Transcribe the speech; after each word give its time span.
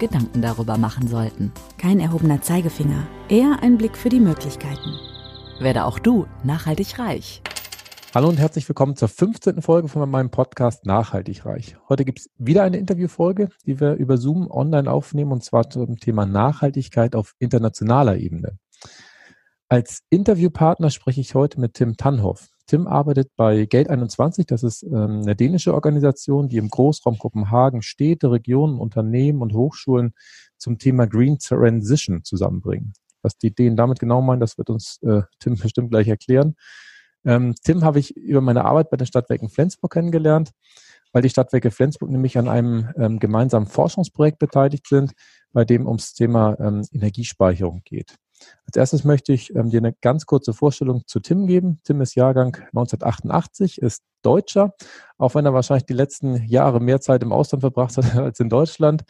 Gedanken 0.00 0.42
darüber 0.42 0.78
machen 0.78 1.06
sollten. 1.06 1.52
Kein 1.78 2.00
erhobener 2.00 2.42
Zeigefinger, 2.42 3.06
eher 3.28 3.62
ein 3.62 3.78
Blick 3.78 3.96
für 3.96 4.08
die 4.08 4.18
Möglichkeiten. 4.18 4.96
Werde 5.60 5.84
auch 5.84 6.00
du 6.00 6.26
nachhaltig 6.42 6.98
reich. 6.98 7.42
Hallo 8.12 8.28
und 8.28 8.40
herzlich 8.40 8.68
willkommen 8.68 8.96
zur 8.96 9.06
15. 9.06 9.62
Folge 9.62 9.86
von 9.86 10.10
meinem 10.10 10.30
Podcast 10.30 10.84
Nachhaltig 10.84 11.46
Reich. 11.46 11.76
Heute 11.88 12.04
gibt 12.04 12.18
es 12.18 12.30
wieder 12.38 12.64
eine 12.64 12.78
Interviewfolge, 12.78 13.50
die 13.66 13.78
wir 13.78 13.94
über 13.94 14.16
Zoom 14.16 14.50
online 14.50 14.90
aufnehmen 14.90 15.30
und 15.30 15.44
zwar 15.44 15.70
zum 15.70 15.96
Thema 15.96 16.26
Nachhaltigkeit 16.26 17.14
auf 17.14 17.34
internationaler 17.38 18.16
Ebene. 18.16 18.58
Als 19.68 20.02
Interviewpartner 20.10 20.90
spreche 20.90 21.20
ich 21.20 21.36
heute 21.36 21.60
mit 21.60 21.74
Tim 21.74 21.96
Tannhoff. 21.96 22.49
Tim 22.70 22.86
arbeitet 22.86 23.32
bei 23.34 23.66
Geld 23.66 23.90
21. 23.90 24.46
Das 24.46 24.62
ist 24.62 24.84
ähm, 24.84 25.22
eine 25.22 25.34
dänische 25.34 25.74
Organisation, 25.74 26.48
die 26.48 26.56
im 26.56 26.70
Großraum 26.70 27.18
Kopenhagen 27.18 27.82
Städte, 27.82 28.30
Regionen, 28.30 28.78
Unternehmen 28.78 29.42
und 29.42 29.54
Hochschulen 29.54 30.14
zum 30.56 30.78
Thema 30.78 31.08
Green 31.08 31.40
Transition 31.40 32.22
zusammenbringen. 32.22 32.92
Was 33.22 33.36
die 33.36 33.52
Dänen 33.52 33.76
damit 33.76 33.98
genau 33.98 34.22
meinen, 34.22 34.38
das 34.38 34.56
wird 34.56 34.70
uns 34.70 35.00
äh, 35.02 35.22
Tim 35.40 35.56
bestimmt 35.56 35.90
gleich 35.90 36.06
erklären. 36.06 36.54
Ähm, 37.24 37.56
Tim 37.60 37.82
habe 37.82 37.98
ich 37.98 38.16
über 38.16 38.40
meine 38.40 38.64
Arbeit 38.64 38.88
bei 38.88 38.96
den 38.96 39.06
Stadtwerken 39.08 39.48
Flensburg 39.48 39.92
kennengelernt, 39.92 40.52
weil 41.12 41.22
die 41.22 41.28
Stadtwerke 41.28 41.72
Flensburg 41.72 42.10
nämlich 42.10 42.38
an 42.38 42.46
einem 42.46 42.88
ähm, 42.96 43.18
gemeinsamen 43.18 43.66
Forschungsprojekt 43.66 44.38
beteiligt 44.38 44.86
sind, 44.86 45.10
bei 45.52 45.64
dem 45.64 45.88
ums 45.88 46.14
Thema 46.14 46.56
ähm, 46.60 46.86
Energiespeicherung 46.92 47.82
geht. 47.84 48.14
Als 48.66 48.76
erstes 48.76 49.04
möchte 49.04 49.32
ich 49.32 49.54
ähm, 49.54 49.70
dir 49.70 49.78
eine 49.78 49.92
ganz 49.92 50.26
kurze 50.26 50.52
Vorstellung 50.52 51.02
zu 51.06 51.20
Tim 51.20 51.46
geben. 51.46 51.80
Tim 51.84 52.00
ist 52.00 52.14
Jahrgang 52.14 52.56
1988, 52.56 53.80
ist 53.82 54.02
Deutscher, 54.22 54.74
auch 55.18 55.34
wenn 55.34 55.46
er 55.46 55.54
wahrscheinlich 55.54 55.86
die 55.86 55.94
letzten 55.94 56.44
Jahre 56.46 56.80
mehr 56.80 57.00
Zeit 57.00 57.22
im 57.22 57.32
Ausland 57.32 57.62
verbracht 57.62 57.96
hat 57.96 58.14
als 58.16 58.40
in 58.40 58.48
Deutschland. 58.48 59.02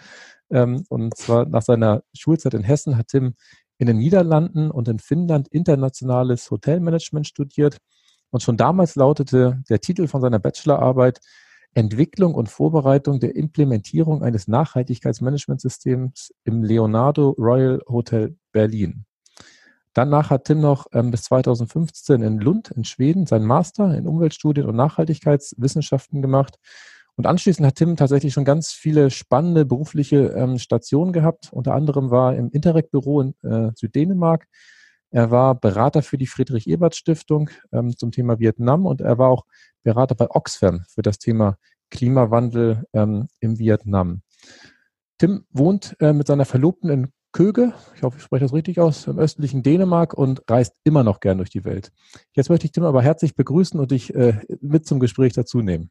Ähm, 0.50 0.84
und 0.88 1.16
zwar 1.16 1.46
nach 1.46 1.62
seiner 1.62 2.02
Schulzeit 2.14 2.54
in 2.54 2.62
Hessen 2.62 2.96
hat 2.96 3.08
Tim 3.08 3.34
in 3.78 3.86
den 3.86 3.98
Niederlanden 3.98 4.70
und 4.70 4.88
in 4.88 4.98
Finnland 4.98 5.48
internationales 5.48 6.50
Hotelmanagement 6.50 7.26
studiert. 7.26 7.78
Und 8.30 8.42
schon 8.42 8.56
damals 8.56 8.94
lautete 8.94 9.62
der 9.68 9.80
Titel 9.80 10.06
von 10.06 10.20
seiner 10.20 10.38
Bachelorarbeit 10.38 11.20
Entwicklung 11.74 12.34
und 12.34 12.48
Vorbereitung 12.48 13.20
der 13.20 13.36
Implementierung 13.36 14.22
eines 14.22 14.48
Nachhaltigkeitsmanagementsystems 14.48 16.34
im 16.44 16.64
Leonardo 16.64 17.30
Royal 17.38 17.80
Hotel 17.88 18.36
Berlin. 18.52 19.04
Danach 19.92 20.30
hat 20.30 20.44
Tim 20.44 20.60
noch 20.60 20.86
ähm, 20.92 21.10
bis 21.10 21.24
2015 21.24 22.22
in 22.22 22.38
Lund 22.38 22.70
in 22.70 22.84
Schweden 22.84 23.26
seinen 23.26 23.46
Master 23.46 23.96
in 23.96 24.06
Umweltstudien 24.06 24.66
und 24.66 24.76
Nachhaltigkeitswissenschaften 24.76 26.22
gemacht. 26.22 26.56
Und 27.16 27.26
anschließend 27.26 27.66
hat 27.66 27.74
Tim 27.74 27.96
tatsächlich 27.96 28.32
schon 28.32 28.44
ganz 28.44 28.72
viele 28.72 29.10
spannende 29.10 29.64
berufliche 29.64 30.28
ähm, 30.28 30.58
Stationen 30.58 31.12
gehabt. 31.12 31.52
Unter 31.52 31.74
anderem 31.74 32.10
war 32.10 32.32
er 32.32 32.38
im 32.38 32.50
Interreg-Büro 32.50 33.20
in 33.20 33.34
äh, 33.42 33.72
Süddänemark. 33.74 34.46
Er 35.10 35.30
war 35.32 35.56
Berater 35.56 36.02
für 36.02 36.18
die 36.18 36.28
Friedrich-Ebert-Stiftung 36.28 37.50
ähm, 37.72 37.96
zum 37.96 38.12
Thema 38.12 38.38
Vietnam 38.38 38.86
und 38.86 39.00
er 39.00 39.18
war 39.18 39.28
auch 39.28 39.44
Berater 39.82 40.14
bei 40.14 40.30
Oxfam 40.30 40.84
für 40.88 41.02
das 41.02 41.18
Thema 41.18 41.56
Klimawandel 41.90 42.84
ähm, 42.92 43.26
im 43.40 43.58
Vietnam. 43.58 44.22
Tim 45.18 45.44
wohnt 45.50 45.96
äh, 46.00 46.12
mit 46.12 46.28
seiner 46.28 46.44
Verlobten 46.44 46.90
in 46.90 47.12
Köge, 47.32 47.72
ich 47.94 48.02
hoffe, 48.02 48.16
ich 48.18 48.24
spreche 48.24 48.44
das 48.44 48.52
richtig 48.52 48.80
aus, 48.80 49.06
im 49.06 49.18
östlichen 49.18 49.62
Dänemark 49.62 50.14
und 50.14 50.42
reist 50.48 50.74
immer 50.84 51.04
noch 51.04 51.20
gern 51.20 51.38
durch 51.38 51.50
die 51.50 51.64
Welt. 51.64 51.92
Jetzt 52.32 52.50
möchte 52.50 52.66
ich 52.66 52.72
Tim 52.72 52.84
aber 52.84 53.02
herzlich 53.02 53.36
begrüßen 53.36 53.78
und 53.78 53.90
dich 53.92 54.14
äh, 54.14 54.40
mit 54.60 54.86
zum 54.86 55.00
Gespräch 55.00 55.32
dazu 55.32 55.60
nehmen. 55.60 55.90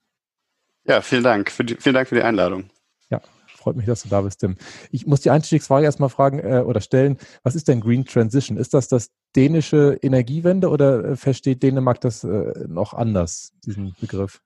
Ja, 0.86 1.02
vielen 1.02 1.24
Dank. 1.24 1.52
Die, 1.62 1.76
vielen 1.76 1.96
Dank 1.96 2.08
für 2.08 2.16
die 2.16 2.24
Einladung. 2.24 2.70
Ja, 3.10 3.22
freut 3.56 3.76
mich, 3.76 3.86
dass 3.86 4.04
du 4.04 4.10
da 4.10 4.22
bist, 4.22 4.40
Tim. 4.40 4.58
Ich 4.92 5.06
muss 5.06 5.22
die 5.22 5.30
Einstiegsfrage 5.30 5.86
erstmal 5.86 6.10
fragen 6.10 6.40
äh, 6.40 6.64
oder 6.66 6.82
stellen, 6.82 7.18
was 7.44 7.56
ist 7.56 7.68
denn 7.68 7.80
Green 7.80 8.06
Transition? 8.06 8.58
Ist 8.58 8.74
das 8.74 8.88
das 8.88 9.12
dänische 9.36 9.98
Energiewende 10.02 10.70
oder 10.70 11.06
äh, 11.06 11.16
versteht 11.16 11.64
Dänemark 11.64 12.02
das 12.02 12.24
äh, 12.24 12.66
noch 12.68 12.94
anders, 12.94 13.54
diesen 13.66 13.96
Begriff? 14.02 14.42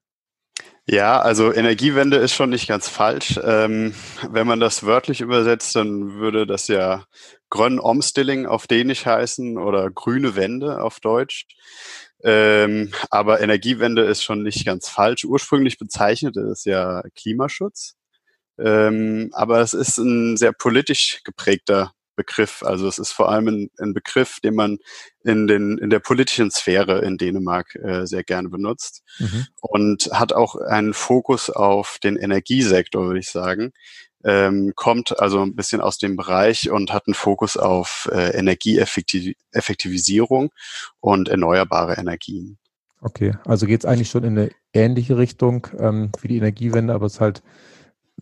Ja, 0.86 1.22
also 1.22 1.54
Energiewende 1.54 2.18
ist 2.18 2.34
schon 2.34 2.50
nicht 2.50 2.68
ganz 2.68 2.90
falsch. 2.90 3.40
Ähm, 3.42 3.94
wenn 4.30 4.46
man 4.46 4.60
das 4.60 4.84
wörtlich 4.84 5.22
übersetzt, 5.22 5.76
dann 5.78 6.16
würde 6.16 6.46
das 6.46 6.68
ja 6.68 7.06
Grön 7.50 7.80
Omstilling 7.80 8.46
auf 8.48 8.68
Dänisch 8.68 9.06
heißen 9.06 9.58
oder 9.58 9.90
grüne 9.92 10.36
Wende 10.36 10.82
auf 10.82 11.00
Deutsch. 11.00 11.46
Ähm, 12.24 12.92
aber 13.12 13.42
Energiewende 13.42 14.04
ist 14.04 14.24
schon 14.24 14.44
nicht 14.44 14.66
ganz 14.66 14.90
falsch. 14.90 15.24
Ursprünglich 15.24 15.78
bezeichnet 15.78 16.36
es 16.38 16.66
ja 16.66 17.02
Klimaschutz. 17.16 17.96
Ähm, 18.60 19.30
aber 19.34 19.62
es 19.62 19.74
ist 19.74 19.98
ein 20.00 20.38
sehr 20.38 20.54
politisch 20.54 21.22
geprägter 21.24 21.94
Begriff. 22.16 22.63
Also 22.63 22.88
es 22.88 22.97
ist 23.00 23.12
vor 23.12 23.29
allem 23.29 23.47
ein, 23.47 23.69
ein, 23.79 23.94
Begriff, 23.94 24.40
den 24.40 24.56
man 24.56 24.78
in, 25.24 25.47
den, 25.47 25.78
in 25.78 25.90
der 25.90 26.00
politischen 26.00 26.51
Sphäre 26.51 27.00
in 27.00 27.18
Dänemark 27.18 27.75
äh, 27.75 28.06
sehr 28.06 28.24
gerne 28.24 28.47
benutzt 28.50 29.03
mhm. 29.19 29.46
und 29.62 30.09
hat 30.12 30.34
auch 30.34 30.56
einen 30.56 30.94
Fokus 30.94 31.50
auf 31.50 31.97
den 32.03 32.18
Energiesektor, 32.18 33.06
würde 33.06 33.19
ich 33.19 33.29
sagen. 33.29 33.72
Ähm, 34.25 34.72
kommt 34.75 35.19
also 35.19 35.41
ein 35.41 35.53
bisschen 35.56 35.81
aus 35.81 35.97
dem 35.97 36.16
Bereich 36.16 36.72
und 36.72 36.94
hat 36.94 37.07
einen 37.07 37.13
Fokus 37.13 37.57
auf 37.57 38.09
äh, 38.12 38.29
Energieeffektivisierung 38.38 40.52
und 41.02 41.28
erneuerbare 41.28 41.97
Energien. 41.97 42.57
Okay, 43.02 43.35
also 43.44 43.66
geht 43.66 43.81
es 43.81 43.85
eigentlich 43.85 44.09
schon 44.09 44.23
in 44.23 44.38
eine 44.38 44.50
ähnliche 44.72 45.18
Richtung 45.18 45.68
ähm, 45.78 46.13
wie 46.22 46.29
die 46.29 46.38
Energiewende, 46.38 46.94
aber 46.94 47.06
es 47.06 47.16
ist 47.16 47.19
halt 47.19 47.44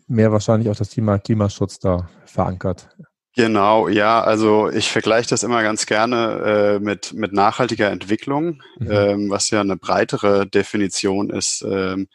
mehr 0.08 0.32
wahrscheinlich 0.32 0.68
auch 0.70 0.76
das 0.76 0.88
Thema 0.88 1.18
Klimaschutz 1.18 1.78
da 1.78 2.10
verankert. 2.24 2.88
Genau, 3.34 3.88
ja, 3.88 4.22
also 4.22 4.68
ich 4.68 4.90
vergleiche 4.90 5.30
das 5.30 5.42
immer 5.42 5.62
ganz 5.62 5.86
gerne 5.86 6.76
äh, 6.76 6.78
mit, 6.80 7.14
mit 7.14 7.32
nachhaltiger 7.32 7.90
Entwicklung, 7.90 8.62
mhm. 8.78 8.90
ähm, 8.90 9.30
was 9.30 9.48
ja 9.48 9.62
eine 9.62 9.76
breitere 9.76 10.46
Definition 10.46 11.30
ist. 11.30 11.64
Ähm, 11.66 12.08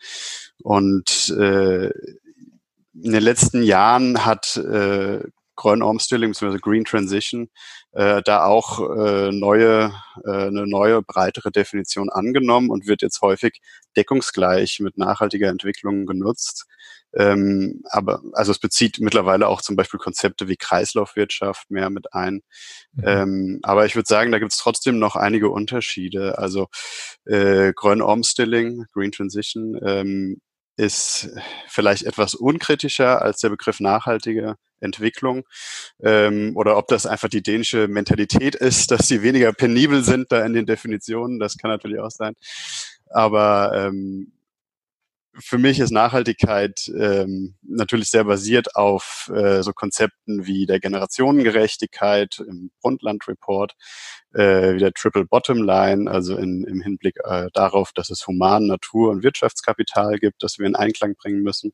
und 0.62 1.30
äh, 1.30 1.88
in 1.88 3.12
den 3.12 3.24
letzten 3.24 3.64
Jahren 3.64 4.26
hat 4.26 4.58
äh, 4.58 5.22
Grön 5.56 5.82
Omstilling 5.82 6.32
bzw. 6.32 6.60
Green 6.60 6.86
Transition 6.86 7.50
äh, 7.94 8.22
da 8.22 8.46
auch 8.46 8.80
äh, 8.96 9.32
neue, 9.32 9.92
äh, 10.24 10.30
eine 10.30 10.68
neue, 10.68 11.02
breitere 11.02 11.52
Definition 11.52 12.10
angenommen 12.10 12.70
und 12.70 12.86
wird 12.86 13.02
jetzt 13.02 13.22
häufig 13.22 13.60
deckungsgleich 13.96 14.80
mit 14.82 15.00
nachhaltiger 15.00 15.50
Entwicklung 15.50 16.06
genutzt. 16.06 16.68
Ähm, 17.18 17.82
aber 17.90 18.22
also 18.34 18.52
es 18.52 18.60
bezieht 18.60 19.00
mittlerweile 19.00 19.48
auch 19.48 19.62
zum 19.62 19.76
Beispiel 19.76 20.00
Konzepte 20.00 20.48
wie 20.48 20.56
Kreislaufwirtschaft 20.56 21.72
mehr 21.72 21.90
mit 21.90 22.14
ein. 22.14 22.42
Mhm. 22.94 23.04
Ähm, 23.04 23.60
aber 23.64 23.86
ich 23.86 23.96
würde 23.96 24.08
sagen, 24.08 24.32
da 24.32 24.40
gibt 24.40 24.52
es 24.52 24.60
trotzdem 24.60 25.00
noch 25.00 25.16
einige 25.16 25.50
Unterschiede. 25.50 26.38
Also 26.38 26.68
äh, 27.26 27.74
Grön 27.74 28.02
Omstilling, 28.02 28.86
Green 28.94 29.12
Transition, 29.12 29.80
ähm, 29.84 30.42
ist 30.78 31.30
vielleicht 31.68 32.04
etwas 32.04 32.36
unkritischer 32.36 33.22
als 33.22 33.40
der 33.40 33.50
Begriff 33.50 33.80
nachhaltige 33.80 34.56
Entwicklung 34.80 35.44
ähm, 36.04 36.56
oder 36.56 36.78
ob 36.78 36.88
das 36.88 37.08
einfach 37.08 37.30
die 37.30 37.42
dänische 37.42 37.88
Mentalität 37.88 38.54
ist, 38.54 38.92
dass 38.92 39.08
sie 39.08 39.24
weniger 39.24 39.52
penibel 39.54 40.04
sind 40.04 40.32
da 40.32 40.46
in 40.46 40.54
den 40.54 40.68
Definitionen, 40.68 41.40
das 41.40 41.58
kann 41.58 41.72
natürlich 41.72 42.00
auch 42.00 42.12
sein. 42.12 42.36
Aber 43.10 43.72
ähm, 43.74 44.34
für 45.40 45.58
mich 45.58 45.80
ist 45.80 45.92
Nachhaltigkeit 45.92 46.92
ähm, 46.98 47.56
natürlich 47.62 48.10
sehr 48.10 48.24
basiert 48.24 48.76
auf 48.76 49.32
äh, 49.34 49.62
so 49.64 49.74
Konzepten 49.74 50.46
wie 50.46 50.66
der 50.66 50.80
Generationengerechtigkeit 50.80 52.44
im 52.48 52.72
Brundtland-Report, 52.82 53.74
äh, 54.34 54.76
wie 54.76 54.80
der 54.80 54.94
Triple 54.94 55.26
Bottom 55.26 55.64
Line, 55.64 56.10
also 56.10 56.38
in, 56.38 56.64
im 56.64 56.82
Hinblick 56.82 57.18
äh, 57.24 57.48
darauf, 57.54 57.92
dass 57.94 58.10
es 58.10 58.26
Human, 58.28 58.68
Natur 58.68 59.12
und 59.12 59.24
Wirtschaftskapital 59.24 60.18
gibt, 60.18 60.44
das 60.44 60.60
wir 60.60 60.66
in 60.66 60.76
Einklang 60.76 61.16
bringen 61.16 61.42
müssen. 61.42 61.74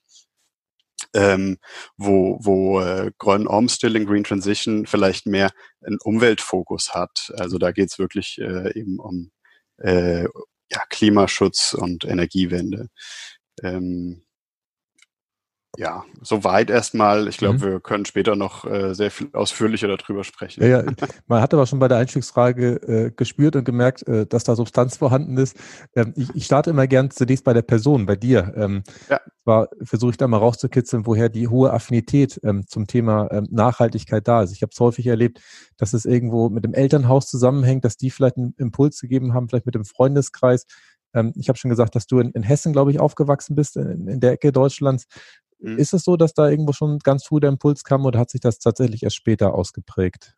Ähm, 1.15 1.57
wo, 1.95 2.39
wo 2.41 2.79
äh, 2.81 3.11
Grön 3.19 3.47
Omstilling, 3.47 4.05
Green 4.05 4.23
Transition 4.23 4.87
vielleicht 4.87 5.27
mehr 5.27 5.51
einen 5.85 5.99
Umweltfokus 6.03 6.95
hat. 6.95 7.31
Also 7.37 7.59
da 7.59 7.71
geht 7.71 7.91
es 7.91 7.99
wirklich 7.99 8.39
äh, 8.39 8.77
eben 8.77 8.99
um 8.99 9.31
äh, 9.77 10.25
ja, 10.73 10.81
Klimaschutz 10.89 11.73
und 11.73 12.03
Energiewende. 12.05 12.89
Ähm, 13.61 14.23
ja, 15.75 16.03
soweit 16.21 16.69
erstmal. 16.69 17.27
Ich 17.27 17.37
glaube, 17.37 17.57
mhm. 17.57 17.61
wir 17.61 17.79
können 17.79 18.05
später 18.05 18.35
noch 18.35 18.63
äh, 18.65 18.93
sehr 18.93 19.09
viel 19.09 19.29
ausführlicher 19.33 19.87
darüber 19.87 20.23
sprechen. 20.23 20.61
Ja, 20.61 20.83
ja. 20.83 20.91
Man 21.25 21.41
hat 21.41 21.51
aber 21.51 21.65
schon 21.65 21.79
bei 21.79 21.87
der 21.87 21.97
Einstiegsfrage 21.97 22.75
äh, 22.75 23.11
gespürt 23.11 23.55
und 23.55 23.63
gemerkt, 23.63 24.07
äh, 24.07 24.27
dass 24.27 24.43
da 24.43 24.55
Substanz 24.55 24.97
vorhanden 24.97 25.35
ist. 25.37 25.57
Ähm, 25.95 26.13
ich, 26.15 26.29
ich 26.35 26.45
starte 26.45 26.69
immer 26.69 26.85
gern 26.85 27.09
zunächst 27.09 27.43
bei 27.43 27.53
der 27.53 27.63
Person, 27.63 28.05
bei 28.05 28.15
dir. 28.15 28.53
Ähm, 28.55 28.83
ja. 29.09 29.19
Zwar 29.43 29.69
versuche 29.81 30.11
ich 30.11 30.17
da 30.17 30.27
mal 30.27 30.37
rauszukitzeln, 30.37 31.07
woher 31.07 31.29
die 31.29 31.47
hohe 31.47 31.73
Affinität 31.73 32.39
ähm, 32.43 32.67
zum 32.67 32.85
Thema 32.85 33.31
ähm, 33.31 33.47
Nachhaltigkeit 33.49 34.27
da 34.27 34.43
ist. 34.43 34.53
Ich 34.53 34.61
habe 34.61 34.71
es 34.71 34.79
häufig 34.79 35.07
erlebt, 35.07 35.41
dass 35.77 35.93
es 35.93 36.05
irgendwo 36.05 36.49
mit 36.49 36.63
dem 36.63 36.75
Elternhaus 36.75 37.25
zusammenhängt, 37.27 37.83
dass 37.83 37.97
die 37.97 38.11
vielleicht 38.11 38.37
einen 38.37 38.53
Impuls 38.57 39.01
gegeben 39.01 39.33
haben, 39.33 39.49
vielleicht 39.49 39.65
mit 39.65 39.75
dem 39.75 39.85
Freundeskreis. 39.85 40.67
Ähm, 41.13 41.33
ich 41.35 41.49
habe 41.49 41.57
schon 41.57 41.69
gesagt, 41.69 41.95
dass 41.95 42.07
du 42.07 42.19
in, 42.19 42.31
in 42.31 42.43
Hessen, 42.43 42.73
glaube 42.73 42.91
ich, 42.91 42.99
aufgewachsen 42.99 43.55
bist, 43.55 43.77
in, 43.77 44.07
in 44.07 44.19
der 44.19 44.33
Ecke 44.33 44.51
Deutschlands. 44.51 45.05
Mhm. 45.59 45.77
Ist 45.77 45.93
es 45.93 46.03
so, 46.03 46.17
dass 46.17 46.33
da 46.33 46.49
irgendwo 46.49 46.73
schon 46.73 46.99
ganz 46.99 47.25
früh 47.25 47.39
der 47.39 47.49
Impuls 47.49 47.83
kam 47.83 48.05
oder 48.05 48.19
hat 48.19 48.29
sich 48.29 48.41
das 48.41 48.59
tatsächlich 48.59 49.03
erst 49.03 49.15
später 49.15 49.53
ausgeprägt? 49.53 50.35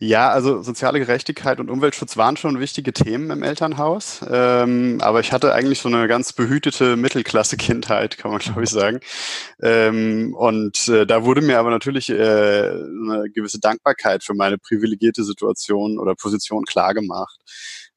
Ja, 0.00 0.30
also 0.30 0.62
soziale 0.62 1.00
Gerechtigkeit 1.00 1.58
und 1.58 1.70
Umweltschutz 1.70 2.16
waren 2.16 2.36
schon 2.36 2.60
wichtige 2.60 2.92
Themen 2.92 3.30
im 3.30 3.42
Elternhaus. 3.42 4.24
Ähm, 4.30 4.98
aber 5.00 5.18
ich 5.20 5.32
hatte 5.32 5.52
eigentlich 5.52 5.80
so 5.80 5.88
eine 5.88 6.06
ganz 6.06 6.32
behütete 6.32 6.96
Mittelklasse-Kindheit, 6.96 8.16
kann 8.16 8.30
man 8.30 8.40
glaube 8.40 8.62
ich 8.62 8.70
sagen. 8.70 9.00
Ähm, 9.60 10.34
und 10.36 10.86
äh, 10.88 11.04
da 11.04 11.24
wurde 11.24 11.40
mir 11.40 11.58
aber 11.58 11.70
natürlich 11.70 12.10
äh, 12.10 12.14
eine 12.14 13.24
gewisse 13.34 13.58
Dankbarkeit 13.58 14.22
für 14.22 14.34
meine 14.34 14.58
privilegierte 14.58 15.24
Situation 15.24 15.98
oder 15.98 16.14
Position 16.14 16.64
klargemacht. 16.64 17.40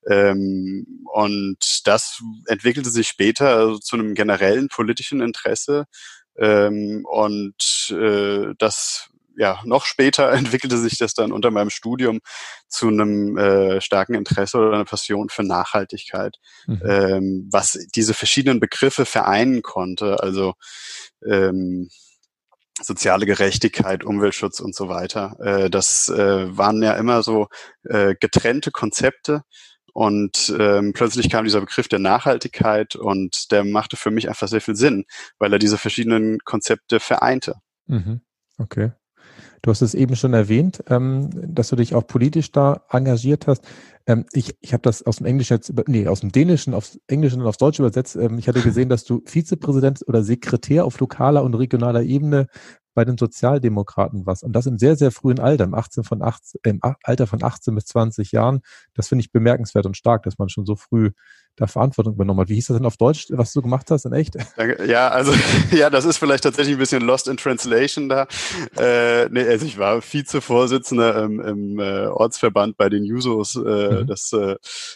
Ähm, 0.10 1.06
und 1.14 1.58
das 1.86 2.22
entwickelte 2.48 2.90
sich 2.90 3.08
später 3.08 3.56
also 3.56 3.78
zu 3.78 3.96
einem 3.96 4.14
generellen 4.14 4.68
politischen 4.68 5.22
Interesse. 5.22 5.86
Ähm, 6.38 7.06
und 7.06 7.90
äh, 7.92 8.54
das 8.58 9.12
ja, 9.38 9.60
noch 9.66 9.86
später 9.86 10.32
entwickelte 10.34 10.78
sich 10.78 10.98
das 10.98 11.14
dann 11.14 11.32
unter 11.32 11.52
meinem 11.52 11.70
Studium 11.70 12.20
zu 12.68 12.88
einem 12.88 13.38
äh, 13.38 13.82
starken 13.82 14.14
Interesse 14.14 14.58
oder 14.58 14.74
einer 14.74 14.86
Passion 14.86 15.30
für 15.30 15.44
Nachhaltigkeit, 15.44 16.38
mhm. 16.68 16.82
ähm, 16.86 17.50
was 17.52 17.80
diese 17.96 18.14
verschiedenen 18.14 18.60
Begriffe 18.60 19.06
vereinen 19.06 19.62
konnte. 19.62 20.22
Also 20.22 20.54
ähm, 21.26 21.90
soziale 22.82 23.26
Gerechtigkeit, 23.26 24.04
Umweltschutz 24.04 24.60
und 24.60 24.76
so 24.76 24.90
weiter. 24.90 25.36
Äh, 25.40 25.70
das 25.70 26.10
äh, 26.10 26.58
waren 26.58 26.82
ja 26.82 26.94
immer 26.94 27.24
so 27.24 27.48
äh, 27.84 28.16
getrennte 28.20 28.72
Konzepte, 28.72 29.44
und 29.94 30.54
ähm, 30.58 30.94
plötzlich 30.94 31.30
kam 31.30 31.44
dieser 31.44 31.62
Begriff 31.62 31.88
der 31.88 32.00
Nachhaltigkeit 32.00 32.96
und 32.96 33.52
der 33.52 33.64
machte 33.64 33.98
für 33.98 34.12
mich 34.12 34.30
einfach 34.30 34.48
sehr 34.48 34.62
viel 34.62 34.76
Sinn, 34.76 35.06
weil 35.40 35.52
er 35.54 35.60
diese 35.60 35.78
verschiedenen 35.78 36.40
Konzepte 36.46 37.00
vereinte. 37.00 37.56
Mhm. 37.88 38.22
Okay. 38.58 38.92
Du 39.64 39.70
hast 39.70 39.82
es 39.82 39.94
eben 39.94 40.16
schon 40.16 40.34
erwähnt, 40.34 40.84
ähm, 40.90 41.30
dass 41.32 41.70
du 41.70 41.76
dich 41.76 41.94
auch 41.94 42.08
politisch 42.08 42.52
da 42.52 42.84
engagiert 42.90 43.46
hast. 43.46 43.64
Ähm, 44.08 44.26
ich 44.34 44.56
ich 44.60 44.74
habe 44.74 44.82
das 44.82 45.04
aus 45.04 45.18
dem 45.18 45.28
Englischen 45.28 45.54
jetzt, 45.54 45.72
nee, 45.88 46.08
aus 46.08 46.22
dem 46.22 46.32
Dänischen 46.32 46.74
aufs 46.74 47.00
Englische 47.08 47.36
und 47.36 47.46
aufs 47.46 47.60
Deutsche 47.60 47.84
übersetzt. 47.84 48.16
Ähm, 48.16 48.40
ich 48.40 48.48
hatte 48.48 48.62
gesehen, 48.62 48.90
dass 48.90 49.04
du 49.04 49.22
Vizepräsident 49.26 50.02
oder 50.08 50.24
Sekretär 50.24 50.84
auf 50.86 51.00
lokaler 51.00 51.44
und 51.44 51.54
regionaler 51.54 52.02
Ebene 52.02 52.48
bei 52.94 53.06
den 53.06 53.18
Sozialdemokraten 53.18 54.26
was. 54.26 54.44
Und 54.44 54.54
das 54.54 54.66
im 54.66 54.78
sehr, 54.78 54.96
sehr 54.96 55.12
frühen 55.12 55.40
Alter, 55.40 55.64
im, 55.64 55.74
18 55.74 56.04
von 56.04 56.22
18, 56.22 56.60
im 56.64 56.80
Alter 57.04 57.28
von 57.28 57.44
18 57.44 57.76
bis 57.76 57.86
20 57.86 58.32
Jahren. 58.32 58.62
Das 58.94 59.08
finde 59.08 59.24
ich 59.24 59.32
bemerkenswert 59.32 59.86
und 59.86 59.98
stark, 59.98 60.24
dass 60.24 60.38
man 60.38 60.50
schon 60.50 60.66
so 60.66 60.76
früh 60.76 61.12
da 61.56 61.68
Verantwortung 61.68 62.14
übernommen 62.14 62.40
hat. 62.42 62.50
Wie 62.50 62.56
hieß 62.56 62.68
das 62.68 62.78
denn 62.78 62.86
auf 62.86 62.98
Deutsch, 62.98 63.28
was 63.30 63.54
du 63.54 63.62
gemacht 63.62 63.92
hast 63.92 64.06
in 64.06 64.14
echt? 64.14 64.36
Ja, 64.86 65.10
also 65.10 65.34
ja, 65.72 65.90
das 65.90 66.06
ist 66.06 66.18
vielleicht 66.18 66.44
tatsächlich 66.44 66.76
ein 66.76 66.80
bisschen 66.80 67.04
lost 67.04 67.28
in 67.28 67.38
translation 67.38 68.10
da. 68.10 68.28
Äh, 68.78 69.30
nee, 69.30 69.44
also 69.44 69.66
ich 69.66 69.78
war 69.78 70.02
Vizevorsitzender 70.02 71.24
im, 71.24 71.40
im 71.40 71.80
äh, 71.80 72.08
Ortsverband 72.08 72.78
bei 72.78 72.90
den 72.90 73.04
Jusos. 73.04 73.56
Äh, 73.56 73.60
mhm. 74.02 74.08
Das 74.08 74.32
äh, 74.34 74.56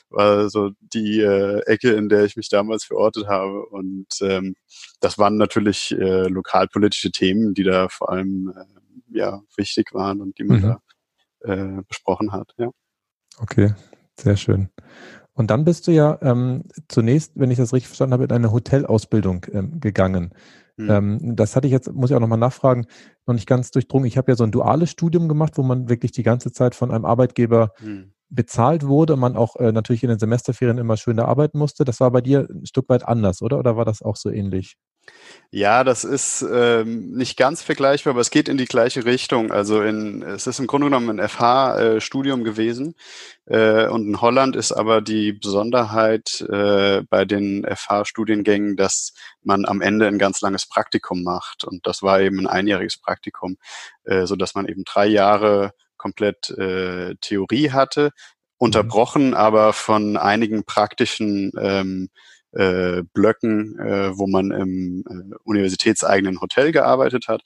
war 0.10 0.50
so 0.50 0.72
die 0.80 1.20
äh, 1.20 1.60
Ecke, 1.66 1.92
in 1.92 2.10
der 2.10 2.26
ich 2.26 2.36
mich 2.36 2.50
damals 2.50 2.86
verortet 2.86 3.28
habe. 3.28 3.66
Und 3.66 4.08
ähm, 4.22 4.56
das 5.02 5.18
waren 5.18 5.38
natürlich 5.38 5.92
äh, 5.92 6.28
lokalpolitische 6.28 7.12
Themen, 7.12 7.54
die 7.54 7.64
da 7.64 7.90
vor 7.90 8.12
allem 8.12 8.54
äh, 8.56 9.18
ja 9.18 9.42
wichtig 9.58 9.94
waren 9.94 10.22
und 10.22 10.38
die 10.40 10.44
man 10.44 10.58
mhm. 10.58 10.62
da 10.62 10.80
äh, 11.54 11.82
besprochen 11.88 12.32
hat. 12.32 12.54
Ja. 12.58 12.70
Okay, 13.40 13.74
sehr 14.18 14.38
schön. 14.38 14.70
Und 15.36 15.52
dann 15.52 15.66
bist 15.66 15.88
du 15.88 15.92
ja 15.92 16.18
ähm, 16.22 16.64
zunächst, 16.88 17.34
wenn 17.36 17.52
ich 17.52 17.58
das 17.58 17.74
richtig 17.74 17.90
verstanden 17.90 18.14
habe, 18.14 18.24
in 18.24 18.32
eine 18.32 18.52
Hotelausbildung 18.52 19.46
ähm, 19.52 19.80
gegangen. 19.80 20.34
Mhm. 20.78 21.36
Das 21.36 21.56
hatte 21.56 21.68
ich 21.68 21.72
jetzt, 21.72 21.92
muss 21.94 22.10
ich 22.10 22.16
auch 22.16 22.22
nochmal 22.22 22.38
nachfragen, 22.38 22.86
noch 23.26 23.34
nicht 23.34 23.48
ganz 23.48 23.72
durchdrungen. 23.72 24.08
Ich 24.08 24.18
habe 24.18 24.32
ja 24.32 24.36
so 24.36 24.44
ein 24.44 24.52
duales 24.52 24.90
Studium 24.90 25.30
gemacht, 25.30 25.54
wo 25.58 25.64
man 25.64 25.88
wirklich 25.88 26.12
die 26.12 26.24
ganze 26.24 26.52
Zeit 26.52 26.76
von 26.76 26.92
einem 26.92 27.06
Arbeitgeber 27.06 27.72
mhm. 27.82 28.12
bezahlt 28.30 28.86
wurde 28.86 29.14
und 29.14 29.20
man 29.20 29.38
auch 29.38 29.56
äh, 29.56 29.72
natürlich 29.72 30.04
in 30.04 30.10
den 30.10 30.20
Semesterferien 30.20 30.78
immer 30.78 30.98
schön 30.98 31.16
da 31.16 31.26
arbeiten 31.26 31.60
musste. 31.60 31.86
Das 31.86 32.02
war 32.02 32.12
bei 32.12 32.22
dir 32.22 32.48
ein 32.50 32.66
Stück 32.66 32.90
weit 32.90 33.08
anders, 33.08 33.42
oder? 33.42 33.58
Oder 33.58 33.78
war 33.78 33.86
das 33.86 34.02
auch 34.02 34.18
so 34.18 34.30
ähnlich? 34.30 34.76
Ja, 35.52 35.86
das 35.86 36.04
ist 36.04 36.46
ähm, 36.52 37.12
nicht 37.12 37.38
ganz 37.38 37.62
vergleichbar, 37.62 38.12
aber 38.12 38.20
es 38.20 38.30
geht 38.30 38.50
in 38.50 38.58
die 38.58 38.66
gleiche 38.66 39.06
Richtung. 39.06 39.54
Also 39.54 39.82
in, 39.82 40.22
es 40.22 40.48
ist 40.48 40.60
im 40.60 40.68
Grunde 40.68 40.88
genommen 40.88 41.18
ein 41.18 41.30
FH-Studium 41.30 42.42
äh, 42.42 42.44
gewesen. 42.44 42.96
Äh, 43.46 43.88
und 43.88 44.06
in 44.06 44.20
Holland 44.20 44.58
ist 44.58 44.74
aber 44.74 45.00
die 45.00 45.32
Besonderheit 45.32 46.42
äh, 46.52 47.04
bei 47.10 47.24
den 47.24 47.66
FH-Studiengängen, 47.66 48.76
dass 48.76 49.14
man 49.44 49.66
am 49.66 49.80
Ende 49.80 50.08
ein 50.08 50.20
ganz 50.20 50.42
langes 50.42 50.68
Praktikum 50.68 51.24
macht. 51.24 51.64
Und 51.64 51.88
das 51.88 52.04
war 52.04 52.20
eben 52.20 52.42
ein 52.42 52.48
einjähriges 52.48 52.98
Praktikum, 52.98 53.58
äh, 54.04 54.26
so 54.26 54.36
dass 54.36 54.56
man 54.56 54.68
eben 54.68 54.84
drei 54.84 55.06
Jahre 55.06 55.72
komplett 55.96 56.50
äh, 56.50 57.16
Theorie 57.22 57.72
hatte, 57.72 58.12
unterbrochen 58.58 59.28
mhm. 59.28 59.34
aber 59.36 59.72
von 59.72 60.18
einigen 60.18 60.66
praktischen 60.66 61.52
ähm, 61.58 62.10
äh, 62.56 63.04
Blöcken, 63.14 63.78
äh, 63.80 64.18
wo 64.18 64.28
man 64.28 64.52
im 64.52 65.04
äh, 65.08 65.36
universitätseigenen 65.44 66.42
Hotel 66.42 66.72
gearbeitet 66.72 67.28
hat 67.28 67.42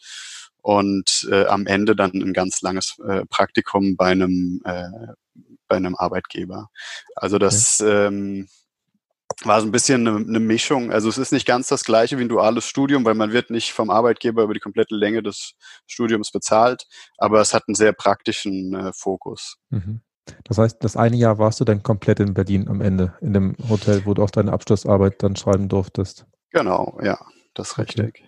und 0.62 1.28
äh, 1.32 1.46
am 1.46 1.68
Ende 1.68 1.96
dann 1.96 2.12
ein 2.12 2.34
ganz 2.34 2.62
langes 2.62 2.98
äh, 3.08 3.26
Praktikum 3.26 3.96
bei 3.96 4.08
einem 4.08 4.62
äh, 4.66 5.14
bei 5.68 5.78
einem 5.78 5.96
Arbeitgeber. 5.96 6.70
Also 7.16 7.38
das 7.38 7.80
okay. 7.80 8.08
ähm, 8.08 8.48
war 9.44 9.62
so 9.62 9.68
ein 9.68 9.72
bisschen 9.72 10.08
eine, 10.08 10.18
eine 10.18 10.40
Mischung. 10.40 10.92
Also 10.92 11.08
es 11.08 11.18
ist 11.18 11.32
nicht 11.32 11.46
ganz 11.46 11.68
das 11.68 11.84
gleiche 11.84 12.18
wie 12.18 12.24
ein 12.24 12.30
duales 12.30 12.66
Studium, 12.66 13.06
weil 13.06 13.14
man 13.14 13.32
wird 13.32 13.52
nicht 13.52 13.72
vom 13.72 13.90
Arbeitgeber 13.90 14.44
über 14.44 14.54
die 14.54 14.60
komplette 14.60 14.96
Länge 14.96 15.24
des 15.24 15.54
Studiums 15.88 16.32
bezahlt, 16.32 16.88
aber 17.18 17.40
es 17.40 17.54
hat 17.54 17.64
einen 17.68 17.76
sehr 17.76 17.94
praktischen 17.94 18.74
äh, 18.74 18.92
Fokus. 18.94 19.58
Mhm. 19.70 20.01
Das 20.43 20.57
heißt, 20.57 20.83
das 20.83 20.98
eine 20.98 21.17
Jahr 21.17 21.38
warst 21.38 21.59
du 21.59 21.65
dann 21.65 21.83
komplett 21.83 22.19
in 22.19 22.33
Berlin 22.33 22.67
am 22.67 22.81
Ende, 22.81 23.13
in 23.21 23.33
dem 23.33 23.55
Hotel, 23.69 24.05
wo 24.05 24.13
du 24.13 24.24
auch 24.24 24.31
deine 24.31 24.53
Abschlussarbeit 24.53 25.21
dann 25.24 25.36
schreiben 25.36 25.69
durftest. 25.69 26.25
Genau, 26.51 26.98
ja, 27.03 27.19
das 27.53 27.71
ist 27.71 27.77
richtig. 27.77 28.24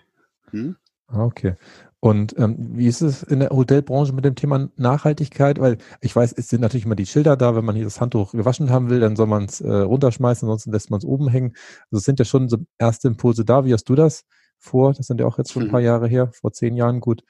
Hm? 0.50 0.76
Ah, 1.08 1.24
okay. 1.24 1.56
Und 2.04 2.36
ähm, 2.36 2.56
wie 2.58 2.88
ist 2.88 3.00
es 3.00 3.22
in 3.22 3.38
der 3.38 3.50
Hotelbranche 3.50 4.12
mit 4.12 4.24
dem 4.24 4.34
Thema 4.34 4.68
Nachhaltigkeit? 4.76 5.60
Weil 5.60 5.78
ich 6.00 6.16
weiß, 6.16 6.32
es 6.32 6.48
sind 6.48 6.60
natürlich 6.60 6.84
immer 6.84 6.96
die 6.96 7.06
Schilder 7.06 7.36
da, 7.36 7.54
wenn 7.54 7.64
man 7.64 7.76
hier 7.76 7.84
das 7.84 8.00
Handtuch 8.00 8.32
gewaschen 8.32 8.70
haben 8.70 8.90
will, 8.90 8.98
dann 8.98 9.14
soll 9.14 9.28
man 9.28 9.44
es 9.44 9.60
äh, 9.60 9.70
runterschmeißen, 9.70 10.48
ansonsten 10.48 10.72
lässt 10.72 10.90
man 10.90 10.98
es 10.98 11.04
oben 11.04 11.28
hängen. 11.28 11.52
Also 11.92 11.98
es 11.98 12.04
sind 12.04 12.18
ja 12.18 12.24
schon 12.24 12.48
so 12.48 12.58
erste 12.76 13.06
Impulse 13.06 13.44
da. 13.44 13.64
Wie 13.64 13.72
hast 13.72 13.84
du 13.84 13.94
das 13.94 14.24
vor, 14.58 14.94
das 14.94 15.06
sind 15.06 15.20
ja 15.20 15.26
auch 15.26 15.38
jetzt 15.38 15.52
schon 15.52 15.62
ein 15.62 15.70
paar 15.70 15.78
mhm. 15.78 15.86
Jahre 15.86 16.08
her, 16.08 16.32
vor 16.32 16.52
zehn 16.52 16.74
Jahren 16.74 16.98
gut, 16.98 17.22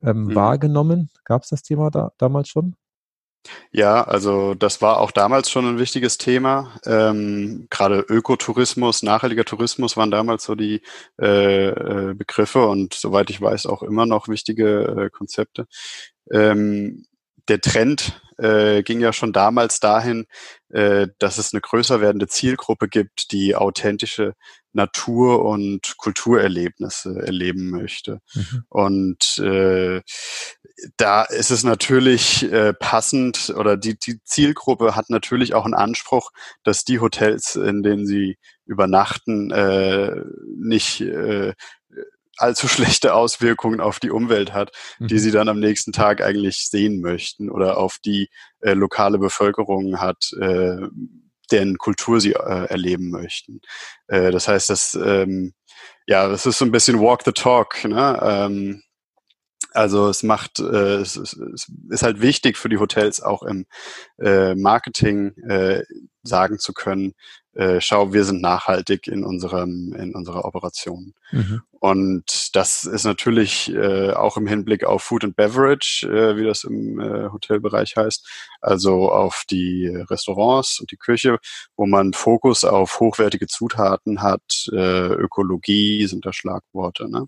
ähm, 0.00 0.26
mhm. 0.26 0.34
wahrgenommen? 0.36 1.10
Gab 1.24 1.42
es 1.42 1.48
das 1.48 1.62
Thema 1.62 1.90
da 1.90 2.12
damals 2.16 2.48
schon? 2.48 2.76
Ja, 3.72 4.02
also 4.04 4.54
das 4.54 4.82
war 4.82 4.98
auch 5.00 5.10
damals 5.10 5.50
schon 5.50 5.66
ein 5.66 5.78
wichtiges 5.78 6.18
Thema. 6.18 6.78
Ähm, 6.84 7.66
Gerade 7.70 8.00
Ökotourismus, 8.00 9.02
nachhaltiger 9.02 9.44
Tourismus 9.44 9.96
waren 9.96 10.10
damals 10.10 10.44
so 10.44 10.54
die 10.54 10.82
äh, 11.20 11.68
äh, 11.68 12.14
Begriffe 12.14 12.66
und 12.66 12.94
soweit 12.94 13.30
ich 13.30 13.40
weiß 13.40 13.66
auch 13.66 13.82
immer 13.82 14.06
noch 14.06 14.28
wichtige 14.28 15.06
äh, 15.06 15.10
Konzepte. 15.10 15.66
Ähm, 16.30 17.06
der 17.48 17.60
Trend 17.60 18.20
äh, 18.38 18.82
ging 18.82 19.00
ja 19.00 19.12
schon 19.12 19.32
damals 19.32 19.80
dahin, 19.80 20.26
äh, 20.70 21.08
dass 21.18 21.38
es 21.38 21.52
eine 21.52 21.60
größer 21.60 22.00
werdende 22.00 22.26
Zielgruppe 22.26 22.88
gibt, 22.88 23.32
die 23.32 23.56
authentische 23.56 24.34
Natur- 24.72 25.44
und 25.44 25.96
Kulturerlebnisse 25.98 27.20
erleben 27.20 27.70
möchte. 27.70 28.20
Mhm. 28.34 28.64
Und 28.68 29.38
äh, 29.38 30.02
da 31.00 31.22
ist 31.22 31.50
es 31.50 31.64
natürlich 31.64 32.50
äh, 32.52 32.74
passend 32.74 33.54
oder 33.56 33.76
die, 33.76 33.98
die 33.98 34.22
Zielgruppe 34.22 34.94
hat 34.94 35.08
natürlich 35.08 35.54
auch 35.54 35.64
einen 35.64 35.74
Anspruch, 35.74 36.30
dass 36.62 36.84
die 36.84 37.00
Hotels, 37.00 37.56
in 37.56 37.82
denen 37.82 38.06
sie 38.06 38.36
übernachten, 38.66 39.50
äh, 39.50 40.14
nicht 40.56 41.00
äh, 41.00 41.54
allzu 42.36 42.68
schlechte 42.68 43.14
Auswirkungen 43.14 43.80
auf 43.80 43.98
die 43.98 44.10
Umwelt 44.10 44.52
hat, 44.52 44.72
mhm. 44.98 45.08
die 45.08 45.18
sie 45.18 45.30
dann 45.30 45.48
am 45.48 45.58
nächsten 45.58 45.92
Tag 45.92 46.22
eigentlich 46.22 46.68
sehen 46.68 47.00
möchten 47.00 47.50
oder 47.50 47.78
auf 47.78 47.98
die 48.04 48.28
äh, 48.60 48.72
lokale 48.72 49.18
Bevölkerung 49.18 50.00
hat, 50.00 50.32
äh, 50.40 50.86
deren 51.50 51.78
Kultur 51.78 52.20
sie 52.20 52.34
äh, 52.34 52.66
erleben 52.66 53.10
möchten. 53.10 53.60
Äh, 54.06 54.30
das 54.30 54.48
heißt, 54.48 54.70
dass 54.70 54.94
ähm, 54.94 55.54
ja, 56.06 56.28
das 56.28 56.46
ist 56.46 56.58
so 56.58 56.64
ein 56.64 56.72
bisschen 56.72 57.00
Walk 57.00 57.22
the 57.24 57.32
Talk. 57.32 57.84
Ne? 57.84 58.18
Ähm, 58.22 58.82
also 59.72 60.08
es 60.08 60.22
macht, 60.22 60.58
äh, 60.58 60.96
es, 60.96 61.16
es, 61.16 61.34
es 61.34 61.70
ist 61.88 62.02
halt 62.02 62.20
wichtig 62.20 62.56
für 62.56 62.68
die 62.68 62.78
Hotels 62.78 63.22
auch 63.22 63.42
im 63.42 63.66
äh, 64.18 64.54
Marketing 64.54 65.34
äh, 65.48 65.82
sagen 66.22 66.58
zu 66.58 66.72
können, 66.72 67.14
äh, 67.54 67.80
schau, 67.80 68.12
wir 68.12 68.24
sind 68.24 68.40
nachhaltig 68.40 69.08
in 69.08 69.24
unserem 69.24 69.92
in 69.94 70.14
unserer 70.14 70.44
Operation. 70.44 71.14
Mhm. 71.32 71.62
Und 71.80 72.54
das 72.54 72.84
ist 72.84 73.04
natürlich 73.04 73.72
äh, 73.74 74.12
auch 74.12 74.36
im 74.36 74.46
Hinblick 74.46 74.84
auf 74.84 75.02
Food 75.02 75.24
and 75.24 75.34
Beverage, 75.34 76.06
äh, 76.06 76.36
wie 76.36 76.44
das 76.44 76.64
im 76.64 77.00
äh, 77.00 77.30
Hotelbereich 77.30 77.96
heißt, 77.96 78.28
also 78.60 79.10
auf 79.10 79.44
die 79.50 79.88
Restaurants 79.88 80.78
und 80.78 80.92
die 80.92 80.96
Küche, 80.96 81.38
wo 81.76 81.86
man 81.86 82.12
Fokus 82.12 82.64
auf 82.64 83.00
hochwertige 83.00 83.46
Zutaten 83.46 84.22
hat, 84.22 84.68
äh, 84.72 85.08
Ökologie 85.14 86.06
sind 86.06 86.26
da 86.26 86.32
Schlagworte. 86.32 87.10
Ne? 87.10 87.26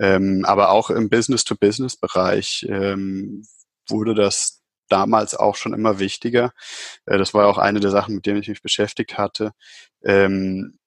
Ähm, 0.00 0.44
aber 0.46 0.70
auch 0.70 0.90
im 0.90 1.10
Business-to-Business-Bereich 1.10 2.66
ähm, 2.68 3.44
wurde 3.88 4.14
das 4.14 4.62
damals 4.88 5.34
auch 5.34 5.56
schon 5.56 5.74
immer 5.74 5.98
wichtiger. 5.98 6.52
Äh, 7.06 7.18
das 7.18 7.34
war 7.34 7.46
auch 7.46 7.58
eine 7.58 7.80
der 7.80 7.90
Sachen, 7.90 8.14
mit 8.16 8.26
denen 8.26 8.40
ich 8.40 8.48
mich 8.48 8.62
beschäftigt 8.62 9.18
hatte. 9.18 9.52
Ähm, 10.02 10.78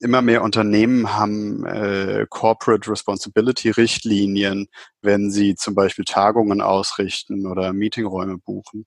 immer 0.00 0.22
mehr 0.22 0.42
Unternehmen 0.42 1.14
haben 1.14 1.64
äh, 1.66 2.26
Corporate 2.28 2.90
Responsibility 2.90 3.70
Richtlinien, 3.70 4.68
wenn 5.02 5.30
sie 5.30 5.54
zum 5.54 5.74
Beispiel 5.74 6.04
Tagungen 6.04 6.60
ausrichten 6.60 7.46
oder 7.46 7.72
Meetingräume 7.72 8.38
buchen 8.38 8.86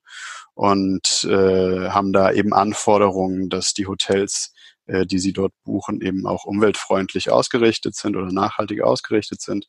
und 0.54 1.24
äh, 1.30 1.90
haben 1.90 2.14
da 2.14 2.32
eben 2.32 2.54
Anforderungen, 2.54 3.50
dass 3.50 3.74
die 3.74 3.88
Hotels, 3.88 4.54
äh, 4.86 5.06
die 5.06 5.20
sie 5.20 5.34
dort 5.34 5.54
buchen, 5.64 6.02
eben 6.02 6.26
auch 6.26 6.46
umweltfreundlich 6.46 7.32
ausgerichtet 7.32 7.96
sind 7.96 8.16
oder 8.16 8.32
nachhaltig 8.32 8.82
ausgerichtet 8.82 9.42
sind. 9.42 9.68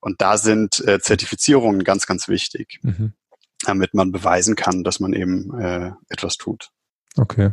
Und 0.00 0.20
da 0.20 0.38
sind 0.38 0.80
äh, 0.86 1.00
Zertifizierungen 1.00 1.84
ganz, 1.84 2.06
ganz 2.06 2.28
wichtig. 2.28 2.78
Mhm 2.82 3.14
damit 3.64 3.94
man 3.94 4.12
beweisen 4.12 4.54
kann, 4.54 4.84
dass 4.84 5.00
man 5.00 5.12
eben 5.12 5.58
äh, 5.58 5.92
etwas 6.08 6.36
tut. 6.36 6.70
Okay. 7.16 7.52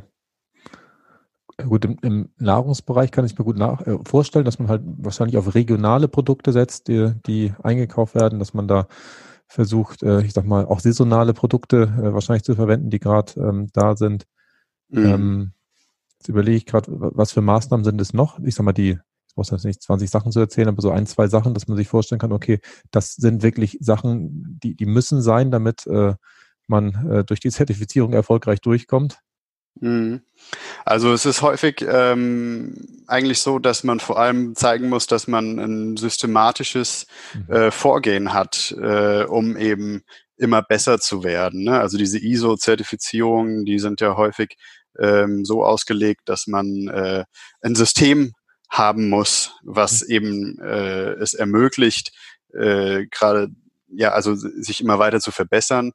Gut, 1.57 1.85
im, 1.85 1.97
im 2.01 2.29
Nahrungsbereich 2.37 3.11
kann 3.11 3.25
ich 3.25 3.37
mir 3.37 3.45
gut 3.45 3.57
nach, 3.57 3.81
äh, 3.87 3.97
vorstellen, 4.05 4.45
dass 4.45 4.59
man 4.59 4.67
halt 4.67 4.81
wahrscheinlich 4.85 5.37
auf 5.37 5.55
regionale 5.55 6.07
Produkte 6.07 6.51
setzt, 6.51 6.87
die, 6.89 7.13
die 7.25 7.53
eingekauft 7.63 8.13
werden, 8.13 8.39
dass 8.39 8.53
man 8.53 8.67
da 8.67 8.87
versucht, 9.47 10.03
äh, 10.03 10.21
ich 10.21 10.33
sag 10.33 10.45
mal, 10.45 10.65
auch 10.65 10.79
saisonale 10.79 11.33
Produkte 11.33 11.83
äh, 11.83 12.13
wahrscheinlich 12.13 12.43
zu 12.43 12.55
verwenden, 12.55 12.89
die 12.89 12.99
gerade 12.99 13.33
ähm, 13.39 13.67
da 13.73 13.95
sind. 13.95 14.25
Mhm. 14.89 15.05
Ähm, 15.05 15.51
jetzt 16.25 16.29
überlege 16.29 16.57
ich 16.57 16.65
gerade, 16.65 16.87
was 16.89 17.31
für 17.31 17.41
Maßnahmen 17.41 17.83
sind 17.83 18.01
es 18.01 18.13
noch? 18.13 18.39
Ich 18.39 18.55
sag 18.55 18.63
mal, 18.63 18.73
die 18.73 18.97
muss 19.35 19.51
jetzt 19.51 19.65
nicht 19.65 19.81
20 19.81 20.09
Sachen 20.09 20.31
zu 20.31 20.39
erzählen, 20.39 20.69
aber 20.69 20.81
so 20.81 20.91
ein, 20.91 21.05
zwei 21.05 21.27
Sachen, 21.27 21.53
dass 21.53 21.67
man 21.67 21.77
sich 21.77 21.89
vorstellen 21.89 22.19
kann, 22.19 22.31
okay, 22.31 22.59
das 22.91 23.15
sind 23.15 23.43
wirklich 23.43 23.77
Sachen, 23.81 24.59
die, 24.63 24.75
die 24.75 24.85
müssen 24.85 25.21
sein, 25.21 25.51
damit 25.51 25.85
äh, 25.87 26.13
man 26.67 27.09
äh, 27.11 27.23
durch 27.25 27.41
die 27.41 27.51
Zertifizierung 27.51 28.13
erfolgreich 28.13 28.61
durchkommt. 28.61 29.19
Mhm. 29.81 30.21
Also 30.85 31.11
es 31.11 31.25
ist 31.25 31.41
häufig 31.41 31.85
ähm, 31.85 33.03
eigentlich 33.07 33.39
so, 33.39 33.59
dass 33.59 33.83
man 33.83 33.99
vor 33.99 34.17
allem 34.17 34.55
zeigen 34.55 34.87
muss, 34.87 35.05
dass 35.05 35.27
man 35.27 35.59
ein 35.59 35.97
systematisches 35.97 37.05
mhm. 37.33 37.53
äh, 37.53 37.71
Vorgehen 37.71 38.33
hat, 38.33 38.73
äh, 38.81 39.25
um 39.25 39.57
eben 39.57 40.03
immer 40.37 40.61
besser 40.61 40.99
zu 40.99 41.25
werden. 41.25 41.65
Ne? 41.65 41.77
Also 41.77 41.97
diese 41.97 42.19
ISO-Zertifizierungen, 42.19 43.65
die 43.65 43.79
sind 43.79 43.99
ja 43.99 44.15
häufig 44.15 44.55
ähm, 44.99 45.45
so 45.45 45.63
ausgelegt, 45.63 46.21
dass 46.25 46.47
man 46.47 46.87
äh, 46.87 47.25
ein 47.61 47.75
System 47.75 48.33
haben 48.69 49.09
muss, 49.09 49.53
was 49.63 50.01
mhm. 50.01 50.09
eben 50.09 50.59
äh, 50.59 51.13
es 51.13 51.33
ermöglicht, 51.33 52.11
äh, 52.53 53.05
gerade 53.07 53.49
ja, 53.87 54.11
also 54.11 54.35
sich 54.35 54.81
immer 54.81 54.99
weiter 54.99 55.19
zu 55.19 55.31
verbessern 55.31 55.91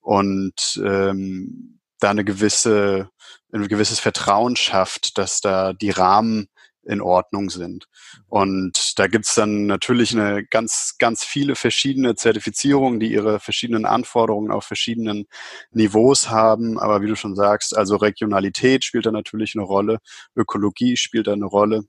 und 0.00 0.80
ähm, 0.84 1.80
da 2.00 2.10
eine 2.10 2.24
gewisse, 2.24 3.10
ein 3.52 3.68
gewisses 3.68 4.00
Vertrauen 4.00 4.56
schafft, 4.56 5.18
dass 5.18 5.40
da 5.40 5.72
die 5.72 5.90
Rahmen 5.90 6.48
in 6.88 7.00
Ordnung 7.00 7.50
sind. 7.50 7.86
Und 8.26 8.98
da 8.98 9.06
gibt's 9.06 9.34
dann 9.34 9.66
natürlich 9.66 10.12
eine 10.12 10.44
ganz, 10.44 10.96
ganz 10.98 11.24
viele 11.24 11.54
verschiedene 11.54 12.14
Zertifizierungen, 12.16 12.98
die 12.98 13.12
ihre 13.12 13.40
verschiedenen 13.40 13.84
Anforderungen 13.84 14.50
auf 14.50 14.64
verschiedenen 14.64 15.26
Niveaus 15.70 16.30
haben. 16.30 16.78
Aber 16.78 17.02
wie 17.02 17.08
du 17.08 17.14
schon 17.14 17.36
sagst, 17.36 17.76
also 17.76 17.96
Regionalität 17.96 18.84
spielt 18.84 19.06
da 19.06 19.12
natürlich 19.12 19.54
eine 19.54 19.64
Rolle, 19.64 19.98
Ökologie 20.34 20.96
spielt 20.96 21.26
da 21.26 21.34
eine 21.34 21.46
Rolle 21.46 21.84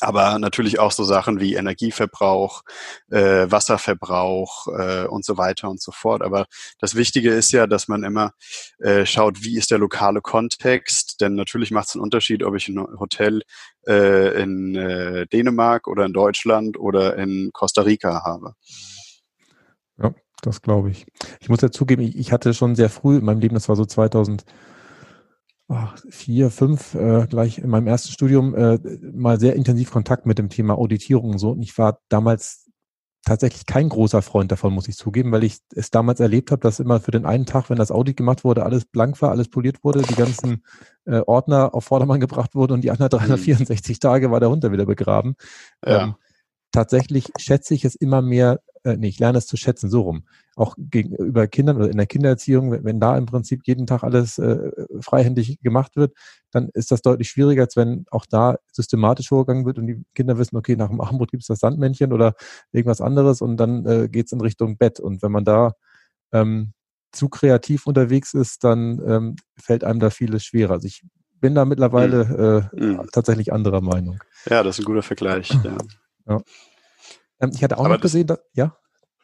aber 0.00 0.38
natürlich 0.38 0.78
auch 0.78 0.92
so 0.92 1.04
Sachen 1.04 1.40
wie 1.40 1.54
Energieverbrauch, 1.54 2.62
äh, 3.10 3.50
Wasserverbrauch 3.50 4.66
äh, 4.68 5.06
und 5.06 5.24
so 5.24 5.38
weiter 5.38 5.70
und 5.70 5.80
so 5.80 5.92
fort. 5.92 6.22
Aber 6.22 6.46
das 6.78 6.94
Wichtige 6.96 7.30
ist 7.32 7.52
ja, 7.52 7.66
dass 7.66 7.88
man 7.88 8.04
immer 8.04 8.32
äh, 8.78 9.06
schaut, 9.06 9.42
wie 9.42 9.56
ist 9.56 9.70
der 9.70 9.78
lokale 9.78 10.20
Kontext, 10.20 11.20
denn 11.20 11.34
natürlich 11.34 11.70
macht 11.70 11.88
es 11.88 11.94
einen 11.94 12.02
Unterschied, 12.02 12.42
ob 12.42 12.54
ich 12.56 12.68
ein 12.68 12.78
Hotel 12.98 13.42
äh, 13.86 14.42
in 14.42 14.74
äh, 14.74 15.26
Dänemark 15.26 15.86
oder 15.88 16.04
in 16.04 16.12
Deutschland 16.12 16.78
oder 16.78 17.16
in 17.16 17.50
Costa 17.52 17.82
Rica 17.82 18.24
habe. 18.24 18.54
Ja, 19.98 20.14
das 20.42 20.62
glaube 20.62 20.90
ich. 20.90 21.06
Ich 21.40 21.48
muss 21.48 21.60
ja 21.60 21.70
zugeben, 21.70 22.02
ich, 22.02 22.16
ich 22.16 22.32
hatte 22.32 22.54
schon 22.54 22.74
sehr 22.74 22.90
früh 22.90 23.18
in 23.18 23.24
meinem 23.24 23.40
Leben, 23.40 23.54
das 23.54 23.68
war 23.68 23.76
so 23.76 23.84
2000 23.84 24.44
vier, 26.10 26.50
fünf, 26.50 26.94
äh, 26.94 27.26
gleich 27.26 27.58
in 27.58 27.68
meinem 27.68 27.88
ersten 27.88 28.12
Studium 28.12 28.54
äh, 28.54 28.78
mal 29.12 29.40
sehr 29.40 29.56
intensiv 29.56 29.90
Kontakt 29.90 30.24
mit 30.24 30.38
dem 30.38 30.48
Thema 30.48 30.78
Auditierung 30.78 31.32
und 31.32 31.38
so. 31.38 31.50
Und 31.50 31.62
ich 31.62 31.76
war 31.76 31.98
damals 32.08 32.65
tatsächlich 33.26 33.66
kein 33.66 33.90
großer 33.90 34.22
Freund 34.22 34.50
davon, 34.50 34.72
muss 34.72 34.88
ich 34.88 34.96
zugeben, 34.96 35.32
weil 35.32 35.44
ich 35.44 35.58
es 35.74 35.90
damals 35.90 36.20
erlebt 36.20 36.50
habe, 36.50 36.62
dass 36.62 36.80
immer 36.80 37.00
für 37.00 37.10
den 37.10 37.26
einen 37.26 37.44
Tag, 37.44 37.68
wenn 37.68 37.76
das 37.76 37.90
Audit 37.90 38.16
gemacht 38.16 38.44
wurde, 38.44 38.64
alles 38.64 38.86
blank 38.86 39.20
war, 39.20 39.30
alles 39.30 39.48
poliert 39.48 39.84
wurde, 39.84 40.02
die 40.02 40.14
ganzen 40.14 40.62
äh, 41.04 41.20
Ordner 41.26 41.74
auf 41.74 41.84
Vordermann 41.84 42.20
gebracht 42.20 42.54
wurden 42.54 42.72
und 42.72 42.82
die 42.82 42.90
anderen 42.90 43.10
364 43.10 43.96
mhm. 43.96 44.00
Tage 44.00 44.30
war 44.30 44.40
der 44.40 44.48
Hund 44.48 44.64
wieder 44.64 44.86
begraben. 44.86 45.36
Ja. 45.84 46.04
Ähm, 46.04 46.14
tatsächlich 46.72 47.30
schätze 47.38 47.74
ich 47.74 47.84
es 47.84 47.94
immer 47.94 48.22
mehr 48.22 48.60
äh, 48.86 48.96
nee, 48.96 49.08
ich 49.08 49.18
lerne 49.18 49.38
es 49.38 49.46
zu 49.46 49.56
schätzen, 49.56 49.90
so 49.90 50.02
rum. 50.02 50.24
Auch 50.56 50.74
gegenüber 50.78 51.46
Kindern 51.46 51.76
oder 51.76 51.90
in 51.90 51.98
der 51.98 52.06
Kindererziehung, 52.06 52.72
wenn, 52.72 52.84
wenn 52.84 52.98
da 52.98 53.16
im 53.16 53.26
Prinzip 53.26 53.60
jeden 53.66 53.86
Tag 53.86 54.02
alles 54.02 54.38
äh, 54.38 54.72
freihändig 55.00 55.60
gemacht 55.60 55.96
wird, 55.96 56.16
dann 56.50 56.70
ist 56.72 56.90
das 56.90 57.02
deutlich 57.02 57.28
schwieriger, 57.28 57.62
als 57.62 57.76
wenn 57.76 58.06
auch 58.10 58.26
da 58.26 58.56
systematisch 58.72 59.28
vorgegangen 59.28 59.66
wird 59.66 59.78
und 59.78 59.86
die 59.86 60.02
Kinder 60.14 60.38
wissen, 60.38 60.56
okay, 60.56 60.74
nach 60.74 60.88
dem 60.88 61.00
Abendbrot 61.00 61.30
gibt 61.30 61.42
es 61.42 61.48
das 61.48 61.60
Sandmännchen 61.60 62.12
oder 62.12 62.34
irgendwas 62.72 63.00
anderes 63.00 63.42
und 63.42 63.58
dann 63.58 63.86
äh, 63.86 64.08
geht 64.08 64.26
es 64.26 64.32
in 64.32 64.40
Richtung 64.40 64.78
Bett. 64.78 64.98
Und 64.98 65.22
wenn 65.22 65.30
man 65.30 65.44
da 65.44 65.74
ähm, 66.32 66.72
zu 67.12 67.28
kreativ 67.28 67.86
unterwegs 67.86 68.34
ist, 68.34 68.64
dann 68.64 69.00
ähm, 69.06 69.36
fällt 69.56 69.84
einem 69.84 70.00
da 70.00 70.10
vieles 70.10 70.44
schwerer. 70.44 70.74
Also 70.74 70.86
ich 70.86 71.04
bin 71.40 71.54
da 71.54 71.64
mittlerweile 71.64 72.70
mhm. 72.72 72.78
äh, 72.80 72.86
mhm. 72.86 73.08
tatsächlich 73.12 73.52
anderer 73.52 73.80
Meinung. 73.80 74.20
Ja, 74.48 74.62
das 74.62 74.78
ist 74.78 74.84
ein 74.84 74.86
guter 74.86 75.02
Vergleich. 75.02 75.50
Ja. 75.64 75.76
ja. 76.28 76.40
Ähm, 77.40 77.50
ich 77.54 77.62
hatte 77.62 77.78
auch 77.78 77.84
Aber 77.84 77.94
noch 77.94 78.00
gesehen, 78.00 78.26
dass, 78.26 78.40
ja. 78.54 78.76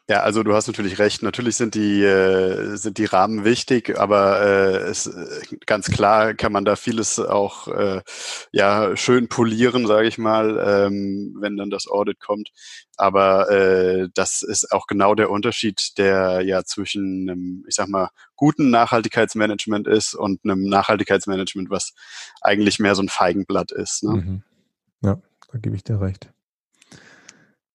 Ja, 0.09 0.19
also 0.19 0.43
du 0.43 0.53
hast 0.53 0.67
natürlich 0.67 0.99
recht. 0.99 1.23
Natürlich 1.23 1.55
sind 1.55 1.75
die 1.75 2.03
äh, 2.03 2.75
sind 2.75 2.97
die 2.97 3.05
Rahmen 3.05 3.45
wichtig, 3.45 3.97
aber 3.97 4.41
äh, 4.41 4.75
es, 4.89 5.07
äh, 5.07 5.55
ganz 5.65 5.89
klar 5.89 6.33
kann 6.33 6.51
man 6.51 6.65
da 6.65 6.75
vieles 6.75 7.19
auch 7.19 7.69
äh, 7.69 8.01
ja 8.51 8.97
schön 8.97 9.29
polieren, 9.29 9.87
sage 9.87 10.09
ich 10.09 10.17
mal, 10.17 10.61
ähm, 10.65 11.37
wenn 11.39 11.55
dann 11.55 11.69
das 11.69 11.87
Audit 11.87 12.19
kommt. 12.19 12.49
Aber 12.97 13.49
äh, 13.49 14.09
das 14.13 14.41
ist 14.41 14.73
auch 14.73 14.87
genau 14.87 15.15
der 15.15 15.29
Unterschied, 15.29 15.97
der 15.97 16.41
ja 16.41 16.65
zwischen 16.65 17.29
einem, 17.29 17.65
ich 17.69 17.75
sag 17.75 17.87
mal, 17.87 18.09
guten 18.35 18.69
Nachhaltigkeitsmanagement 18.71 19.87
ist 19.87 20.15
und 20.15 20.41
einem 20.43 20.65
Nachhaltigkeitsmanagement, 20.65 21.69
was 21.69 21.93
eigentlich 22.41 22.77
mehr 22.77 22.95
so 22.95 23.03
ein 23.03 23.09
Feigenblatt 23.09 23.71
ist. 23.71 24.03
Ne? 24.03 24.11
Mhm. 24.11 24.43
Ja, 25.01 25.21
da 25.49 25.57
gebe 25.59 25.77
ich 25.77 25.83
dir 25.85 26.01
recht. 26.01 26.29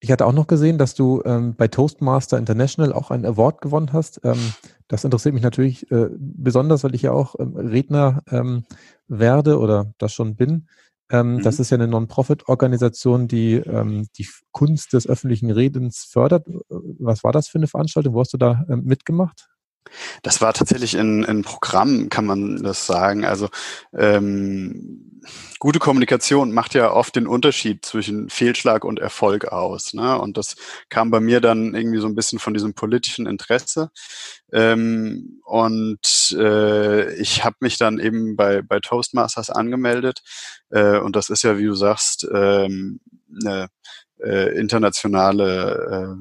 Ich 0.00 0.12
hatte 0.12 0.26
auch 0.26 0.33
noch 0.33 0.47
gesehen, 0.47 0.78
dass 0.78 0.95
du 0.95 1.23
ähm, 1.25 1.55
bei 1.57 1.67
Toastmaster 1.67 2.38
International 2.38 2.93
auch 2.93 3.11
einen 3.11 3.26
Award 3.26 3.61
gewonnen 3.61 3.93
hast. 3.93 4.21
Ähm, 4.23 4.38
das 4.87 5.05
interessiert 5.05 5.35
mich 5.35 5.43
natürlich 5.43 5.90
äh, 5.90 6.09
besonders, 6.17 6.85
weil 6.85 6.95
ich 6.95 7.02
ja 7.02 7.12
auch 7.12 7.35
ähm, 7.38 7.57
Redner 7.57 8.23
ähm, 8.31 8.64
werde 9.09 9.59
oder 9.59 9.93
das 9.99 10.12
schon 10.12 10.37
bin. 10.37 10.69
Ähm, 11.11 11.35
mhm. 11.35 11.43
Das 11.43 11.59
ist 11.59 11.71
ja 11.71 11.76
eine 11.76 11.88
Non-Profit-Organisation, 11.88 13.26
die 13.26 13.55
ähm, 13.55 14.07
die 14.17 14.28
Kunst 14.52 14.93
des 14.93 15.09
öffentlichen 15.09 15.50
Redens 15.50 16.09
fördert. 16.11 16.47
Was 16.69 17.25
war 17.25 17.33
das 17.33 17.49
für 17.49 17.59
eine 17.59 17.67
Veranstaltung? 17.67 18.14
Wo 18.14 18.21
hast 18.21 18.33
du 18.33 18.38
da 18.38 18.64
mitgemacht? 18.69 19.49
Das 20.23 20.40
war 20.40 20.52
tatsächlich 20.52 20.94
in, 20.94 21.25
in 21.25 21.42
Programm, 21.42 22.08
kann 22.08 22.26
man 22.26 22.62
das 22.62 22.87
sagen. 22.87 23.25
Also 23.25 23.49
ähm, 23.97 25.20
gute 25.58 25.78
Kommunikation 25.78 26.52
macht 26.52 26.75
ja 26.75 26.92
oft 26.92 27.16
den 27.16 27.26
Unterschied 27.26 27.85
zwischen 27.85 28.28
Fehlschlag 28.28 28.85
und 28.85 28.99
Erfolg 28.99 29.47
aus. 29.47 29.94
Ne? 29.94 30.18
Und 30.18 30.37
das 30.37 30.56
kam 30.88 31.11
bei 31.11 31.20
mir 31.20 31.40
dann 31.40 31.75
irgendwie 31.75 31.99
so 31.99 32.06
ein 32.06 32.14
bisschen 32.14 32.38
von 32.38 32.54
diesem 32.54 32.75
politischen 32.75 33.26
Interesse. 33.26 33.90
Ähm, 34.52 35.40
und 35.44 36.37
äh, 36.38 37.14
ich 37.14 37.44
habe 37.44 37.56
mich 37.61 37.78
dann 37.78 37.99
eben 37.99 38.37
bei, 38.37 38.62
bei 38.62 38.80
Toastmasters 38.80 39.50
angemeldet. 39.50 40.23
Äh, 40.70 40.99
und 40.99 41.16
das 41.16 41.30
ist 41.30 41.42
ja, 41.42 41.58
wie 41.58 41.66
du 41.66 41.75
sagst, 41.75 42.26
ähm, 42.32 43.00
eine 43.40 43.68
äh, 44.23 44.58
internationale 44.58 46.16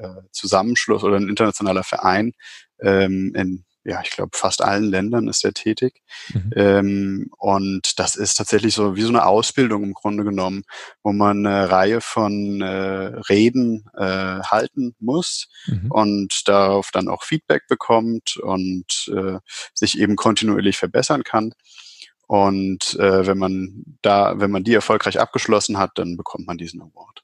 äh, 0.00 0.04
äh 0.04 0.22
Zusammenschluss 0.32 1.02
oder 1.02 1.16
ein 1.16 1.28
internationaler 1.28 1.84
Verein, 1.84 2.32
ähm, 2.82 3.32
in 3.34 3.64
ja, 3.88 4.02
ich 4.04 4.10
glaube, 4.10 4.36
fast 4.36 4.62
allen 4.62 4.84
Ländern 4.84 5.28
ist 5.28 5.44
er 5.44 5.54
tätig. 5.54 6.02
Mhm. 6.34 6.50
Ähm, 6.54 7.30
und 7.38 7.98
das 7.98 8.16
ist 8.16 8.34
tatsächlich 8.34 8.74
so 8.74 8.96
wie 8.96 9.02
so 9.02 9.08
eine 9.08 9.24
Ausbildung 9.24 9.82
im 9.82 9.94
Grunde 9.94 10.24
genommen, 10.24 10.64
wo 11.02 11.12
man 11.12 11.46
eine 11.46 11.70
Reihe 11.70 12.02
von 12.02 12.60
äh, 12.60 12.66
Reden 13.30 13.86
äh, 13.96 14.40
halten 14.42 14.94
muss 14.98 15.48
mhm. 15.66 15.90
und 15.90 16.42
darauf 16.46 16.90
dann 16.92 17.08
auch 17.08 17.22
Feedback 17.22 17.66
bekommt 17.66 18.36
und 18.36 19.10
äh, 19.16 19.38
sich 19.72 19.98
eben 19.98 20.16
kontinuierlich 20.16 20.76
verbessern 20.76 21.22
kann. 21.22 21.54
Und 22.26 22.94
äh, 23.00 23.26
wenn 23.26 23.38
man 23.38 23.84
da, 24.02 24.38
wenn 24.38 24.50
man 24.50 24.64
die 24.64 24.74
erfolgreich 24.74 25.18
abgeschlossen 25.18 25.78
hat, 25.78 25.92
dann 25.94 26.18
bekommt 26.18 26.46
man 26.46 26.58
diesen 26.58 26.82
Award. 26.82 27.22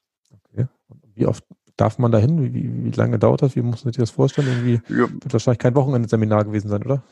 Okay. 0.51 0.65
Wie 1.13 1.27
oft 1.27 1.43
darf 1.77 1.97
man 1.99 2.11
da 2.11 2.17
hin? 2.17 2.53
Wie, 2.53 2.85
wie 2.85 2.91
lange 2.91 3.19
dauert 3.19 3.41
das? 3.41 3.55
Wie 3.55 3.61
muss 3.61 3.83
man 3.85 3.93
sich 3.93 3.99
das 3.99 4.11
vorstellen? 4.11 4.47
Irgendwie 4.47 4.81
ja. 4.93 5.09
wird 5.09 5.33
wahrscheinlich 5.33 5.59
kein 5.59 5.75
Wochenende-Seminar 5.75 6.45
gewesen 6.45 6.69
sein, 6.69 6.83
oder? 6.83 7.03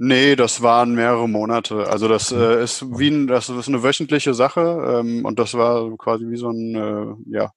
Nee, 0.00 0.36
das 0.36 0.62
waren 0.62 0.94
mehrere 0.94 1.28
Monate. 1.28 1.88
Also 1.88 2.06
das 2.06 2.30
äh, 2.30 2.62
ist 2.62 2.84
wie 2.98 3.08
ein, 3.08 3.26
das 3.26 3.48
ist 3.48 3.66
eine 3.66 3.82
wöchentliche 3.82 4.32
Sache 4.32 5.00
ähm, 5.00 5.24
und 5.24 5.40
das 5.40 5.54
war 5.54 5.90
quasi 5.96 6.24
wie 6.28 6.36
so 6.36 6.50
ein 6.50 6.74
äh, 6.76 7.36
ja 7.36 7.52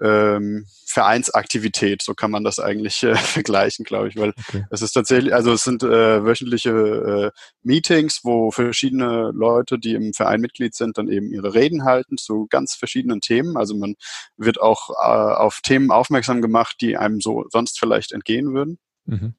ähm, 0.00 0.66
Vereinsaktivität, 0.86 2.02
so 2.02 2.14
kann 2.14 2.30
man 2.30 2.44
das 2.44 2.58
eigentlich 2.58 3.02
äh, 3.02 3.14
vergleichen, 3.16 3.84
glaube 3.84 4.08
ich, 4.08 4.16
weil 4.16 4.30
okay. 4.48 4.64
es 4.70 4.82
ist 4.82 4.92
tatsächlich, 4.92 5.34
also 5.34 5.52
es 5.52 5.64
sind 5.64 5.82
äh, 5.82 6.24
wöchentliche 6.24 6.70
äh, 6.70 7.40
Meetings, 7.62 8.20
wo 8.24 8.50
verschiedene 8.50 9.30
Leute, 9.34 9.78
die 9.78 9.94
im 9.94 10.12
Verein 10.14 10.40
Mitglied 10.40 10.74
sind, 10.74 10.98
dann 10.98 11.08
eben 11.08 11.32
ihre 11.32 11.54
Reden 11.54 11.84
halten 11.84 12.16
zu 12.16 12.46
ganz 12.48 12.74
verschiedenen 12.74 13.20
Themen. 13.20 13.56
Also 13.56 13.76
man 13.76 13.94
wird 14.36 14.60
auch 14.60 14.90
äh, 14.90 15.34
auf 15.34 15.60
Themen 15.62 15.90
aufmerksam 15.90 16.40
gemacht, 16.42 16.76
die 16.80 16.96
einem 16.96 17.20
so 17.20 17.46
sonst 17.50 17.78
vielleicht 17.78 18.12
entgehen 18.12 18.54
würden. 18.54 18.78
Mhm. 19.06 19.34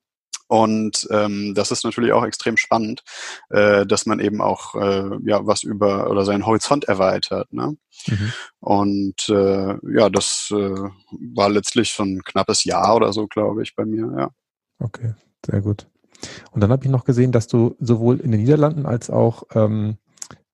Und 0.52 1.08
ähm, 1.12 1.54
das 1.56 1.72
ist 1.72 1.86
natürlich 1.86 2.12
auch 2.12 2.26
extrem 2.26 2.58
spannend, 2.58 3.04
äh, 3.52 3.86
dass 3.86 4.06
man 4.06 4.20
eben 4.20 4.42
auch 4.42 4.76
äh, 4.76 5.18
ja 5.24 5.48
was 5.48 5.64
über 5.64 6.10
oder 6.12 6.26
seinen 6.26 6.46
Horizont 6.46 6.84
erweitert. 6.84 7.54
Ne? 7.54 7.78
Mhm. 8.06 8.34
Und 8.60 9.30
äh, 9.30 9.78
ja, 9.96 10.10
das 10.10 10.50
äh, 10.52 10.90
war 11.36 11.48
letztlich 11.48 11.94
so 11.94 12.04
ein 12.04 12.22
knappes 12.26 12.66
Jahr 12.66 12.98
oder 12.98 13.14
so, 13.14 13.28
glaube 13.28 13.64
ich, 13.64 13.78
bei 13.78 13.86
mir. 13.86 14.12
Ja. 14.18 14.32
Okay, 14.80 15.14
sehr 15.46 15.62
gut. 15.62 15.88
Und 16.52 16.60
dann 16.60 16.70
habe 16.70 16.84
ich 16.84 16.92
noch 16.92 17.06
gesehen, 17.06 17.32
dass 17.32 17.48
du 17.48 17.78
sowohl 17.80 18.20
in 18.20 18.34
den 18.34 18.42
Niederlanden 18.42 18.86
als 18.86 19.10
auch 19.10 19.44
ähm, 19.56 20.00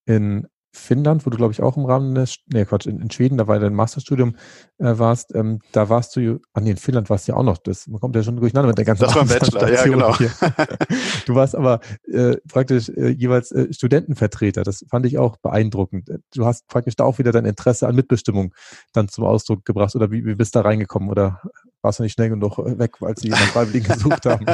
in 0.05 0.47
Finnland, 0.77 1.25
wo 1.25 1.29
du, 1.29 1.37
glaube 1.37 1.51
ich, 1.51 1.61
auch 1.61 1.77
im 1.77 1.85
Rahmen 1.85 2.15
des, 2.15 2.37
nee, 2.47 2.65
Quatsch, 2.65 2.85
in, 2.85 2.99
in 3.01 3.09
Schweden, 3.11 3.37
da 3.37 3.47
war 3.47 3.59
dein 3.59 3.73
Masterstudium 3.73 4.35
äh, 4.77 4.97
warst, 4.97 5.33
ähm, 5.35 5.59
da 5.71 5.89
warst 5.89 6.15
du, 6.15 6.39
ah 6.53 6.61
nee, 6.61 6.71
in 6.71 6.77
Finnland 6.77 7.09
warst 7.09 7.27
du 7.27 7.33
ja 7.33 7.37
auch 7.37 7.43
noch, 7.43 7.57
das, 7.57 7.87
man 7.87 7.99
kommt 7.99 8.15
ja 8.15 8.23
schon 8.23 8.37
durcheinander 8.37 8.69
mit 8.69 8.77
der 8.77 8.85
ganzen 8.85 9.03
Das 9.03 9.15
war 9.15 9.25
Bachelor, 9.25 9.71
ja, 9.71 9.83
genau. 9.83 10.13
du 11.25 11.35
warst 11.35 11.55
aber 11.55 11.79
äh, 12.11 12.37
praktisch 12.47 12.89
äh, 12.89 13.09
jeweils 13.09 13.51
äh, 13.51 13.73
Studentenvertreter, 13.73 14.63
das 14.63 14.85
fand 14.89 15.05
ich 15.05 15.17
auch 15.17 15.37
beeindruckend. 15.37 16.09
Du 16.33 16.45
hast 16.45 16.67
praktisch 16.67 16.95
da 16.95 17.03
auch 17.03 17.17
wieder 17.17 17.31
dein 17.31 17.45
Interesse 17.45 17.87
an 17.87 17.95
Mitbestimmung 17.95 18.53
dann 18.93 19.09
zum 19.09 19.25
Ausdruck 19.25 19.65
gebracht 19.65 19.95
oder 19.95 20.11
wie, 20.11 20.25
wie 20.25 20.35
bist 20.35 20.55
du 20.55 20.59
da 20.59 20.63
reingekommen 20.63 21.09
oder 21.09 21.41
warst 21.87 21.99
du 21.99 22.03
nicht 22.03 22.13
schnell 22.13 22.29
genug 22.29 22.57
weg, 22.57 22.95
als 23.01 23.21
sie 23.21 23.29
jemanden 23.29 23.47
Freiwilligen 23.47 23.87
gesucht 23.93 24.25
haben? 24.25 24.45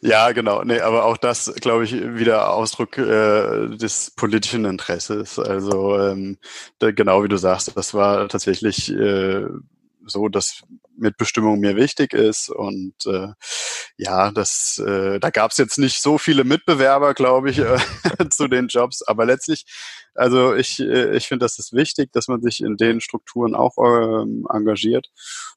ja, 0.00 0.32
genau. 0.32 0.64
Nee, 0.64 0.80
aber 0.80 1.04
auch 1.04 1.18
das, 1.18 1.52
glaube 1.56 1.84
ich, 1.84 1.92
wieder 1.92 2.50
Ausdruck 2.54 2.96
äh, 2.96 3.68
des 3.76 4.10
politischen 4.16 4.64
Interesses. 4.64 5.38
Also 5.38 5.98
ähm, 5.98 6.38
da, 6.78 6.92
genau 6.92 7.22
wie 7.22 7.28
du 7.28 7.36
sagst, 7.36 7.76
das 7.76 7.92
war 7.92 8.26
tatsächlich 8.28 8.90
äh, 8.90 9.44
so, 10.06 10.28
dass 10.28 10.62
Mitbestimmung 11.02 11.60
mir 11.60 11.76
wichtig 11.76 12.14
ist 12.14 12.48
und 12.48 12.94
äh, 13.06 13.28
ja, 13.98 14.30
das 14.30 14.82
äh, 14.84 15.20
da 15.20 15.30
gab 15.30 15.50
es 15.50 15.58
jetzt 15.58 15.78
nicht 15.78 16.00
so 16.00 16.16
viele 16.18 16.44
Mitbewerber, 16.44 17.14
glaube 17.14 17.50
ich, 17.50 17.58
äh, 17.58 17.76
zu 18.30 18.48
den 18.48 18.68
Jobs, 18.68 19.02
aber 19.02 19.26
letztlich, 19.26 19.64
also 20.14 20.54
ich 20.54 20.80
äh, 20.80 21.16
ich 21.16 21.28
finde, 21.28 21.44
das 21.44 21.58
ist 21.58 21.72
wichtig, 21.72 22.10
dass 22.12 22.28
man 22.28 22.40
sich 22.40 22.60
in 22.60 22.76
den 22.76 23.00
Strukturen 23.00 23.54
auch 23.54 23.76
ähm, 23.78 24.46
engagiert 24.50 25.08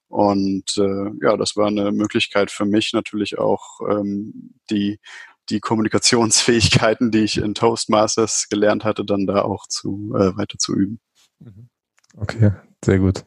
und 0.09 0.77
äh, 0.77 1.11
ja, 1.21 1.37
das 1.37 1.55
war 1.55 1.67
eine 1.67 1.91
Möglichkeit 1.91 2.51
für 2.51 2.65
mich 2.65 2.91
natürlich 2.93 3.37
auch 3.37 3.79
ähm, 3.89 4.55
die 4.69 4.99
die 5.49 5.59
Kommunikationsfähigkeiten, 5.59 7.11
die 7.11 7.19
ich 7.19 7.37
in 7.37 7.53
Toastmasters 7.53 8.47
gelernt 8.49 8.83
hatte, 8.83 9.05
dann 9.05 9.27
da 9.27 9.43
auch 9.43 9.67
zu 9.67 10.13
äh, 10.15 10.35
weiter 10.37 10.57
zu 10.57 10.73
üben. 10.73 10.99
Mhm. 11.39 11.69
Okay, 12.17 12.51
sehr 12.83 12.99
gut. 12.99 13.25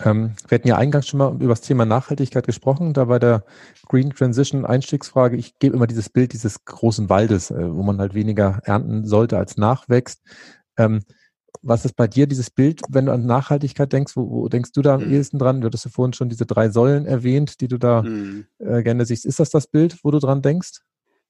Ähm, 0.00 0.34
wir 0.48 0.56
hatten 0.56 0.68
ja 0.68 0.76
eingangs 0.76 1.06
schon 1.06 1.18
mal 1.18 1.34
über 1.34 1.48
das 1.48 1.60
Thema 1.60 1.84
Nachhaltigkeit 1.84 2.46
gesprochen. 2.46 2.92
Da 2.92 3.04
bei 3.04 3.18
der 3.18 3.44
Green 3.88 4.10
Transition 4.10 4.66
Einstiegsfrage, 4.66 5.36
ich 5.36 5.58
gebe 5.58 5.76
immer 5.76 5.86
dieses 5.86 6.08
Bild 6.08 6.32
dieses 6.32 6.64
großen 6.64 7.08
Waldes, 7.08 7.50
äh, 7.50 7.74
wo 7.74 7.82
man 7.82 7.98
halt 7.98 8.14
weniger 8.14 8.60
ernten 8.64 9.06
sollte, 9.06 9.38
als 9.38 9.56
nachwächst. 9.56 10.20
Ähm, 10.76 11.02
was 11.62 11.84
ist 11.84 11.96
bei 11.96 12.06
dir 12.06 12.26
dieses 12.26 12.50
Bild, 12.50 12.82
wenn 12.88 13.06
du 13.06 13.12
an 13.12 13.26
Nachhaltigkeit 13.26 13.92
denkst? 13.92 14.16
Wo, 14.16 14.28
wo 14.28 14.48
denkst 14.48 14.72
du 14.72 14.82
da 14.82 14.94
am 14.96 15.04
mhm. 15.04 15.12
ehesten 15.12 15.38
dran? 15.38 15.60
Du 15.60 15.66
hattest 15.66 15.84
ja 15.84 15.90
vorhin 15.90 16.12
schon 16.12 16.28
diese 16.28 16.46
drei 16.46 16.68
Säulen 16.68 17.06
erwähnt, 17.06 17.60
die 17.60 17.68
du 17.68 17.78
da 17.78 18.02
mhm. 18.02 18.46
äh, 18.58 18.82
gerne 18.82 19.06
siehst. 19.06 19.24
Ist 19.24 19.40
das 19.40 19.50
das 19.50 19.66
Bild, 19.66 19.98
wo 20.02 20.10
du 20.10 20.18
dran 20.18 20.42
denkst? 20.42 20.80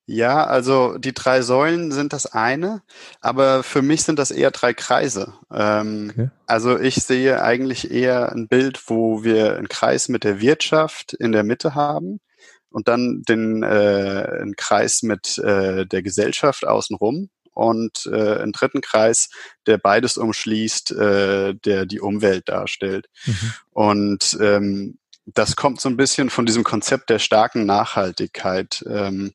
Ja, 0.06 0.44
also 0.44 0.98
die 0.98 1.14
drei 1.14 1.40
Säulen 1.40 1.90
sind 1.90 2.12
das 2.12 2.26
eine, 2.26 2.82
aber 3.20 3.62
für 3.62 3.80
mich 3.80 4.02
sind 4.02 4.18
das 4.18 4.30
eher 4.30 4.50
drei 4.50 4.74
Kreise. 4.74 5.32
Ähm, 5.50 6.10
okay. 6.12 6.30
Also 6.46 6.78
ich 6.78 6.96
sehe 6.96 7.42
eigentlich 7.42 7.90
eher 7.90 8.30
ein 8.30 8.46
Bild, 8.46 8.82
wo 8.86 9.24
wir 9.24 9.56
einen 9.56 9.68
Kreis 9.68 10.10
mit 10.10 10.24
der 10.24 10.40
Wirtschaft 10.40 11.14
in 11.14 11.32
der 11.32 11.42
Mitte 11.42 11.74
haben 11.74 12.20
und 12.68 12.88
dann 12.88 13.22
den 13.22 13.62
äh, 13.62 14.28
einen 14.42 14.56
Kreis 14.56 15.02
mit 15.02 15.38
äh, 15.38 15.86
der 15.86 16.02
Gesellschaft 16.02 16.66
außenrum 16.66 17.30
und 17.54 18.06
äh, 18.12 18.40
einen 18.40 18.52
dritten 18.52 18.82
Kreis, 18.82 19.30
der 19.66 19.78
beides 19.78 20.18
umschließt, 20.18 20.90
äh, 20.90 21.54
der 21.54 21.86
die 21.86 22.00
Umwelt 22.00 22.48
darstellt. 22.48 23.06
Mhm. 23.24 23.54
Und 23.70 24.38
ähm, 24.40 24.98
das 25.24 25.56
kommt 25.56 25.80
so 25.80 25.88
ein 25.88 25.96
bisschen 25.96 26.28
von 26.28 26.44
diesem 26.44 26.64
Konzept 26.64 27.08
der 27.08 27.18
starken 27.18 27.64
Nachhaltigkeit. 27.64 28.84
Ähm, 28.86 29.32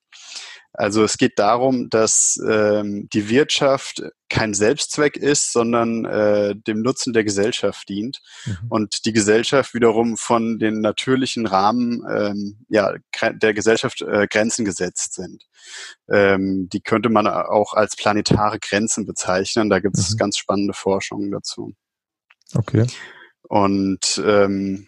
also 0.74 1.04
es 1.04 1.18
geht 1.18 1.40
darum, 1.40 1.90
dass 1.90 2.40
ähm, 2.48 3.10
die 3.12 3.30
Wirtschaft 3.30 4.04
kein 4.30 4.54
Selbstzweck 4.54 5.18
ist, 5.18 5.52
sondern 5.52 6.06
äh, 6.06 6.56
dem 6.56 6.82
Nutzen 6.82 7.14
der 7.14 7.24
Gesellschaft 7.24 7.90
dient 7.90 8.22
mhm. 8.46 8.58
und 8.70 9.06
die 9.06 9.14
Gesellschaft 9.14 9.74
wiederum 9.74 10.16
von 10.16 10.60
den 10.60 10.82
natürlichen 10.82 11.48
Rahmen 11.48 12.04
ähm, 12.10 12.60
ja, 12.70 12.94
der 13.34 13.54
Gesellschaft 13.54 14.02
äh, 14.02 14.28
Grenzen 14.30 14.64
gesetzt 14.64 15.16
sind. 15.16 15.46
Ähm, 16.08 16.70
die 16.72 16.82
könnte 16.82 17.10
man 17.10 17.26
auch 17.28 17.74
als 17.74 17.96
planetare 17.96 18.60
Grenzen 18.60 19.08
bezeichnen. 19.08 19.70
Da 19.70 19.80
gibt 19.80 19.98
es 19.98 20.12
mhm. 20.14 20.18
ganz 20.18 20.38
spannende 20.38 20.74
Forschungen 20.74 21.32
dazu. 21.32 21.74
Okay. 22.54 22.86
Und 23.42 24.22
ähm, 24.24 24.88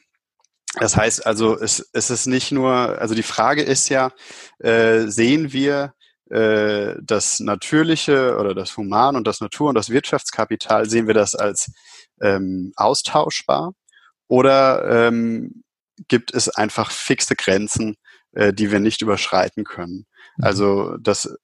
das 0.79 0.95
heißt 0.95 1.25
also, 1.25 1.59
es, 1.59 1.89
es 1.93 2.09
ist 2.09 2.27
nicht 2.27 2.51
nur, 2.51 2.71
also 2.71 3.13
die 3.13 3.23
Frage 3.23 3.61
ist 3.61 3.89
ja, 3.89 4.11
äh, 4.59 5.07
sehen 5.07 5.51
wir 5.51 5.93
äh, 6.29 6.95
das 7.01 7.39
Natürliche 7.41 8.37
oder 8.37 8.55
das 8.55 8.77
Human 8.77 9.15
und 9.15 9.27
das 9.27 9.41
Natur 9.41 9.69
und 9.69 9.75
das 9.75 9.89
Wirtschaftskapital, 9.89 10.89
sehen 10.89 11.07
wir 11.07 11.13
das 11.13 11.35
als 11.35 11.71
ähm, 12.21 12.71
austauschbar 12.77 13.73
oder 14.27 15.07
ähm, 15.07 15.63
gibt 16.07 16.33
es 16.33 16.47
einfach 16.47 16.89
fixe 16.89 17.35
Grenzen, 17.35 17.97
äh, 18.31 18.53
die 18.53 18.71
wir 18.71 18.79
nicht 18.79 19.01
überschreiten 19.01 19.65
können? 19.65 20.05
Mhm. 20.37 20.43
Also 20.43 20.97
das 20.97 21.35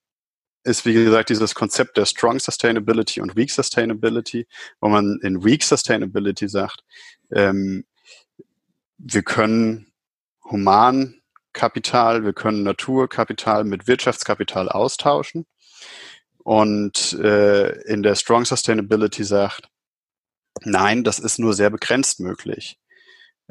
ist, 0.63 0.85
wie 0.85 0.93
gesagt, 0.93 1.29
dieses 1.29 1.53
Konzept 1.53 1.97
der 1.97 2.05
Strong 2.05 2.39
Sustainability 2.39 3.21
und 3.21 3.35
Weak 3.35 3.51
Sustainability, 3.51 4.47
wo 4.79 4.89
man 4.89 5.19
in 5.21 5.43
Weak 5.43 5.63
Sustainability 5.63 6.47
sagt, 6.47 6.81
ähm, 7.31 7.85
wir 8.97 9.23
können 9.23 9.91
Humankapital, 10.43 12.23
wir 12.23 12.33
können 12.33 12.63
Naturkapital 12.63 13.63
mit 13.63 13.87
Wirtschaftskapital 13.87 14.69
austauschen. 14.69 15.45
Und 16.43 17.13
äh, 17.13 17.81
in 17.83 18.03
der 18.03 18.15
Strong 18.15 18.45
Sustainability 18.45 19.23
sagt, 19.23 19.69
nein, 20.63 21.03
das 21.03 21.19
ist 21.19 21.39
nur 21.39 21.53
sehr 21.53 21.69
begrenzt 21.69 22.19
möglich. 22.19 22.79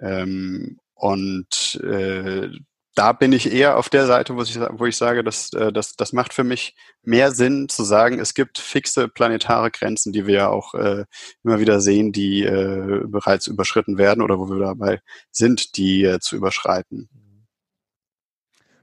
Ähm, 0.01 0.81
und 0.95 1.81
äh, 1.83 2.49
da 2.97 3.13
bin 3.13 3.33
ich 3.33 3.53
eher 3.53 3.77
auf 3.77 3.91
der 3.91 4.07
Seite, 4.07 4.35
wo 4.37 4.43
ich, 4.43 4.59
wo 4.59 4.87
ich 4.87 4.97
sage, 4.97 5.23
dass, 5.23 5.53
äh, 5.53 5.71
das, 5.71 5.97
das 5.97 6.15
macht 6.15 6.33
für 6.33 6.45
mich 6.45 6.75
mehr 7.03 7.31
Sinn 7.31 7.69
zu 7.69 7.85
sagen, 7.85 8.19
es 8.19 8.33
gibt 8.33 8.59
fixe 8.59 9.07
planetare 9.07 9.71
Grenzen, 9.71 10.13
die 10.13 10.27
wir 10.27 10.35
ja 10.35 10.49
auch 10.49 10.75
äh, 10.75 11.05
immer 11.45 11.61
wieder 11.61 11.81
sehen, 11.81 12.11
die 12.13 12.43
äh, 12.43 13.03
bereits 13.07 13.47
überschritten 13.47 13.99
werden 13.99 14.23
oder 14.23 14.39
wo 14.39 14.49
wir 14.49 14.59
dabei 14.59 15.01
sind, 15.31 15.77
die 15.77 16.05
äh, 16.05 16.21
zu 16.21 16.37
überschreiten. 16.37 17.09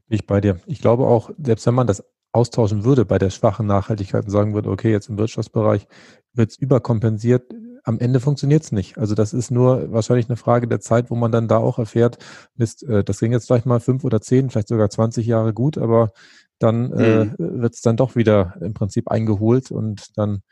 Bin 0.08 0.16
ich 0.16 0.28
bei 0.28 0.40
dir. 0.42 0.60
Ich 0.68 0.80
glaube 0.80 1.08
auch, 1.08 1.32
selbst 1.40 1.66
wenn 1.66 1.74
man 1.74 1.88
das 1.88 2.04
austauschen 2.32 2.84
würde 2.84 3.06
bei 3.06 3.18
der 3.18 3.32
schwachen 3.32 3.66
Nachhaltigkeit 3.66 4.26
und 4.26 4.32
sagen 4.32 4.54
würde, 4.54 4.70
okay, 4.70 4.92
jetzt 4.92 5.10
im 5.10 5.18
Wirtschaftsbereich 5.18 5.88
wird 6.34 6.52
es 6.52 6.58
überkompensiert, 6.58 7.52
am 7.84 8.00
Ende 8.00 8.20
funktioniert 8.20 8.64
es 8.64 8.72
nicht. 8.72 8.98
Also 8.98 9.14
das 9.14 9.34
ist 9.34 9.52
nur 9.52 9.92
wahrscheinlich 9.92 10.30
eine 10.30 10.38
Frage 10.38 10.68
der 10.68 10.80
Zeit, 10.80 11.12
wo 11.12 11.16
man 11.16 11.32
dann 11.32 11.48
da 11.48 11.58
auch 11.58 11.80
erfährt, 11.80 12.18
Mist, 12.56 12.84
äh, 12.84 13.04
das 13.04 13.20
ging 13.20 13.32
jetzt 13.32 13.48
vielleicht 13.48 13.66
mal 13.66 13.80
fünf 13.80 14.04
oder 14.04 14.22
zehn, 14.22 14.50
vielleicht 14.50 14.70
sogar 14.70 14.90
20 14.90 15.26
Jahre 15.26 15.54
gut, 15.54 15.78
aber 15.78 16.12
dann 16.60 16.94
äh, 16.94 17.26
mhm. 17.26 17.32
äh, 17.34 17.62
wird 17.62 17.76
es 17.76 17.82
dann 17.82 17.98
doch 17.98 18.16
wieder 18.16 18.56
im 18.62 18.74
Prinzip 18.74 19.10
eingeholt 19.10 19.72
und 19.72 20.18
dann 20.18 20.44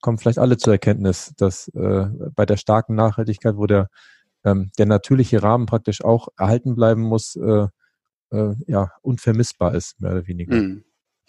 kommen 0.00 0.18
vielleicht 0.18 0.38
alle 0.38 0.58
zur 0.58 0.74
Erkenntnis, 0.74 1.32
dass 1.38 1.68
äh, 1.68 2.06
bei 2.34 2.44
der 2.44 2.58
starken 2.58 2.94
Nachhaltigkeit, 2.94 3.56
wo 3.56 3.66
der, 3.66 3.88
ähm, 4.44 4.70
der 4.78 4.84
natürliche 4.84 5.42
Rahmen 5.42 5.64
praktisch 5.64 6.04
auch 6.04 6.28
erhalten 6.36 6.74
bleiben 6.74 7.00
muss, 7.00 7.36
äh, 7.36 7.68
äh, 8.30 8.54
ja, 8.66 8.90
unvermissbar 9.00 9.74
ist, 9.74 9.98
mehr 10.00 10.12
oder 10.12 10.26
weniger. 10.26 10.54
Mhm. 10.54 10.84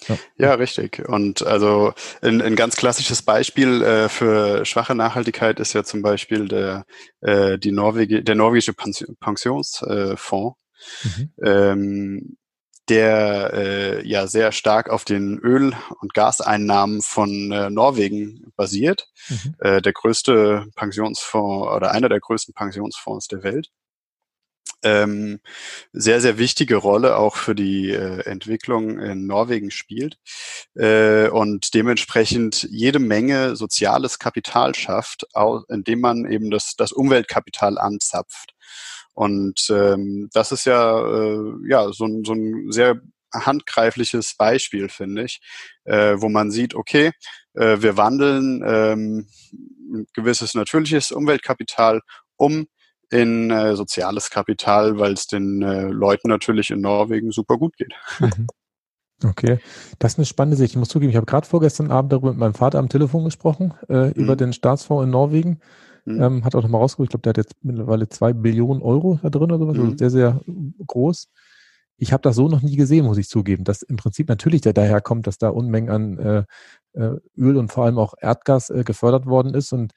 Ja. 0.07 0.17
ja, 0.37 0.53
richtig. 0.55 1.07
Und 1.07 1.45
also 1.45 1.93
ein, 2.21 2.41
ein 2.41 2.55
ganz 2.55 2.75
klassisches 2.75 3.21
Beispiel 3.21 3.81
äh, 3.81 4.09
für 4.09 4.65
schwache 4.65 4.95
Nachhaltigkeit 4.95 5.59
ist 5.59 5.73
ja 5.73 5.83
zum 5.83 6.01
Beispiel 6.01 6.47
der, 6.47 6.85
äh, 7.21 7.57
die 7.57 7.71
Norwegi 7.71 8.23
der 8.23 8.35
norwegische 8.35 8.73
Pensionsfonds, 8.73 9.81
mhm. 11.03 11.31
ähm, 11.43 12.37
der 12.87 13.51
äh, 13.53 14.07
ja 14.07 14.27
sehr 14.27 14.51
stark 14.51 14.89
auf 14.89 15.05
den 15.05 15.39
Öl- 15.39 15.75
und 16.01 16.13
Gaseinnahmen 16.13 17.01
von 17.01 17.51
äh, 17.51 17.69
Norwegen 17.69 18.51
basiert. 18.55 19.07
Mhm. 19.29 19.55
Äh, 19.59 19.81
der 19.81 19.93
größte 19.93 20.67
Pensionsfonds 20.75 21.67
oder 21.75 21.91
einer 21.91 22.09
der 22.09 22.19
größten 22.19 22.53
Pensionsfonds 22.53 23.27
der 23.27 23.43
Welt 23.43 23.71
ähm, 24.85 25.39
sehr, 25.91 26.21
sehr 26.21 26.37
wichtige 26.37 26.75
Rolle 26.75 27.17
auch 27.17 27.35
für 27.35 27.55
die 27.55 27.89
äh, 27.89 28.21
Entwicklung 28.25 28.99
in 28.99 29.25
Norwegen 29.25 29.71
spielt 29.71 30.17
äh, 30.75 31.27
und 31.27 31.73
dementsprechend 31.73 32.67
jede 32.69 32.99
Menge 32.99 33.55
soziales 33.55 34.19
Kapital 34.19 34.75
schafft, 34.75 35.25
indem 35.69 36.01
man 36.01 36.31
eben 36.31 36.51
das, 36.51 36.75
das 36.77 36.91
Umweltkapital 36.91 37.77
anzapft. 37.77 38.53
Und 39.13 39.67
ähm, 39.69 40.29
das 40.33 40.51
ist 40.51 40.65
ja, 40.65 40.99
äh, 40.99 41.53
ja 41.67 41.91
so, 41.91 42.05
ein 42.05 42.23
so 42.23 42.33
ein 42.33 42.71
sehr 42.71 43.01
handgreifliches 43.33 44.35
Beispiel, 44.35 44.89
finde 44.89 45.23
ich, 45.23 45.41
äh, 45.85 46.15
wo 46.17 46.29
man 46.29 46.51
sieht, 46.51 46.75
okay, 46.75 47.11
äh, 47.53 47.77
wir 47.81 47.97
wandeln 47.97 48.63
ähm, 48.65 49.27
ein 49.93 50.07
gewisses 50.13 50.53
natürliches 50.53 51.11
Umweltkapital 51.11 52.01
um 52.37 52.67
in 53.09 53.51
äh, 53.51 53.75
soziales 53.75 54.29
Kapital, 54.29 54.99
weil 54.99 55.13
es 55.13 55.27
den 55.27 55.61
äh, 55.61 55.87
Leuten 55.87 56.29
natürlich 56.29 56.71
in 56.71 56.81
Norwegen 56.81 57.31
super 57.31 57.57
gut 57.57 57.77
geht. 57.77 57.93
Mhm. 58.19 58.47
Okay, 59.23 59.59
das 59.97 60.13
ist 60.13 60.19
eine 60.19 60.25
spannende 60.25 60.57
Sicht. 60.57 60.73
Ich 60.73 60.77
muss 60.77 60.89
zugeben, 60.89 61.09
ich 61.09 61.15
habe 61.15 61.25
gerade 61.25 61.47
vorgestern 61.47 61.89
Abend 61.89 62.11
darüber 62.11 62.31
mit 62.31 62.37
meinem 62.37 62.53
Vater 62.53 62.79
am 62.79 62.89
Telefon 62.89 63.23
gesprochen, 63.23 63.73
äh, 63.87 64.07
mhm. 64.07 64.11
über 64.11 64.35
den 64.35 64.51
Staatsfonds 64.51 65.05
in 65.05 65.09
Norwegen. 65.09 65.61
Mhm. 66.03 66.21
Ähm, 66.21 66.45
hat 66.45 66.53
auch 66.53 66.61
nochmal 66.61 66.81
rausgeholt, 66.81 67.07
ich 67.07 67.11
glaube, 67.11 67.21
der 67.21 67.29
hat 67.31 67.37
jetzt 67.37 67.55
mittlerweile 67.63 68.09
zwei 68.09 68.33
Billionen 68.33 68.81
Euro 68.81 69.19
da 69.23 69.29
drin 69.29 69.51
oder 69.51 69.57
sowas, 69.57 69.77
also 69.77 69.91
mhm. 69.91 69.97
sehr, 69.97 70.09
sehr 70.09 70.41
groß. 70.85 71.29
Ich 71.97 72.11
habe 72.11 72.21
das 72.21 72.35
so 72.35 72.49
noch 72.49 72.61
nie 72.61 72.75
gesehen, 72.75 73.05
muss 73.05 73.17
ich 73.17 73.29
zugeben, 73.29 73.63
dass 73.63 73.81
im 73.81 73.95
Prinzip 73.95 74.27
natürlich 74.27 74.61
der 74.61 74.73
daherkommt, 74.73 75.27
dass 75.27 75.37
da 75.37 75.49
Unmengen 75.49 75.89
an 75.89 76.19
äh, 76.19 76.43
äh, 76.93 77.15
Öl 77.37 77.57
und 77.57 77.71
vor 77.71 77.85
allem 77.85 77.97
auch 77.97 78.15
Erdgas 78.19 78.69
äh, 78.69 78.83
gefördert 78.83 79.25
worden 79.25 79.53
ist 79.53 79.71
und 79.71 79.93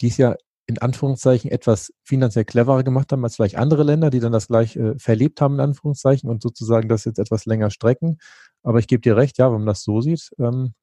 dies 0.00 0.16
ja 0.16 0.34
in 0.66 0.78
Anführungszeichen 0.78 1.50
etwas 1.50 1.92
finanziell 2.02 2.44
cleverer 2.44 2.82
gemacht 2.82 3.12
haben 3.12 3.24
als 3.24 3.36
vielleicht 3.36 3.56
andere 3.56 3.84
Länder, 3.84 4.10
die 4.10 4.20
dann 4.20 4.32
das 4.32 4.48
gleich 4.48 4.76
äh, 4.76 4.98
verlebt 4.98 5.40
haben, 5.40 5.54
in 5.54 5.60
Anführungszeichen, 5.60 6.28
und 6.28 6.42
sozusagen 6.42 6.88
das 6.88 7.04
jetzt 7.04 7.18
etwas 7.18 7.46
länger 7.46 7.70
strecken. 7.70 8.18
Aber 8.62 8.78
ich 8.78 8.88
gebe 8.88 9.00
dir 9.00 9.16
recht, 9.16 9.38
ja, 9.38 9.46
wenn 9.46 9.58
man 9.58 9.66
das 9.66 9.82
so 9.82 10.00
sieht, 10.00 10.30
ähm, 10.38 10.74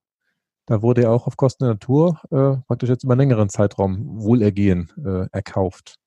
da 0.66 0.82
wurde 0.82 1.04
ja 1.04 1.10
auch 1.10 1.28
auf 1.28 1.36
Kosten 1.36 1.66
der 1.66 1.74
Natur 1.74 2.22
äh, 2.32 2.66
praktisch 2.68 2.90
jetzt 2.90 3.04
über 3.04 3.14
einen 3.14 3.20
längeren 3.20 3.50
Zeitraum 3.50 4.22
Wohlergehen 4.22 4.90
äh, 5.06 5.28
erkauft. 5.34 5.98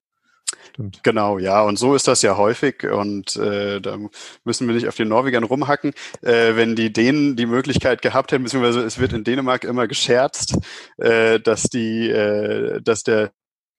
Stimmt. 0.68 1.02
Genau, 1.02 1.38
ja, 1.38 1.62
und 1.62 1.78
so 1.78 1.94
ist 1.94 2.08
das 2.08 2.22
ja 2.22 2.36
häufig 2.36 2.84
und 2.84 3.36
äh, 3.36 3.80
da 3.80 3.98
müssen 4.44 4.66
wir 4.66 4.74
nicht 4.74 4.88
auf 4.88 4.96
den 4.96 5.08
Norwegern 5.08 5.44
rumhacken. 5.44 5.92
Äh, 6.22 6.56
wenn 6.56 6.76
die 6.76 6.92
Dänen 6.92 7.36
die 7.36 7.46
Möglichkeit 7.46 8.00
gehabt 8.00 8.32
hätten, 8.32 8.44
beziehungsweise 8.44 8.80
es 8.82 8.98
wird 8.98 9.12
in 9.12 9.24
Dänemark 9.24 9.64
immer 9.64 9.86
gescherzt, 9.86 10.56
äh, 10.98 11.40
dass 11.40 11.64
die, 11.64 12.08
äh, 12.08 12.80
dass 12.80 13.02
der 13.02 13.32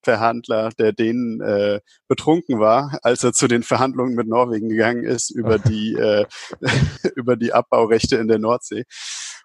Verhandler, 0.08 0.70
der 0.80 0.94
denen 0.94 1.42
äh, 1.42 1.82
betrunken 2.08 2.62
war, 2.62 2.98
als 3.02 3.26
er 3.26 3.34
zu 3.34 3.50
den 3.50 3.62
Verhandlungen 3.62 4.16
mit 4.16 4.26
Norwegen 4.26 4.70
gegangen 4.70 5.04
ist 5.04 5.32
über 5.32 5.60
die 5.70 5.96
äh, 5.96 6.26
über 7.16 7.36
die 7.36 7.52
Abbaurechte 7.52 8.16
in 8.16 8.30
der 8.30 8.40
Nordsee. 8.40 8.86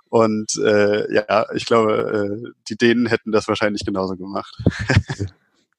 Und 0.09 0.53
äh, 0.65 1.13
ja, 1.13 1.47
ich 1.55 1.67
glaube, 1.67 2.43
äh, 2.45 2.51
die 2.69 2.77
Dänen 2.77 3.07
hätten 3.07 3.33
das 3.33 3.49
wahrscheinlich 3.49 3.85
genauso 3.85 4.15
gemacht. 4.17 4.55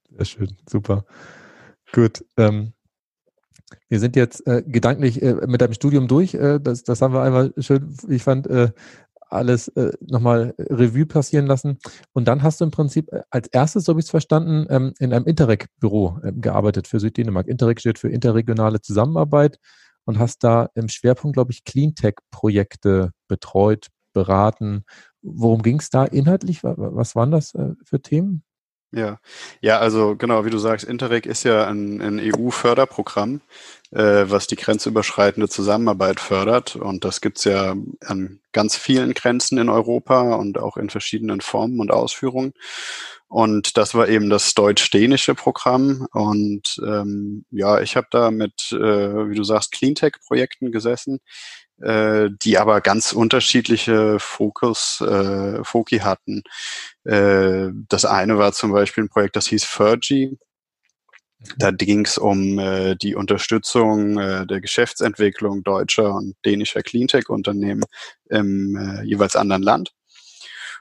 Sehr 0.09 0.25
schön, 0.25 0.57
super. 0.67 1.05
Gut. 1.93 2.25
Ähm, 2.35 2.73
wir 3.87 3.99
sind 3.99 4.15
jetzt 4.15 4.45
äh, 4.47 4.63
gedanklich 4.65 5.21
äh, 5.21 5.35
mit 5.47 5.61
deinem 5.61 5.73
Studium 5.73 6.07
durch. 6.07 6.33
Äh, 6.33 6.59
das, 6.59 6.83
das 6.83 7.01
haben 7.01 7.13
wir 7.13 7.21
einmal 7.21 7.53
schön, 7.59 7.95
ich 8.09 8.23
fand, 8.23 8.47
äh, 8.47 8.71
alles 9.33 9.67
äh, 9.69 9.91
nochmal 10.01 10.53
Revue 10.57 11.05
passieren 11.05 11.45
lassen. 11.45 11.77
Und 12.13 12.27
dann 12.27 12.43
hast 12.43 12.61
du 12.61 12.65
im 12.65 12.71
Prinzip 12.71 13.11
äh, 13.11 13.21
als 13.29 13.47
erstes, 13.47 13.85
so 13.85 13.91
habe 13.91 13.99
ich 13.99 14.05
es 14.05 14.11
verstanden, 14.11 14.65
ähm, 14.69 14.93
in 14.99 15.13
einem 15.13 15.25
Interreg-Büro 15.25 16.19
ähm, 16.23 16.41
gearbeitet 16.41 16.87
für 16.87 16.99
Süddänemark. 16.99 17.47
Interreg 17.47 17.79
steht 17.79 17.99
für 17.99 18.09
interregionale 18.09 18.81
Zusammenarbeit 18.81 19.57
und 20.05 20.19
hast 20.19 20.43
da 20.43 20.69
im 20.75 20.89
Schwerpunkt, 20.89 21.35
glaube 21.35 21.51
ich, 21.51 21.63
Cleantech-Projekte 21.63 23.11
betreut, 23.27 23.87
beraten. 24.13 24.83
Worum 25.21 25.61
ging 25.61 25.79
es 25.79 25.89
da 25.89 26.05
inhaltlich? 26.05 26.63
Was 26.63 27.15
waren 27.15 27.31
das 27.31 27.53
äh, 27.55 27.71
für 27.83 28.01
Themen? 28.01 28.43
Ja, 28.95 29.17
ja, 29.59 29.79
also 29.79 30.15
genau, 30.15 30.45
wie 30.45 30.51
du 30.51 30.59
sagst, 30.59 30.85
Interreg 30.85 31.25
ist 31.25 31.43
ja 31.43 31.67
ein, 31.67 31.99
ein 31.99 32.19
EU-Förderprogramm, 32.19 33.41
äh, 33.89 34.25
was 34.27 34.45
die 34.45 34.55
grenzüberschreitende 34.55 35.49
Zusammenarbeit 35.49 36.19
fördert. 36.19 36.75
Und 36.75 37.03
das 37.03 37.19
gibt's 37.19 37.43
ja 37.43 37.75
an 38.05 38.39
ganz 38.51 38.75
vielen 38.75 39.15
Grenzen 39.15 39.57
in 39.57 39.69
Europa 39.69 40.35
und 40.35 40.59
auch 40.59 40.77
in 40.77 40.91
verschiedenen 40.91 41.41
Formen 41.41 41.79
und 41.79 41.89
Ausführungen. 41.91 42.53
Und 43.27 43.77
das 43.77 43.95
war 43.95 44.07
eben 44.09 44.29
das 44.29 44.53
deutsch-dänische 44.53 45.33
Programm. 45.33 46.07
Und 46.11 46.79
ähm, 46.85 47.45
ja, 47.49 47.81
ich 47.81 47.95
habe 47.95 48.05
da 48.11 48.29
mit, 48.29 48.71
äh, 48.73 48.77
wie 49.29 49.35
du 49.35 49.43
sagst, 49.43 49.71
Cleantech-Projekten 49.71 50.71
gesessen, 50.71 51.19
äh, 51.83 52.29
die 52.41 52.57
aber 52.57 52.81
ganz 52.81 53.11
unterschiedliche 53.11 54.17
Fokus, 54.19 55.01
äh, 55.01 55.63
Foki 55.63 55.99
hatten. 55.99 56.43
Äh, 57.03 57.69
das 57.89 58.05
eine 58.05 58.37
war 58.37 58.53
zum 58.53 58.71
Beispiel 58.71 59.03
ein 59.05 59.09
Projekt, 59.09 59.35
das 59.35 59.47
hieß 59.47 59.65
Fergie. 59.65 60.37
Da 61.57 61.71
ging 61.71 62.05
es 62.05 62.17
um 62.17 62.57
äh, 62.57 62.95
die 62.95 63.15
Unterstützung 63.15 64.17
äh, 64.17 64.47
der 64.47 64.61
Geschäftsentwicklung 64.61 65.63
deutscher 65.63 66.13
und 66.15 66.35
dänischer 66.45 66.81
Cleantech-Unternehmen 66.81 67.83
im 68.29 68.77
äh, 68.77 69.03
jeweils 69.03 69.35
anderen 69.35 69.63
Land. 69.63 69.91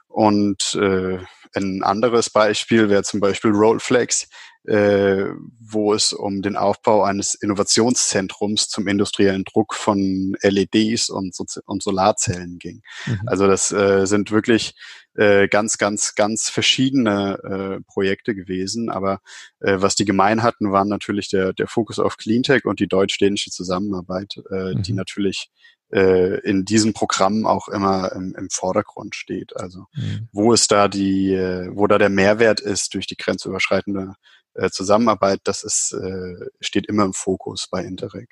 Und 0.07 0.75
äh, 0.75 1.19
ein 1.55 1.83
anderes 1.83 2.29
Beispiel 2.29 2.89
wäre 2.89 3.03
zum 3.03 3.19
Beispiel 3.19 3.51
Rollflex, 3.51 4.29
äh, 4.65 5.25
wo 5.59 5.93
es 5.93 6.13
um 6.13 6.41
den 6.41 6.55
Aufbau 6.55 7.03
eines 7.03 7.35
Innovationszentrums 7.35 8.69
zum 8.69 8.87
industriellen 8.87 9.43
Druck 9.43 9.73
von 9.73 10.35
LEDs 10.41 11.09
und, 11.09 11.35
so 11.35 11.45
und 11.65 11.83
Solarzellen 11.83 12.59
ging. 12.59 12.81
Mhm. 13.05 13.21
Also 13.25 13.47
das 13.47 13.71
äh, 13.71 14.05
sind 14.05 14.31
wirklich 14.31 14.75
äh, 15.15 15.47
ganz, 15.47 15.77
ganz, 15.77 16.15
ganz 16.15 16.49
verschiedene 16.49 17.37
äh, 17.43 17.83
Projekte 17.85 18.35
gewesen. 18.35 18.89
Aber 18.89 19.19
äh, 19.59 19.77
was 19.79 19.95
die 19.95 20.05
gemein 20.05 20.43
hatten, 20.43 20.71
waren 20.71 20.87
natürlich 20.87 21.29
der, 21.29 21.53
der 21.53 21.67
Fokus 21.67 21.99
auf 21.99 22.17
Cleantech 22.17 22.65
und 22.65 22.79
die 22.79 22.87
deutsch-dänische 22.87 23.51
Zusammenarbeit, 23.51 24.41
äh, 24.49 24.73
mhm. 24.73 24.83
die 24.83 24.93
natürlich 24.93 25.51
äh, 25.91 26.39
in 26.39 26.65
diesem 26.65 26.93
Programm 26.93 27.45
auch 27.45 27.67
immer 27.67 28.11
im, 28.13 28.33
im 28.35 28.49
Vordergrund 28.49 29.15
steht. 29.15 29.55
Also 29.55 29.85
mhm. 29.93 30.29
wo 30.31 30.53
ist 30.53 30.71
da 30.71 30.87
die, 30.87 31.33
äh, 31.33 31.69
wo 31.71 31.85
da 31.87 31.97
der 31.97 32.09
Mehrwert 32.09 32.59
ist 32.59 32.93
durch 32.93 33.05
die 33.05 33.17
grenzüberschreitende 33.17 34.15
äh, 34.55 34.69
Zusammenarbeit, 34.69 35.41
das 35.43 35.63
ist, 35.63 35.93
äh, 35.93 36.49
steht 36.59 36.87
immer 36.87 37.05
im 37.05 37.13
Fokus 37.13 37.67
bei 37.69 37.83
Interreg. 37.83 38.29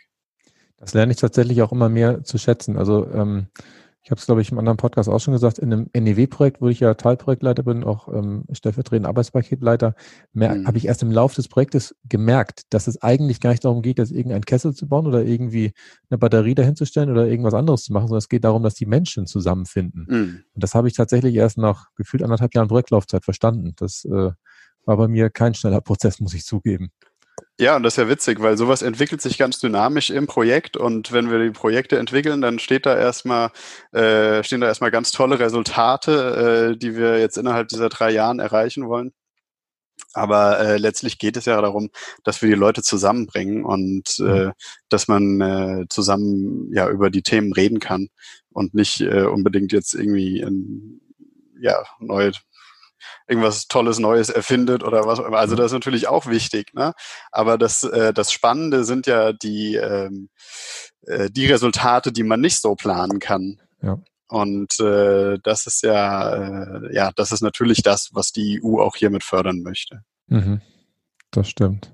Das 0.78 0.94
lerne 0.94 1.12
ich 1.12 1.20
tatsächlich 1.20 1.62
auch 1.62 1.72
immer 1.72 1.90
mehr 1.90 2.24
zu 2.24 2.38
schätzen. 2.38 2.78
Also 2.78 3.08
ähm, 3.14 3.48
Ich 4.04 4.10
habe 4.10 4.18
es, 4.18 4.26
glaube 4.26 4.42
ich, 4.42 4.52
im 4.52 4.58
anderen 4.58 4.78
Podcast 4.78 5.08
auch 5.10 5.20
schon 5.20 5.34
gesagt, 5.34 5.60
in 5.60 5.72
einem 5.72 5.90
NEW-Projekt, 5.94 6.60
wo 6.60 6.70
ich 6.70 6.80
ja 6.80 6.96
Teilprojektleiter 6.96 7.62
bin, 7.62 7.84
auch 7.84 8.08
ähm, 8.08 8.46
stellvertretender 8.52 9.10
Arbeitspaketleiter, 9.10 9.94
mhm. 10.34 10.66
habe 10.66 10.78
ich 10.80 10.88
erst 10.88 11.04
im 11.04 11.12
Laufe 11.12 11.36
des 11.36 11.48
Projektes 11.48 11.96
gemerkt, 12.10 12.64
dass 12.72 12.88
es 12.88 13.00
eigentlich 13.04 13.40
gar 13.40 13.52
nicht 13.52 13.64
darum 13.64 13.84
geht, 13.84 14.00
dass 14.00 14.10
irgendein 14.10 14.42
Kessel 14.44 14.74
zu 14.74 14.88
bauen 14.88 15.06
oder 15.06 15.24
irgendwie 15.24 15.74
eine 16.10 16.18
Batterie 16.18 16.56
dahinzustellen 16.56 17.12
oder 17.12 17.28
irgendwas 17.28 17.54
anderes 17.54 17.84
zu 17.84 17.94
machen, 17.94 18.08
sondern 18.08 18.18
es 18.18 18.30
geht 18.30 18.44
darum, 18.44 18.64
dass 18.64 18.74
die 18.74 18.88
Menschen 18.88 19.28
zusammenfinden. 19.28 20.08
Mhm. 20.10 20.44
Und 20.52 20.64
das 20.64 20.74
habe 20.74 20.88
ich 20.88 20.96
tatsächlich 20.96 21.36
erst 21.36 21.60
nach 21.60 21.90
gefühlt 21.96 22.24
anderthalb 22.24 22.56
Jahren 22.56 22.70
Projektlaufzeit 22.70 23.24
verstanden. 23.24 23.74
Das 23.78 24.04
äh, 24.06 24.32
war 24.86 24.98
bei 24.98 25.08
mir 25.08 25.30
kein 25.30 25.54
schneller 25.54 25.82
Prozess, 25.82 26.20
muss 26.20 26.34
ich 26.34 26.46
zugeben. 26.46 26.91
Ja, 27.60 27.76
und 27.76 27.84
das 27.84 27.94
ist 27.94 27.98
ja 27.98 28.10
witzig, 28.10 28.41
weil 28.41 28.58
sowas 28.58 28.82
entwickelt 28.82 29.22
sich 29.22 29.38
ganz 29.38 29.60
dynamisch 29.60 30.10
im 30.10 30.26
Projekt 30.26 30.78
und 30.78 31.12
wenn 31.12 31.30
wir 31.30 31.39
die 31.39 31.52
Projekte 31.52 32.00
entwickeln, 32.00 32.41
dann 32.41 32.60
steht 32.60 32.86
da 32.86 32.98
erstmal, 32.98 33.52
äh, 33.91 34.44
stehen 34.44 34.62
da 34.62 34.67
erstmal 34.67 34.91
ganz 34.91 35.12
tolle 35.12 35.39
Resultate, 35.39 36.72
äh, 36.74 36.78
die 36.78 36.96
wir 36.96 37.20
jetzt 37.20 37.38
innerhalb 37.38 37.67
dieser 37.67 37.89
drei 37.89 38.12
Jahren 38.12 38.39
erreichen 38.39 38.88
wollen. 38.88 39.13
Aber 40.13 40.60
äh, 40.60 40.78
letztlich 40.78 41.20
geht 41.20 41.38
es 41.38 41.46
ja 41.46 41.62
darum, 41.62 41.89
dass 42.24 42.41
wir 42.41 42.50
die 42.50 42.56
Leute 42.56 42.82
zusammenbringen 42.82 43.63
und 43.63 44.20
äh, 44.20 44.48
mhm. 44.48 44.52
dass 44.89 45.08
man 45.08 45.41
äh, 45.41 45.86
zusammen 45.89 46.72
ja 46.74 46.89
über 46.89 47.10
die 47.10 47.22
Themen 47.22 47.54
reden 47.54 47.80
kann 47.80 48.10
und 48.50 48.74
nicht 48.74 49.02
äh, 49.02 49.24
unbedingt 49.24 49.72
jetzt 49.72 49.94
irgendwie 49.94 50.39
in, 50.41 51.00
ja, 51.60 51.84
neue 52.00 52.32
irgendwas 53.28 53.68
Tolles 53.68 54.00
Neues 54.00 54.30
erfindet 54.30 54.84
oder 54.84 55.06
was 55.06 55.20
auch 55.20 55.26
immer. 55.26 55.40
Also 55.40 55.56
das 55.56 55.68
ist 55.68 55.74
natürlich 55.74 56.08
auch 56.08 56.28
wichtig, 56.28 56.74
ne? 56.74 56.94
Aber 57.32 57.58
das, 57.58 57.84
äh, 57.84 58.14
das 58.14 58.32
Spannende 58.32 58.84
sind 58.84 59.08
ja 59.08 59.34
die, 59.34 59.76
ähm, 59.76 60.30
äh, 61.08 61.30
die 61.30 61.48
Resultate, 61.48 62.12
die 62.12 62.24
man 62.24 62.42
nicht 62.42 62.62
so 62.62 62.76
planen 62.76 63.20
kann. 63.20 63.62
Ja. 63.82 63.98
Und 64.28 64.80
äh, 64.80 65.40
das 65.44 65.68
ist 65.68 65.84
ja, 65.84 66.36
äh, 66.36 66.96
ja, 66.96 67.12
das 67.16 67.34
ist 67.34 67.42
natürlich 67.42 67.82
das, 67.84 68.12
was 68.14 68.32
die 68.32 68.62
EU 68.64 68.80
auch 68.80 68.96
hiermit 68.96 69.24
fördern 69.24 69.62
möchte. 69.62 70.04
Mhm. 70.28 70.62
Das 71.32 71.50
stimmt. 71.50 71.94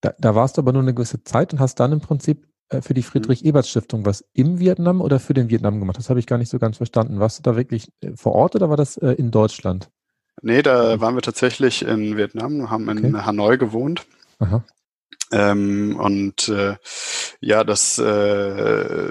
Da, 0.00 0.14
da 0.18 0.34
warst 0.34 0.56
du 0.56 0.60
aber 0.60 0.72
nur 0.72 0.82
eine 0.82 0.94
gewisse 0.94 1.24
Zeit 1.24 1.52
und 1.52 1.58
hast 1.58 1.80
dann 1.80 1.90
im 1.90 2.00
Prinzip 2.00 2.46
äh, 2.68 2.80
für 2.82 2.94
die 2.94 3.00
mhm. 3.00 3.06
Friedrich-Ebert-Stiftung 3.06 4.06
was 4.06 4.24
im 4.32 4.58
Vietnam 4.58 5.00
oder 5.00 5.18
für 5.18 5.34
den 5.34 5.50
Vietnam 5.50 5.80
gemacht? 5.80 5.98
Das 5.98 6.10
habe 6.10 6.20
ich 6.20 6.26
gar 6.26 6.38
nicht 6.38 6.50
so 6.50 6.58
ganz 6.58 6.76
verstanden. 6.76 7.20
Warst 7.20 7.38
du 7.38 7.42
da 7.42 7.56
wirklich 7.56 7.90
äh, 8.00 8.12
vor 8.14 8.32
Ort 8.32 8.54
oder 8.54 8.70
war 8.70 8.76
das 8.76 8.96
äh, 8.96 9.12
in 9.12 9.30
Deutschland? 9.30 9.90
Nee, 10.44 10.60
da 10.60 11.00
waren 11.00 11.14
wir 11.14 11.22
tatsächlich 11.22 11.80
in 11.86 12.18
Vietnam, 12.18 12.70
haben 12.70 12.86
in 12.90 13.14
okay. 13.14 13.24
Hanoi 13.24 13.56
gewohnt. 13.56 14.04
Aha. 14.40 14.62
Ähm, 15.32 15.96
und 15.98 16.48
äh, 16.50 16.76
ja, 17.40 17.64
das, 17.64 17.98
äh, 17.98 19.10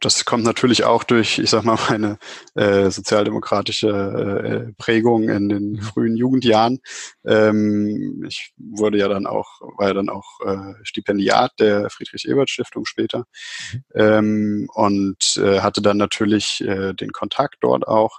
das 0.00 0.24
kommt 0.24 0.42
natürlich 0.42 0.82
auch 0.82 1.04
durch, 1.04 1.38
ich 1.38 1.50
sag 1.50 1.62
mal, 1.62 1.78
meine 1.88 2.18
äh, 2.56 2.90
sozialdemokratische 2.90 3.88
äh, 3.88 4.72
Prägung 4.76 5.28
in 5.28 5.48
den 5.48 5.70
mhm. 5.74 5.82
frühen 5.82 6.16
Jugendjahren. 6.16 6.80
Ähm, 7.24 8.24
ich 8.26 8.52
wurde 8.56 8.98
ja 8.98 9.06
dann 9.06 9.26
auch, 9.26 9.60
war 9.78 9.86
ja 9.86 9.94
dann 9.94 10.08
auch 10.08 10.40
äh, 10.44 10.74
Stipendiat 10.82 11.52
der 11.60 11.90
Friedrich-Ebert-Stiftung 11.90 12.86
später 12.86 13.26
mhm. 13.72 13.84
ähm, 13.94 14.68
und 14.74 15.36
äh, 15.36 15.60
hatte 15.60 15.80
dann 15.80 15.96
natürlich 15.96 16.60
äh, 16.60 16.92
den 16.92 17.12
Kontakt 17.12 17.58
dort 17.60 17.86
auch 17.86 18.18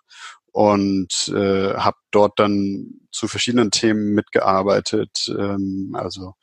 und 0.54 1.34
äh, 1.36 1.74
habe 1.74 1.98
dort 2.12 2.39
dann 2.39 3.02
zu 3.12 3.28
verschiedenen 3.28 3.72
Themen 3.72 4.13
mitgearbeitet, 4.13 5.26
ähm, 5.28 5.96
also 5.98 6.36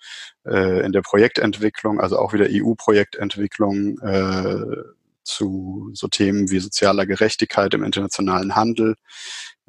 äh, 0.44 0.84
in 0.84 0.90
der 0.90 1.02
Projektentwicklung, 1.02 2.00
also 2.00 2.18
auch 2.18 2.32
wieder 2.32 2.48
EU-Projektentwicklung 2.50 3.98
äh, 4.00 4.82
zu 5.22 5.90
so 5.94 6.08
Themen 6.08 6.50
wie 6.50 6.58
sozialer 6.58 7.06
Gerechtigkeit 7.06 7.72
im 7.72 7.84
internationalen 7.84 8.56
Handel, 8.56 8.96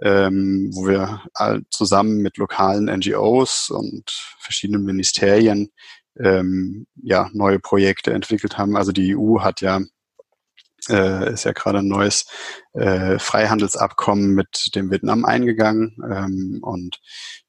ähm, 0.02 0.72
wo 0.74 0.88
wir 0.88 1.22
zusammen 1.70 2.18
mit 2.18 2.38
lokalen 2.38 2.86
NGOs 2.86 3.70
und 3.70 4.10
verschiedenen 4.40 4.84
Ministerien 4.84 5.70
ähm, 6.18 6.88
ja 6.96 7.30
neue 7.34 7.60
Projekte 7.60 8.12
entwickelt 8.12 8.58
haben. 8.58 8.76
Also 8.76 8.92
die 8.92 9.16
EU 9.16 9.42
hat 9.42 9.62
ja 9.62 9.82
äh, 10.90 11.34
ist 11.34 11.44
ja 11.44 11.52
gerade 11.52 11.80
ein 11.80 11.88
neues 11.88 12.26
äh, 12.74 13.20
Freihandelsabkommen 13.20 14.34
mit 14.34 14.76
dem 14.76 14.92
Vietnam 14.92 15.26
eingegangen. 15.26 15.98
Ähm, 16.10 16.60
und 16.62 17.00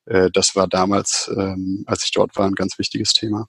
äh, 0.06 0.30
das 0.32 0.54
war 0.56 0.68
damals, 0.68 1.30
ähm, 1.36 1.84
als 1.86 2.04
ich 2.04 2.12
dort 2.12 2.36
war, 2.36 2.46
ein 2.46 2.54
ganz 2.54 2.78
wichtiges 2.78 3.12
Thema. 3.12 3.46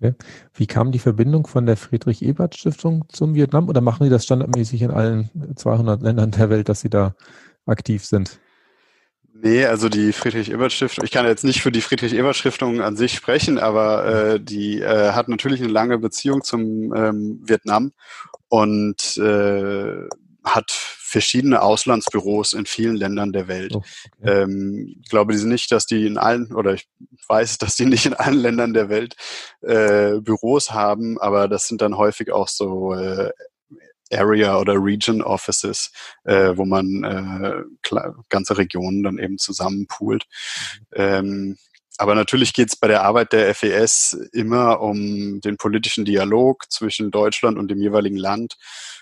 Okay. 0.00 0.14
Wie 0.54 0.66
kam 0.66 0.92
die 0.92 0.98
Verbindung 0.98 1.46
von 1.46 1.66
der 1.66 1.76
Friedrich-Ebert-Stiftung 1.76 3.06
zum 3.08 3.34
Vietnam 3.34 3.68
oder 3.68 3.80
machen 3.80 4.04
die 4.04 4.10
das 4.10 4.24
standardmäßig 4.24 4.82
in 4.82 4.90
allen 4.90 5.30
200 5.56 6.02
Ländern 6.02 6.30
der 6.30 6.50
Welt, 6.50 6.68
dass 6.68 6.80
sie 6.80 6.90
da 6.90 7.14
aktiv 7.66 8.04
sind? 8.04 8.38
Nee, 9.40 9.64
also 9.66 9.88
die 9.88 10.12
Friedrich-Ebert-Stiftung, 10.12 11.04
ich 11.04 11.12
kann 11.12 11.24
jetzt 11.24 11.44
nicht 11.44 11.62
für 11.62 11.70
die 11.70 11.80
Friedrich-Ebert-Stiftung 11.80 12.80
an 12.80 12.96
sich 12.96 13.14
sprechen, 13.14 13.58
aber 13.58 14.06
äh, 14.06 14.40
die 14.40 14.80
äh, 14.80 15.12
hat 15.12 15.28
natürlich 15.28 15.60
eine 15.60 15.70
lange 15.70 15.98
Beziehung 15.98 16.42
zum 16.42 16.92
ähm, 16.92 17.40
Vietnam 17.44 17.92
und 18.48 19.16
äh, 19.18 20.08
hat 20.44 20.70
verschiedene 20.70 21.62
Auslandsbüros 21.62 22.52
in 22.52 22.66
vielen 22.66 22.96
Ländern 22.96 23.32
der 23.32 23.46
Welt. 23.46 23.74
Oh, 23.74 23.78
okay. 23.78 24.42
ähm, 24.42 24.96
ich 25.02 25.08
glaube 25.08 25.34
nicht, 25.36 25.70
dass 25.70 25.86
die 25.86 26.06
in 26.06 26.18
allen, 26.18 26.52
oder 26.52 26.74
ich 26.74 26.88
weiß, 27.28 27.58
dass 27.58 27.76
die 27.76 27.86
nicht 27.86 28.06
in 28.06 28.14
allen 28.14 28.38
Ländern 28.38 28.74
der 28.74 28.88
Welt 28.88 29.14
äh, 29.60 30.20
Büros 30.20 30.72
haben, 30.72 31.18
aber 31.20 31.46
das 31.46 31.68
sind 31.68 31.80
dann 31.80 31.96
häufig 31.96 32.32
auch 32.32 32.48
so 32.48 32.92
äh, 32.94 33.30
Area 34.12 34.58
oder 34.58 34.74
Region 34.74 35.22
Offices, 35.22 35.92
äh, 36.24 36.56
wo 36.56 36.64
man 36.64 37.04
äh, 37.04 37.62
ganze 38.28 38.58
Regionen 38.58 39.02
dann 39.02 39.18
eben 39.18 39.38
zusammenpoolt. 39.38 40.24
Mhm. 40.70 40.86
Ähm, 40.94 41.56
aber 42.00 42.14
natürlich 42.14 42.54
geht 42.54 42.68
es 42.68 42.76
bei 42.76 42.86
der 42.86 43.02
Arbeit 43.02 43.32
der 43.32 43.52
FES 43.54 44.12
immer 44.32 44.80
um 44.80 45.40
den 45.40 45.56
politischen 45.56 46.04
Dialog 46.04 46.70
zwischen 46.70 47.10
Deutschland 47.10 47.58
und 47.58 47.68
dem 47.68 47.82
jeweiligen 47.82 48.16
Land. 48.16 48.54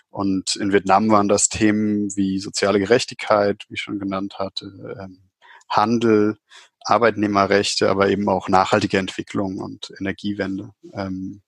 Und 0.08 0.56
in 0.56 0.72
Vietnam 0.72 1.10
waren 1.10 1.28
das 1.28 1.50
Themen 1.50 2.08
wie 2.16 2.38
soziale 2.38 2.78
Gerechtigkeit, 2.78 3.64
wie 3.68 3.74
ich 3.74 3.82
schon 3.82 3.98
genannt 3.98 4.38
hatte, 4.38 4.96
ähm, 4.98 5.28
Handel, 5.68 6.38
Arbeitnehmerrechte, 6.80 7.90
aber 7.90 8.08
eben 8.08 8.30
auch 8.30 8.48
nachhaltige 8.48 8.96
Entwicklung 8.96 9.58
und 9.58 9.92
Energiewende. 10.00 10.70
Ähm, 10.94 11.42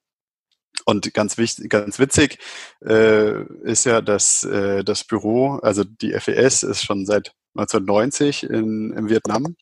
und 0.84 1.12
ganz 1.14 1.38
wichtig, 1.38 1.70
ganz 1.70 1.98
witzig 1.98 2.38
äh, 2.84 3.42
ist 3.62 3.84
ja, 3.84 4.00
dass 4.00 4.44
äh, 4.44 4.84
das 4.84 5.04
Büro, 5.04 5.56
also 5.62 5.84
die 5.84 6.12
FES, 6.12 6.62
ist 6.62 6.84
schon 6.84 7.06
seit 7.06 7.32
1990 7.54 8.44
in, 8.44 8.92
in 8.92 9.08
Vietnam 9.08 9.56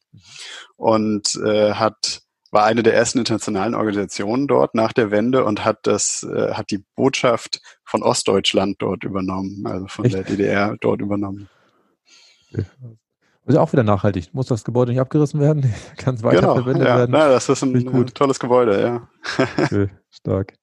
und 0.76 1.36
äh, 1.36 1.72
hat 1.72 2.22
war 2.52 2.64
eine 2.64 2.82
der 2.82 2.94
ersten 2.94 3.18
internationalen 3.18 3.74
Organisationen 3.74 4.46
dort 4.46 4.74
nach 4.74 4.92
der 4.92 5.10
Wende 5.10 5.44
und 5.44 5.64
hat 5.64 5.80
das 5.82 6.22
äh, 6.22 6.52
hat 6.54 6.70
die 6.70 6.84
Botschaft 6.94 7.60
von 7.84 8.02
Ostdeutschland 8.02 8.76
dort 8.78 9.04
übernommen, 9.04 9.66
also 9.66 9.86
von 9.88 10.04
Echt? 10.04 10.14
der 10.14 10.22
DDR 10.22 10.76
dort 10.80 11.00
übernommen. 11.00 11.48
Also 13.46 13.60
auch 13.60 13.72
wieder 13.72 13.84
nachhaltig. 13.84 14.32
Muss 14.32 14.46
das 14.46 14.64
Gebäude 14.64 14.92
nicht 14.92 15.00
abgerissen 15.00 15.40
werden? 15.40 15.72
Kann 15.96 16.14
es 16.14 16.22
weiter 16.22 16.40
genau, 16.40 16.54
verwendet 16.54 16.86
ja. 16.86 16.96
werden? 16.98 17.10
Na, 17.12 17.28
das 17.28 17.48
ist 17.48 17.62
ein, 17.62 17.74
ein 17.76 18.06
tolles 18.08 18.40
Gebäude, 18.40 18.80
ja. 18.80 19.08
okay, 19.58 19.88
stark. 20.10 20.54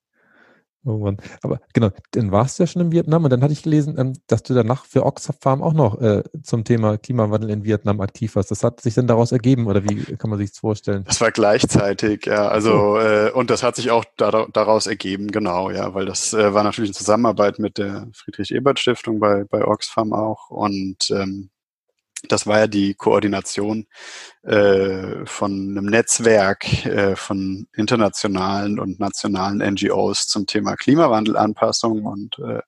Mann. 0.84 1.18
Aber 1.42 1.60
genau, 1.74 1.90
dann 2.12 2.32
warst 2.32 2.60
du 2.60 2.64
ja 2.64 2.68
schon 2.68 2.82
in 2.82 2.92
Vietnam 2.92 3.24
und 3.24 3.30
dann 3.30 3.42
hatte 3.42 3.54
ich 3.54 3.64
gelesen, 3.64 3.96
ähm, 3.98 4.14
dass 4.28 4.44
du 4.44 4.54
danach 4.54 4.86
für 4.86 5.06
Oxfam 5.06 5.62
auch 5.62 5.74
noch 5.74 6.00
äh, 6.02 6.24
zum 6.44 6.64
Thema 6.64 6.98
Klimawandel 6.98 7.50
in 7.50 7.64
Vietnam 7.64 8.02
aktiv 8.02 8.36
warst. 8.36 8.52
Das 8.52 8.64
hat 8.64 8.82
sich 8.82 8.94
dann 8.94 9.08
daraus 9.08 9.32
ergeben 9.32 9.68
oder 9.68 9.84
wie 9.84 10.04
kann 10.18 10.30
man 10.30 10.40
sich 10.40 10.52
das 10.52 10.60
vorstellen? 10.60 11.04
Das 11.06 11.22
war 11.22 11.32
gleichzeitig, 11.32 12.26
ja. 12.26 12.48
Also 12.48 12.98
äh, 12.98 13.32
und 13.32 13.50
das 13.50 13.64
hat 13.64 13.76
sich 13.76 13.92
auch 13.92 14.06
da, 14.18 14.48
daraus 14.52 14.88
ergeben, 14.88 15.28
genau, 15.32 15.70
ja, 15.70 15.94
weil 15.94 16.06
das 16.06 16.34
äh, 16.34 16.54
war 16.54 16.64
natürlich 16.64 16.92
in 16.92 16.96
Zusammenarbeit 16.96 17.60
mit 17.60 17.78
der 17.78 18.08
Friedrich-Ebert-Stiftung 18.14 19.20
bei, 19.20 19.46
bei 19.46 19.66
Oxfam 19.66 20.14
auch 20.14 20.50
und 20.50 21.10
ähm, 21.12 21.50
das 22.30 22.48
war 22.48 22.60
ja 22.60 22.68
die 22.68 22.94
Koordination 22.94 23.86
äh, 24.44 25.26
von 25.26 25.52
einem 25.52 25.86
Netzwerk 25.86 26.86
äh, 26.86 27.16
von 27.16 27.68
internationalen 27.76 28.80
und 28.80 29.00
nationalen 29.00 29.60
NGOs 29.74 30.28
zum 30.28 30.48
Thema 30.48 30.76
Klimawandelanpassung 30.76 32.06
und 32.06 32.40
äh, 32.40 32.62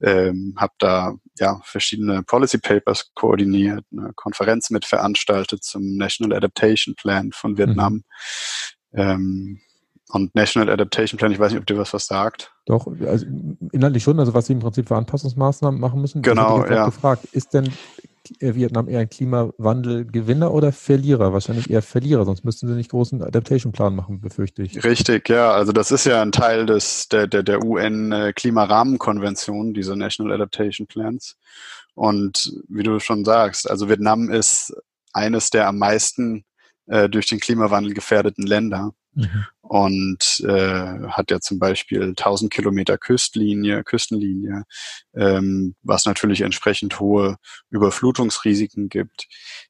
ähm, 0.00 0.54
habe 0.56 0.72
da 0.78 1.14
ja 1.38 1.60
verschiedene 1.64 2.22
Policy 2.22 2.58
Papers 2.58 3.10
koordiniert, 3.14 3.84
eine 3.90 4.12
Konferenz 4.14 4.70
mit 4.70 4.84
veranstaltet 4.84 5.64
zum 5.64 5.96
National 5.96 6.36
Adaptation 6.36 6.94
Plan 6.94 7.32
von 7.32 7.58
Vietnam. 7.58 8.04
Mhm. 8.92 9.00
Ähm, 9.00 9.60
und 10.10 10.32
National 10.36 10.70
Adaptation 10.70 11.18
Plan, 11.18 11.32
ich 11.32 11.38
weiß 11.40 11.50
nicht, 11.50 11.60
ob 11.60 11.66
dir 11.66 11.78
was 11.78 11.92
was 11.92 12.06
sagt. 12.06 12.52
Doch, 12.64 12.86
also 12.86 13.26
inhaltlich 13.72 14.04
schon, 14.04 14.20
also 14.20 14.34
was 14.34 14.46
sie 14.46 14.52
im 14.52 14.60
Prinzip 14.60 14.86
für 14.86 14.96
Anpassungsmaßnahmen 14.96 15.80
machen 15.80 16.00
müssen. 16.00 16.22
Genau, 16.22 16.64
ja. 16.64 16.86
gefragt, 16.86 17.24
ist 17.32 17.54
denn 17.54 17.72
Vietnam 18.40 18.88
eher 18.88 19.00
ein 19.00 19.08
Klimawandelgewinner 19.08 20.52
oder 20.52 20.72
Verlierer? 20.72 21.32
Wahrscheinlich 21.32 21.70
eher 21.70 21.82
Verlierer, 21.82 22.24
sonst 22.24 22.44
müssten 22.44 22.68
sie 22.68 22.74
nicht 22.74 22.90
großen 22.90 23.22
Adaptation-Plan 23.22 23.94
machen, 23.94 24.20
befürchte 24.20 24.62
ich. 24.62 24.82
Richtig, 24.84 25.28
ja. 25.28 25.52
Also 25.52 25.72
das 25.72 25.90
ist 25.90 26.06
ja 26.06 26.22
ein 26.22 26.32
Teil 26.32 26.66
des, 26.66 27.08
der, 27.08 27.26
der, 27.26 27.42
der 27.42 27.64
UN-Klimarahmenkonvention, 27.64 29.74
diese 29.74 29.96
National 29.96 30.34
Adaptation 30.34 30.86
Plans. 30.86 31.36
Und 31.94 32.52
wie 32.68 32.82
du 32.82 33.00
schon 33.00 33.24
sagst, 33.24 33.70
also 33.70 33.88
Vietnam 33.88 34.30
ist 34.30 34.74
eines 35.12 35.50
der 35.50 35.68
am 35.68 35.78
meisten 35.78 36.44
äh, 36.86 37.08
durch 37.08 37.26
den 37.26 37.40
Klimawandel 37.40 37.94
gefährdeten 37.94 38.46
Länder. 38.46 38.92
Mhm. 39.16 39.46
Und 39.62 40.44
äh, 40.46 41.08
hat 41.08 41.30
ja 41.30 41.40
zum 41.40 41.58
Beispiel 41.58 42.02
1000 42.02 42.52
Kilometer 42.52 42.98
Küstlinie, 42.98 43.82
Küstenlinie, 43.82 44.64
ähm, 45.14 45.74
was 45.82 46.04
natürlich 46.04 46.42
entsprechend 46.42 47.00
hohe 47.00 47.36
Überflutungsrisiken 47.70 48.88
gibt. 48.88 49.26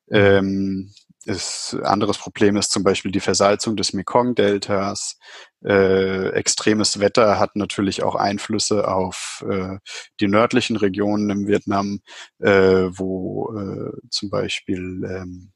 Mhm. 0.09 0.17
Ähm, 0.17 0.93
ist, 1.27 1.77
anderes 1.83 2.19
Problem 2.19 2.57
ist 2.57 2.71
zum 2.71 2.85
Beispiel 2.85 3.11
die 3.11 3.21
Versalzung 3.21 3.77
des 3.77 3.93
Mekong-Deltas. 3.93 5.19
Äh, 5.65 6.29
extremes 6.31 7.01
Wetter 7.01 7.41
hat 7.41 7.57
natürlich 7.57 8.03
auch 8.05 8.15
Einflüsse 8.15 8.87
auf 8.87 9.45
äh, 9.49 9.79
die 10.21 10.29
nördlichen 10.29 10.77
Regionen 10.77 11.31
im 11.31 11.49
Vietnam, 11.49 11.99
äh, 12.39 12.89
wo 12.91 13.53
äh, 13.57 13.91
zum 14.11 14.31
Beispiel 14.31 15.03
ähm, 15.05 15.53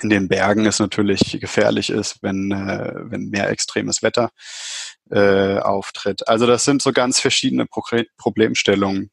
in 0.00 0.08
den 0.08 0.28
Bergen 0.28 0.66
es 0.66 0.78
natürlich 0.78 1.38
gefährlich 1.40 1.90
ist, 1.90 2.22
wenn, 2.22 2.50
äh, 2.50 2.92
wenn 2.96 3.28
mehr 3.28 3.50
extremes 3.50 4.02
Wetter 4.02 4.30
äh, 5.10 5.58
auftritt. 5.58 6.26
Also 6.28 6.46
das 6.46 6.64
sind 6.64 6.82
so 6.82 6.92
ganz 6.92 7.20
verschiedene 7.20 7.66
Pro 7.66 7.82
Problemstellungen, 8.16 9.10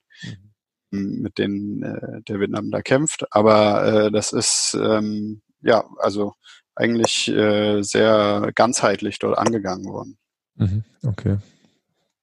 mhm. 0.91 1.21
mit 1.21 1.37
denen 1.37 1.83
äh, 1.83 2.21
der 2.27 2.39
Vietnam 2.39 2.71
da 2.71 2.81
kämpft. 2.81 3.25
Aber 3.31 3.85
äh, 3.85 4.11
das 4.11 4.31
ist 4.31 4.77
ähm, 4.81 5.41
ja 5.61 5.83
also 5.97 6.33
eigentlich 6.75 7.27
äh, 7.27 7.81
sehr 7.81 8.51
ganzheitlich 8.55 9.19
dort 9.19 9.37
angegangen 9.37 9.85
worden. 9.85 10.17
Mhm. 10.55 10.83
Okay, 11.03 11.37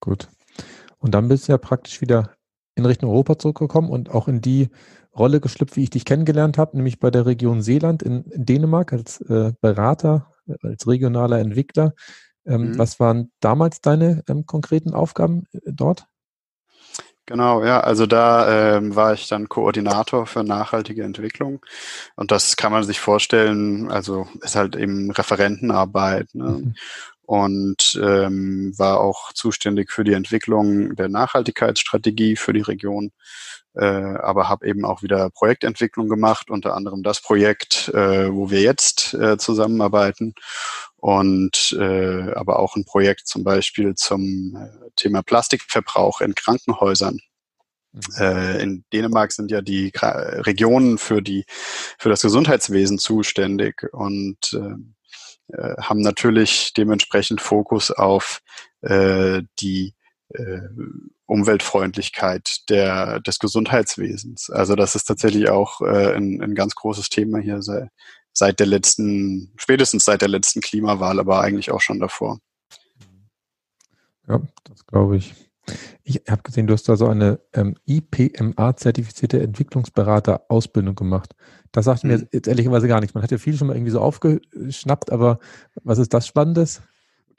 gut. 0.01 0.29
Und 0.99 1.15
dann 1.15 1.29
bist 1.29 1.47
du 1.47 1.53
ja 1.53 1.59
praktisch 1.59 2.01
wieder 2.01 2.33
in 2.75 2.87
Richtung 2.87 3.11
Europa 3.11 3.39
zurückgekommen 3.39 3.91
und 3.91 4.11
auch 4.11 4.29
in 4.29 4.41
die 4.41 4.71
Rolle 5.19 5.41
geschlüpft, 5.41 5.77
wie 5.77 5.85
ich 5.85 5.91
dich 5.91 6.05
kennengelernt 6.05 6.59
habe, 6.59 6.77
nämlich 6.77 7.01
bei 7.01 7.11
der 7.11 7.27
Region 7.27 7.63
Seeland 7.63 8.03
in, 8.03 8.25
in 8.25 8.45
Dänemark 8.45 8.93
als 8.93 9.21
äh, 9.23 9.53
Berater, 9.61 10.33
als 10.63 10.87
regionaler 10.87 11.39
Entwickler. 11.39 11.95
Ähm, 12.47 12.73
mhm. 12.73 12.79
Was 12.79 13.01
waren 13.01 13.33
damals 13.41 13.81
deine 13.81 14.23
ähm, 14.29 14.47
konkreten 14.47 14.95
Aufgaben 14.95 15.47
äh, 15.53 15.61
dort? 15.67 16.07
Genau, 17.29 17.65
ja, 17.65 17.81
also 17.81 18.07
da 18.07 18.77
ähm, 18.77 18.95
war 18.95 19.13
ich 19.13 19.27
dann 19.27 19.49
Koordinator 19.49 20.27
für 20.27 20.45
nachhaltige 20.45 21.03
Entwicklung 21.03 21.59
und 22.15 22.31
das 22.31 22.57
kann 22.57 22.71
man 22.71 22.85
sich 22.85 23.01
vorstellen, 23.01 23.91
also 23.91 24.29
ist 24.43 24.55
halt 24.55 24.77
eben 24.77 25.11
Referentenarbeit 25.11 26.33
ne? 26.35 26.45
Mhm. 26.45 26.75
und 27.23 28.01
ähm, 28.01 28.73
war 28.77 29.01
auch 29.01 29.33
zuständig 29.33 29.91
für 29.91 30.05
die 30.05 30.13
Entwicklung 30.13 30.95
der 30.95 31.09
Nachhaltigkeitsstrategie 31.09 32.37
für 32.37 32.53
die 32.53 32.61
Region 32.61 33.07
äh, 33.07 33.11
aber 33.85 34.49
habe 34.49 34.67
eben 34.67 34.85
auch 34.85 35.03
wieder 35.03 35.31
Projektentwicklung 35.31 36.09
gemacht, 36.09 36.51
unter 36.51 36.75
anderem 36.75 37.03
das 37.03 37.21
Projekt, 37.21 37.89
äh, 37.89 38.33
wo 38.33 38.51
wir 38.51 38.63
jetzt 38.63 39.15
äh, 39.15 39.37
zusammenarbeiten 39.39 40.35
und 40.97 41.77
äh, 41.79 42.33
aber 42.33 42.59
auch 42.59 42.77
ein 42.77 42.85
Projekt 42.85 43.27
zum 43.27 43.45
Beispiel 43.45 43.95
zum 43.95 44.57
äh, 44.57 44.91
Thema 44.97 45.23
Plastikverbrauch 45.23 46.21
in 46.21 46.35
Krankenhäusern. 46.35 47.21
Mhm. 47.93 48.01
Äh, 48.19 48.63
in 48.63 48.85
Dänemark 48.93 49.33
sind 49.33 49.51
ja 49.51 49.61
die 49.61 49.93
Regionen 49.95 50.99
für 50.99 51.23
die 51.23 51.45
für 51.99 52.09
das 52.09 52.23
Gesundheitswesen 52.23 52.99
zuständig 52.99 53.87
und 53.93 54.53
äh, 54.55 54.77
äh, 55.53 55.77
haben 55.81 56.01
natürlich 56.01 56.73
dementsprechend 56.77 57.41
Fokus 57.41 57.91
auf 57.91 58.41
äh, 58.81 59.43
die 59.61 59.95
äh, 60.31 60.61
Umweltfreundlichkeit 61.27 62.69
der, 62.69 63.21
des 63.21 63.39
Gesundheitswesens. 63.39 64.51
Also 64.51 64.77
das 64.77 64.95
ist 64.95 65.05
tatsächlich 65.05 65.49
auch 65.49 65.81
äh, 65.81 66.15
ein, 66.15 66.41
ein 66.41 66.55
ganz 66.55 66.75
großes 66.75 67.09
Thema 67.09 67.39
hier 67.39 67.63
seit, 67.63 67.89
seit 68.33 68.61
der 68.61 68.67
letzten, 68.67 69.53
spätestens 69.57 70.05
seit 70.05 70.23
der 70.23 70.29
letzten 70.29 70.61
Klimawahl, 70.61 71.19
aber 71.19 71.41
eigentlich 71.41 71.71
auch 71.71 71.81
schon 71.81 72.01
davor. 72.01 72.39
Ja, 74.29 74.41
das 74.65 74.87
glaube 74.87 75.17
ich. 75.17 75.35
Ich 76.05 76.23
habe 76.29 76.43
gesehen, 76.43 76.69
du 76.69 76.75
hast 76.75 76.89
da 76.89 76.97
so 76.97 77.09
eine 77.09 77.41
ähm, 77.53 77.75
IPMA-zertifizierte 77.87 79.43
Entwicklungsberater-Ausbildung 79.43 80.95
gemacht. 80.95 81.35
Das 81.73 81.87
sagt 81.87 82.05
mhm. 82.05 82.11
mir 82.11 82.29
jetzt 82.33 82.47
ehrlicherweise 82.47 82.87
gar 82.87 83.01
nichts. 83.01 83.15
Man 83.15 83.25
hat 83.25 83.33
ja 83.33 83.39
viel 83.39 83.57
schon 83.57 83.67
mal 83.67 83.75
irgendwie 83.75 83.91
so 83.91 84.01
aufgeschnappt, 84.01 85.11
aber 85.11 85.41
was 85.83 85.99
ist 85.99 86.15
das 86.15 86.27
Spannendes? 86.29 86.83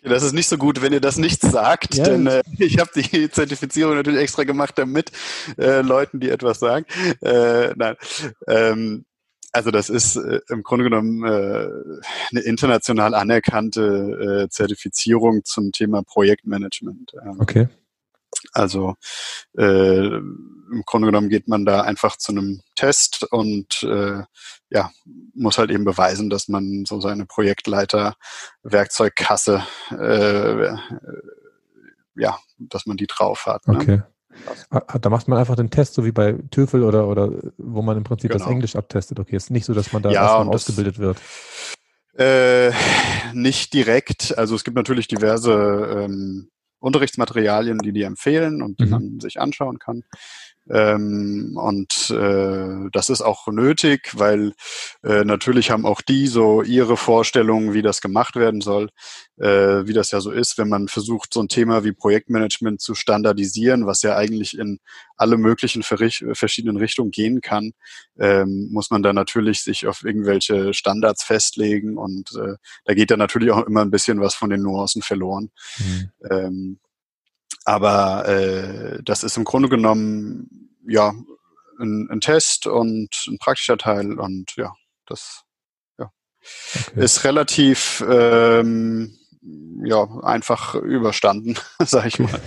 Das 0.08 0.24
ist 0.24 0.34
nicht 0.34 0.48
so 0.48 0.58
gut, 0.58 0.82
wenn 0.82 0.94
ihr 0.94 1.02
das 1.02 1.18
nicht 1.18 1.42
sagt, 1.42 1.96
ja. 1.96 2.04
denn 2.04 2.28
äh, 2.28 2.44
ich 2.58 2.80
habe 2.80 2.90
die 2.96 3.30
Zertifizierung 3.30 3.96
natürlich 3.96 4.22
extra 4.22 4.44
gemacht, 4.44 4.78
damit 4.78 5.12
äh, 5.58 5.82
Leuten, 5.82 6.20
die 6.20 6.30
etwas 6.30 6.60
sagen. 6.60 6.86
Äh, 7.22 7.74
nein. 7.76 7.96
Ähm, 8.48 9.06
also 9.52 9.72
das 9.72 9.90
ist 9.90 10.18
äh, 10.18 10.40
im 10.50 10.64
Grunde 10.64 10.84
genommen 10.84 11.24
äh, 11.24 11.68
eine 12.32 12.42
international 12.42 13.16
anerkannte 13.16 14.46
äh, 14.46 14.50
Zertifizierung 14.50 15.46
zum 15.46 15.72
Thema 15.72 16.04
Projektmanagement. 16.04 17.14
Ähm, 17.24 17.40
okay. 17.40 17.68
Also 18.54 18.94
äh, 19.58 20.06
im 20.08 20.84
Grunde 20.86 21.08
genommen 21.08 21.30
geht 21.30 21.48
man 21.48 21.66
da 21.66 21.82
einfach 21.82 22.18
zu 22.18 22.32
einem 22.32 22.62
Test 22.76 23.24
und 23.32 23.82
äh, 23.84 24.22
ja, 24.70 24.92
muss 25.34 25.58
halt 25.58 25.72
eben 25.72 25.86
beweisen, 25.86 26.30
dass 26.30 26.50
man 26.50 26.84
so 26.86 27.00
seine 27.00 27.26
Projektleiter-Werkzeugkasse, 27.26 29.64
äh, 29.92 30.76
ja, 32.16 32.38
dass 32.58 32.86
man 32.86 32.98
die 32.98 33.08
drauf 33.08 33.46
hat. 33.46 33.66
Ne? 33.68 33.76
Okay. 33.76 34.02
Da 34.70 35.10
macht 35.10 35.28
man 35.28 35.40
einfach 35.40 35.56
den 35.56 35.72
Test, 35.72 35.96
so 35.96 36.06
wie 36.06 36.12
bei 36.12 36.34
TÜFEL 36.52 36.84
oder, 36.84 37.08
oder 37.08 37.32
wo 37.58 37.82
man 37.82 37.98
im 37.98 38.04
Prinzip 38.04 38.30
genau. 38.32 38.44
das 38.44 38.52
Englisch 38.52 38.76
abtestet. 38.76 39.20
Okay, 39.20 39.36
ist 39.36 39.50
nicht 39.50 39.66
so, 39.66 39.74
dass 39.74 39.92
man 39.94 40.04
da 40.04 40.12
ja, 40.12 40.22
erstmal 40.24 40.54
ausgebildet 40.54 41.00
wird. 41.00 41.18
Äh, 42.18 42.72
nicht 43.34 43.74
direkt. 43.74 44.38
Also 44.38 44.54
es 44.56 44.64
gibt 44.64 44.76
natürlich 44.76 45.08
diverse 45.08 45.54
ähm, 45.54 46.52
Unterrichtsmaterialien, 46.80 47.80
die 47.80 47.92
die 47.92 48.04
empfehlen 48.04 48.62
und 48.62 48.80
die 48.80 48.86
mhm. 48.86 48.92
man 48.92 49.20
sich 49.20 49.40
anschauen 49.40 49.80
kann. 49.80 50.04
Ähm, 50.70 51.54
und 51.56 52.10
äh, 52.10 52.90
das 52.92 53.10
ist 53.10 53.22
auch 53.22 53.48
nötig, 53.48 54.12
weil 54.14 54.54
äh, 55.04 55.24
natürlich 55.24 55.72
haben 55.72 55.86
auch 55.86 56.02
die 56.02 56.28
so 56.28 56.62
ihre 56.62 56.98
Vorstellungen, 56.98 57.74
wie 57.74 57.82
das 57.82 58.02
gemacht 58.02 58.36
werden 58.36 58.62
soll, 58.62 58.90
äh, 59.38 59.86
wie 59.86 59.94
das 59.94 60.12
ja 60.12 60.20
so 60.20 60.32
ist, 60.32 60.58
wenn 60.58 60.70
man 60.70 60.88
versucht, 60.88 61.34
so 61.34 61.42
ein 61.42 61.48
Thema 61.48 61.84
wie 61.84 61.94
Projektmanagement 61.94 62.82
zu 62.82 62.96
standardisieren, 62.96 63.86
was 63.86 64.02
ja 64.02 64.16
eigentlich 64.16 64.58
in 64.58 64.80
alle 65.16 65.38
möglichen 65.38 65.84
verschiedenen 65.84 66.78
Richtungen 66.78 67.12
gehen 67.12 67.42
kann, 67.42 67.72
ähm, 68.20 68.70
muss 68.72 68.92
man 68.92 69.04
da 69.04 69.14
natürlich 69.14 69.62
sich 69.62 69.88
auf 69.88 70.04
irgendwelche 70.04 70.74
Standards 70.74 71.24
festlegen 71.24 71.98
und 71.98 72.32
äh, 72.36 72.56
da 72.86 72.94
geht 72.94 73.12
dann 73.12 73.20
natürlich 73.20 73.52
auch 73.52 73.66
immer 73.66 73.82
ein 73.82 73.92
bisschen 73.92 74.20
was 74.20 74.36
von 74.36 74.50
den 74.50 74.62
Nuancen 74.62 75.02
verloren. 75.02 75.50
Mhm. 75.80 76.12
Ähm, 76.30 76.80
aber 77.68 78.26
äh, 78.30 79.04
das 79.04 79.24
ist 79.24 79.36
im 79.36 79.44
Grunde 79.44 79.68
genommen 79.68 80.72
ja 80.88 81.14
ein, 81.80 82.08
ein, 82.10 82.22
Test 82.22 82.66
und 82.66 83.10
ein 83.28 83.38
praktischer 83.40 83.78
Teil 83.78 84.18
und 84.18 84.56
ja, 84.56 84.74
das 85.06 85.44
ja, 86.00 86.10
okay. 86.76 87.04
ist 87.04 87.26
relativ 87.26 88.02
ähm, 88.10 89.18
ja, 89.84 90.08
einfach 90.24 90.76
überstanden, 90.76 91.56
sag 91.80 92.06
ich 92.06 92.20
mal. 92.20 92.42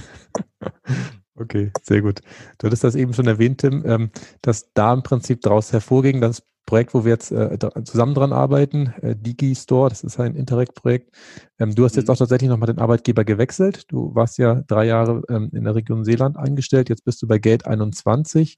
Okay, 1.34 1.70
sehr 1.82 2.00
gut. 2.00 2.20
Du 2.58 2.66
hattest 2.66 2.84
das 2.84 2.94
eben 2.94 3.12
schon 3.12 3.26
erwähnt, 3.26 3.60
Tim, 3.60 3.84
ähm, 3.86 4.10
dass 4.40 4.72
da 4.72 4.94
im 4.94 5.02
Prinzip 5.02 5.42
daraus 5.42 5.70
hervorging, 5.72 6.22
dass 6.22 6.42
Projekt, 6.66 6.94
wo 6.94 7.04
wir 7.04 7.12
jetzt 7.12 7.32
äh, 7.32 7.58
zusammen 7.84 8.14
dran 8.14 8.32
arbeiten, 8.32 8.94
äh, 9.02 9.16
DigiStore, 9.16 9.88
das 9.88 10.04
ist 10.04 10.20
ein 10.20 10.36
Interreg-Projekt. 10.36 11.14
Ähm, 11.58 11.74
du 11.74 11.84
hast 11.84 11.96
jetzt 11.96 12.08
mhm. 12.08 12.12
auch 12.12 12.18
tatsächlich 12.18 12.48
nochmal 12.48 12.68
den 12.68 12.78
Arbeitgeber 12.78 13.24
gewechselt. 13.24 13.84
Du 13.88 14.14
warst 14.14 14.38
ja 14.38 14.62
drei 14.66 14.86
Jahre 14.86 15.22
ähm, 15.28 15.50
in 15.52 15.64
der 15.64 15.74
Region 15.74 16.04
Seeland 16.04 16.36
eingestellt, 16.36 16.88
jetzt 16.88 17.04
bist 17.04 17.22
du 17.22 17.26
bei 17.26 17.38
Geld 17.38 17.66
21. 17.66 18.56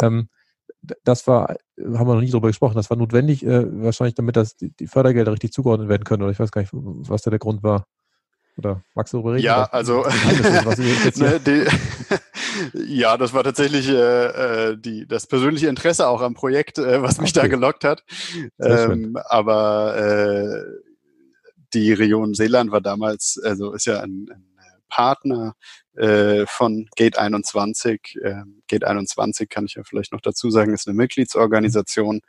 Ähm, 0.00 0.28
das 1.04 1.26
war, 1.26 1.56
haben 1.78 2.08
wir 2.08 2.14
noch 2.14 2.20
nie 2.20 2.30
drüber 2.30 2.48
gesprochen, 2.48 2.74
das 2.74 2.90
war 2.90 2.96
notwendig, 2.96 3.44
äh, 3.44 3.64
wahrscheinlich 3.82 4.14
damit 4.14 4.36
das, 4.36 4.56
die, 4.56 4.86
Fördergelder 4.86 5.32
richtig 5.32 5.52
zugeordnet 5.52 5.88
werden 5.88 6.04
können, 6.04 6.22
oder 6.22 6.32
ich 6.32 6.40
weiß 6.40 6.50
gar 6.50 6.60
nicht, 6.60 6.72
was 6.72 7.22
da 7.22 7.30
der 7.30 7.38
Grund 7.38 7.62
war. 7.62 7.86
Oder 8.56 8.82
magst 8.94 9.12
du 9.12 9.18
darüber 9.18 9.34
reden? 9.34 9.44
Ja, 9.44 9.64
also 9.64 10.04
ne, 11.16 11.40
die, 11.40 11.64
ja, 12.74 13.16
das 13.16 13.32
war 13.32 13.44
tatsächlich 13.44 13.88
äh, 13.88 14.70
äh, 14.70 14.76
die, 14.76 15.06
das 15.06 15.26
persönliche 15.26 15.68
Interesse 15.68 16.08
auch 16.08 16.20
am 16.20 16.34
Projekt, 16.34 16.78
äh, 16.78 17.02
was 17.02 17.20
mich 17.20 17.30
okay. 17.30 17.40
da 17.40 17.46
gelockt 17.48 17.84
hat. 17.84 18.04
Ähm, 18.60 19.16
aber 19.24 19.96
äh, 19.96 20.64
die 21.74 21.92
Region 21.92 22.34
Seeland 22.34 22.70
war 22.70 22.80
damals, 22.80 23.40
also 23.42 23.72
ist 23.72 23.86
ja 23.86 24.00
ein, 24.00 24.28
ein 24.30 24.52
Partner 24.88 25.54
äh, 25.94 26.44
von 26.46 26.88
Gate 26.96 27.18
21. 27.18 28.18
Ähm, 28.22 28.62
Gate 28.68 28.84
21 28.84 29.48
kann 29.48 29.64
ich 29.64 29.74
ja 29.74 29.82
vielleicht 29.84 30.12
noch 30.12 30.20
dazu 30.20 30.50
sagen, 30.50 30.74
ist 30.74 30.86
eine 30.86 30.96
Mitgliedsorganisation, 30.96 32.20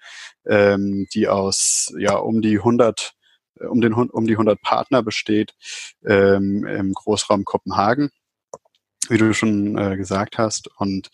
ähm, 0.46 1.08
die 1.14 1.28
aus 1.28 1.94
ja 1.98 2.16
um 2.16 2.42
die 2.42 2.58
100 2.58 3.14
äh, 3.60 3.66
um 3.66 3.82
den 3.82 3.94
um 3.94 4.28
die 4.28 4.34
100 4.34 4.62
Partner 4.62 5.04
besteht 5.04 5.54
ähm, 6.06 6.66
im 6.66 6.94
Großraum 6.94 7.44
Kopenhagen, 7.44 8.12
wie 9.10 9.18
du 9.18 9.34
schon 9.34 9.78
äh, 9.78 9.98
gesagt 9.98 10.38
hast 10.38 10.70
und 10.78 11.10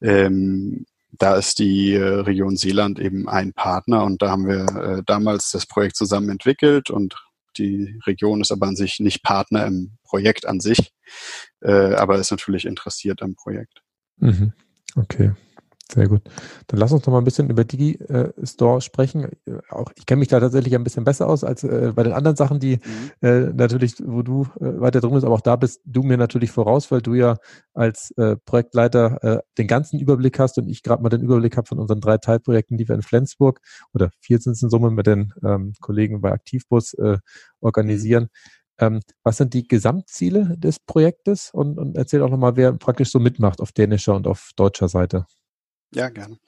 ähm, 0.00 0.86
da 1.18 1.36
ist 1.36 1.58
die 1.58 1.94
äh, 1.94 2.02
Region 2.02 2.56
Seeland 2.56 2.98
eben 2.98 3.28
ein 3.28 3.52
Partner 3.52 4.04
und 4.04 4.22
da 4.22 4.30
haben 4.30 4.48
wir 4.48 4.98
äh, 4.98 5.02
damals 5.06 5.50
das 5.50 5.66
Projekt 5.66 5.96
zusammen 5.96 6.28
entwickelt 6.28 6.90
und 6.90 7.14
die 7.56 8.00
Region 8.06 8.40
ist 8.40 8.50
aber 8.50 8.66
an 8.66 8.76
sich 8.76 8.98
nicht 8.98 9.22
Partner 9.22 9.66
im 9.66 9.92
Projekt 10.02 10.46
an 10.46 10.60
sich, 10.60 10.92
äh, 11.60 11.94
aber 11.94 12.18
ist 12.18 12.32
natürlich 12.32 12.64
interessiert 12.64 13.22
am 13.22 13.36
Projekt. 13.36 13.82
Mhm. 14.16 14.52
Okay. 14.96 15.32
Sehr 15.94 16.08
gut. 16.08 16.22
Dann 16.66 16.80
lass 16.80 16.90
uns 16.90 17.06
noch 17.06 17.12
mal 17.12 17.18
ein 17.18 17.24
bisschen 17.24 17.48
über 17.48 17.62
Digi-Store 17.62 18.80
sprechen. 18.80 19.28
Auch 19.68 19.92
ich 19.94 20.06
kenne 20.06 20.18
mich 20.18 20.28
da 20.28 20.40
tatsächlich 20.40 20.74
ein 20.74 20.82
bisschen 20.82 21.04
besser 21.04 21.28
aus 21.28 21.44
als 21.44 21.62
äh, 21.62 21.92
bei 21.94 22.02
den 22.02 22.12
anderen 22.12 22.36
Sachen, 22.36 22.58
die 22.58 22.78
mhm. 22.78 23.28
äh, 23.28 23.40
natürlich, 23.52 23.94
wo 24.04 24.22
du 24.22 24.42
äh, 24.58 24.80
weiter 24.80 25.00
drin 25.00 25.12
bist, 25.12 25.24
aber 25.24 25.36
auch 25.36 25.40
da 25.40 25.54
bist 25.54 25.82
du 25.84 26.02
mir 26.02 26.16
natürlich 26.16 26.50
voraus, 26.50 26.90
weil 26.90 27.00
du 27.00 27.14
ja 27.14 27.36
als 27.74 28.10
äh, 28.16 28.34
Projektleiter 28.44 29.22
äh, 29.22 29.38
den 29.56 29.68
ganzen 29.68 30.00
Überblick 30.00 30.40
hast 30.40 30.58
und 30.58 30.68
ich 30.68 30.82
gerade 30.82 31.00
mal 31.00 31.10
den 31.10 31.22
Überblick 31.22 31.56
habe 31.56 31.68
von 31.68 31.78
unseren 31.78 32.00
drei 32.00 32.18
Teilprojekten, 32.18 32.76
die 32.76 32.88
wir 32.88 32.96
in 32.96 33.02
Flensburg 33.02 33.60
oder 33.92 34.10
vier 34.18 34.40
sind 34.40 34.54
es 34.54 34.62
in 34.62 34.70
Summe 34.70 34.90
mit 34.90 35.06
den 35.06 35.32
ähm, 35.44 35.74
Kollegen 35.80 36.20
bei 36.20 36.32
Aktivbus 36.32 36.94
äh, 36.94 37.18
organisieren. 37.60 38.30
Ähm, 38.80 39.00
was 39.22 39.36
sind 39.36 39.54
die 39.54 39.68
Gesamtziele 39.68 40.56
des 40.58 40.80
Projektes? 40.80 41.50
Und, 41.52 41.78
und 41.78 41.96
erzähl 41.96 42.20
auch 42.22 42.30
nochmal, 42.30 42.56
wer 42.56 42.72
praktisch 42.72 43.12
so 43.12 43.20
mitmacht 43.20 43.60
auf 43.60 43.70
dänischer 43.70 44.16
und 44.16 44.26
auf 44.26 44.50
deutscher 44.56 44.88
Seite. 44.88 45.26
Ja, 45.94 46.08
gerne. 46.08 46.38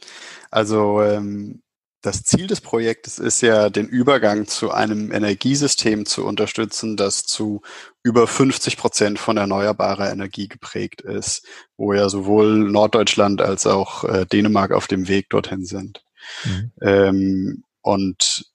Also 0.51 1.03
ähm, 1.03 1.63
das 2.03 2.23
Ziel 2.23 2.47
des 2.47 2.61
Projektes 2.61 3.19
ist 3.19 3.41
ja, 3.41 3.69
den 3.69 3.89
Übergang 3.89 4.47
zu 4.47 4.71
einem 4.71 5.11
Energiesystem 5.13 6.07
zu 6.07 6.25
unterstützen, 6.25 6.97
das 6.97 7.25
zu 7.25 7.63
über 8.03 8.27
50 8.27 8.77
Prozent 8.77 9.19
von 9.19 9.37
erneuerbarer 9.37 10.11
Energie 10.11 10.47
geprägt 10.49 11.01
ist, 11.01 11.45
wo 11.77 11.93
ja 11.93 12.09
sowohl 12.09 12.71
Norddeutschland 12.71 13.41
als 13.41 13.67
auch 13.67 14.05
äh, 14.05 14.25
Dänemark 14.25 14.73
auf 14.73 14.87
dem 14.87 15.09
Weg 15.09 15.31
dorthin 15.31 15.65
sind. 15.65 16.05
Mhm. 16.45 16.73
Ähm, 16.81 17.65
und 17.83 18.53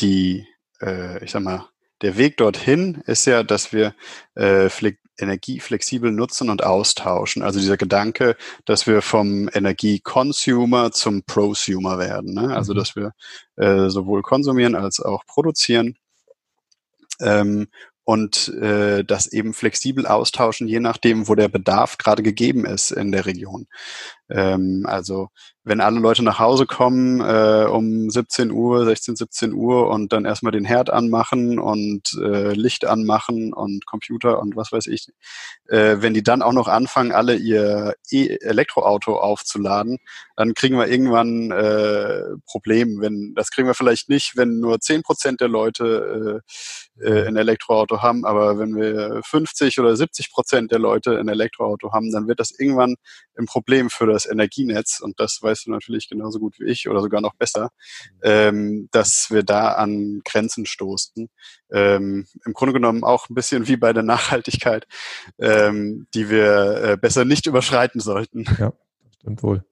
die, 0.00 0.46
äh, 0.80 1.22
ich 1.24 1.32
sag 1.32 1.42
mal, 1.42 1.68
der 2.02 2.16
Weg 2.16 2.36
dorthin 2.36 3.02
ist 3.06 3.26
ja, 3.26 3.42
dass 3.42 3.72
wir 3.72 3.94
äh, 4.34 4.68
Energie 5.18 5.60
flexibel 5.60 6.10
nutzen 6.10 6.50
und 6.50 6.64
austauschen. 6.64 7.42
Also 7.42 7.60
dieser 7.60 7.76
Gedanke, 7.76 8.36
dass 8.64 8.86
wir 8.86 9.02
vom 9.02 9.48
Energieconsumer 9.52 10.90
zum 10.92 11.22
Prosumer 11.22 11.98
werden. 11.98 12.34
Ne? 12.34 12.54
Also 12.54 12.72
mhm. 12.72 12.78
dass 12.78 12.96
wir 12.96 13.12
äh, 13.56 13.88
sowohl 13.88 14.22
konsumieren 14.22 14.74
als 14.74 15.00
auch 15.00 15.24
produzieren. 15.26 15.96
Ähm, 17.20 17.68
und 18.04 18.48
äh, 18.48 19.04
das 19.04 19.32
eben 19.32 19.54
flexibel 19.54 20.06
austauschen, 20.06 20.66
je 20.66 20.80
nachdem, 20.80 21.28
wo 21.28 21.36
der 21.36 21.48
Bedarf 21.48 21.98
gerade 21.98 22.24
gegeben 22.24 22.66
ist 22.66 22.90
in 22.90 23.12
der 23.12 23.26
Region. 23.26 23.68
Ähm, 24.30 24.84
also 24.86 25.28
wenn 25.64 25.80
alle 25.80 26.00
Leute 26.00 26.24
nach 26.24 26.40
Hause 26.40 26.66
kommen 26.66 27.20
äh, 27.20 27.66
um 27.68 28.10
17 28.10 28.50
Uhr, 28.50 28.84
16, 28.84 29.14
17 29.14 29.52
Uhr 29.52 29.88
und 29.90 30.12
dann 30.12 30.24
erstmal 30.24 30.52
den 30.52 30.64
Herd 30.64 30.90
anmachen 30.90 31.60
und 31.60 32.18
äh, 32.20 32.52
Licht 32.52 32.84
anmachen 32.84 33.52
und 33.52 33.86
Computer 33.86 34.40
und 34.40 34.56
was 34.56 34.72
weiß 34.72 34.88
ich, 34.88 35.08
äh, 35.68 35.96
wenn 36.00 36.14
die 36.14 36.24
dann 36.24 36.42
auch 36.42 36.52
noch 36.52 36.66
anfangen, 36.66 37.12
alle 37.12 37.36
ihr 37.36 37.94
e 38.10 38.36
Elektroauto 38.40 39.16
aufzuladen, 39.16 39.98
dann 40.36 40.54
kriegen 40.54 40.76
wir 40.76 40.88
irgendwann 40.88 41.52
äh, 41.52 42.22
Probleme. 42.46 43.00
Wenn, 43.00 43.34
das 43.36 43.50
kriegen 43.50 43.68
wir 43.68 43.74
vielleicht 43.74 44.08
nicht, 44.08 44.36
wenn 44.36 44.58
nur 44.58 44.80
10 44.80 45.02
Prozent 45.02 45.40
der 45.40 45.48
Leute 45.48 46.42
äh, 46.98 47.04
äh, 47.04 47.28
ein 47.28 47.36
Elektroauto 47.36 48.02
haben, 48.02 48.24
aber 48.24 48.58
wenn 48.58 48.74
wir 48.74 49.20
50 49.24 49.78
oder 49.78 49.94
70 49.94 50.32
Prozent 50.32 50.72
der 50.72 50.80
Leute 50.80 51.18
ein 51.18 51.28
Elektroauto 51.28 51.92
haben, 51.92 52.10
dann 52.10 52.26
wird 52.26 52.40
das 52.40 52.50
irgendwann 52.50 52.96
ein 53.38 53.46
Problem 53.46 53.90
für 53.90 54.06
das 54.12 54.26
Energienetz 54.26 55.00
und 55.00 55.18
das 55.20 55.38
weißt 55.40 55.66
du 55.66 55.70
natürlich 55.70 56.08
genauso 56.08 56.38
gut 56.38 56.58
wie 56.58 56.66
ich 56.66 56.88
oder 56.88 57.00
sogar 57.00 57.20
noch 57.20 57.34
besser, 57.34 57.70
ähm, 58.22 58.88
dass 58.92 59.28
wir 59.30 59.42
da 59.42 59.72
an 59.72 60.20
Grenzen 60.24 60.66
stoßen. 60.66 61.28
Ähm, 61.70 62.26
Im 62.44 62.52
Grunde 62.52 62.72
genommen 62.72 63.04
auch 63.04 63.28
ein 63.28 63.34
bisschen 63.34 63.68
wie 63.68 63.76
bei 63.76 63.92
der 63.92 64.02
Nachhaltigkeit, 64.02 64.86
ähm, 65.38 66.06
die 66.14 66.30
wir 66.30 66.82
äh, 66.82 66.96
besser 66.96 67.24
nicht 67.24 67.46
überschreiten 67.46 68.00
sollten. 68.00 68.44
Ja, 68.58 68.72
stimmt 69.18 69.42
wohl. 69.42 69.64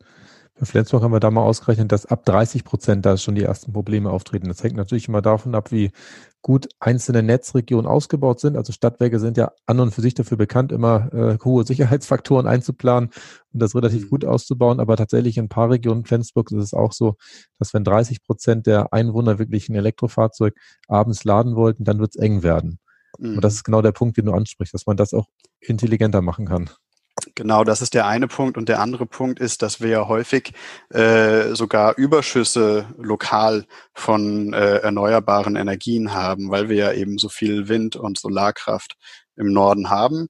Bei 0.60 0.66
Flensburg 0.66 1.02
haben 1.02 1.12
wir 1.12 1.20
da 1.20 1.30
mal 1.30 1.42
ausgerechnet, 1.42 1.90
dass 1.90 2.04
ab 2.04 2.26
30 2.26 2.64
Prozent 2.64 3.06
da 3.06 3.16
schon 3.16 3.34
die 3.34 3.44
ersten 3.44 3.72
Probleme 3.72 4.10
auftreten. 4.10 4.48
Das 4.48 4.62
hängt 4.62 4.76
natürlich 4.76 5.08
immer 5.08 5.22
davon 5.22 5.54
ab, 5.54 5.72
wie 5.72 5.90
gut 6.42 6.68
einzelne 6.80 7.22
Netzregionen 7.22 7.86
ausgebaut 7.86 8.40
sind. 8.40 8.58
Also 8.58 8.70
Stadtwerke 8.74 9.18
sind 9.18 9.38
ja 9.38 9.52
an 9.64 9.80
und 9.80 9.94
für 9.94 10.02
sich 10.02 10.12
dafür 10.12 10.36
bekannt, 10.36 10.70
immer 10.70 11.10
äh, 11.14 11.38
hohe 11.42 11.64
Sicherheitsfaktoren 11.64 12.46
einzuplanen 12.46 13.08
und 13.54 13.62
das 13.62 13.74
relativ 13.74 14.04
mhm. 14.04 14.08
gut 14.10 14.24
auszubauen. 14.26 14.80
Aber 14.80 14.98
tatsächlich 14.98 15.38
in 15.38 15.46
ein 15.46 15.48
paar 15.48 15.70
Regionen 15.70 16.04
Flensburg 16.04 16.50
ist 16.50 16.62
es 16.62 16.74
auch 16.74 16.92
so, 16.92 17.16
dass 17.58 17.72
wenn 17.72 17.82
30 17.82 18.22
Prozent 18.22 18.66
der 18.66 18.92
Einwohner 18.92 19.38
wirklich 19.38 19.70
ein 19.70 19.76
Elektrofahrzeug 19.76 20.54
abends 20.88 21.24
laden 21.24 21.56
wollten, 21.56 21.84
dann 21.84 22.00
wird 22.00 22.10
es 22.14 22.20
eng 22.20 22.42
werden. 22.42 22.80
Mhm. 23.18 23.36
Und 23.36 23.44
das 23.44 23.54
ist 23.54 23.64
genau 23.64 23.80
der 23.80 23.92
Punkt, 23.92 24.18
den 24.18 24.26
du 24.26 24.32
ansprichst, 24.32 24.74
dass 24.74 24.84
man 24.84 24.98
das 24.98 25.14
auch 25.14 25.28
intelligenter 25.60 26.20
machen 26.20 26.44
kann. 26.44 26.68
Genau, 27.34 27.64
das 27.64 27.82
ist 27.82 27.94
der 27.94 28.06
eine 28.06 28.28
Punkt. 28.28 28.56
Und 28.56 28.68
der 28.68 28.80
andere 28.80 29.06
Punkt 29.06 29.40
ist, 29.40 29.62
dass 29.62 29.80
wir 29.80 29.88
ja 29.88 30.08
häufig 30.08 30.52
äh, 30.90 31.54
sogar 31.54 31.96
Überschüsse 31.96 32.86
lokal 32.98 33.66
von 33.94 34.52
äh, 34.52 34.78
erneuerbaren 34.78 35.56
Energien 35.56 36.12
haben, 36.12 36.50
weil 36.50 36.68
wir 36.68 36.76
ja 36.76 36.92
eben 36.92 37.18
so 37.18 37.28
viel 37.28 37.68
Wind- 37.68 37.96
und 37.96 38.18
Solarkraft 38.18 38.96
im 39.36 39.52
Norden 39.52 39.90
haben. 39.90 40.28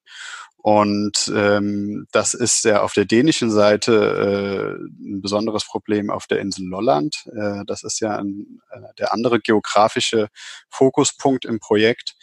Und 0.62 1.32
ähm, 1.34 2.06
das 2.12 2.34
ist 2.34 2.64
ja 2.64 2.82
auf 2.82 2.92
der 2.92 3.06
dänischen 3.06 3.50
Seite 3.50 4.78
äh, 4.78 4.82
ein 4.82 5.22
besonderes 5.22 5.64
Problem 5.64 6.10
auf 6.10 6.26
der 6.26 6.40
Insel 6.40 6.66
Lolland. 6.66 7.24
Äh, 7.34 7.64
das 7.66 7.82
ist 7.82 8.00
ja 8.00 8.16
ein, 8.16 8.60
äh, 8.70 8.80
der 8.98 9.14
andere 9.14 9.40
geografische 9.40 10.28
Fokuspunkt 10.68 11.46
im 11.46 11.60
Projekt. 11.60 12.14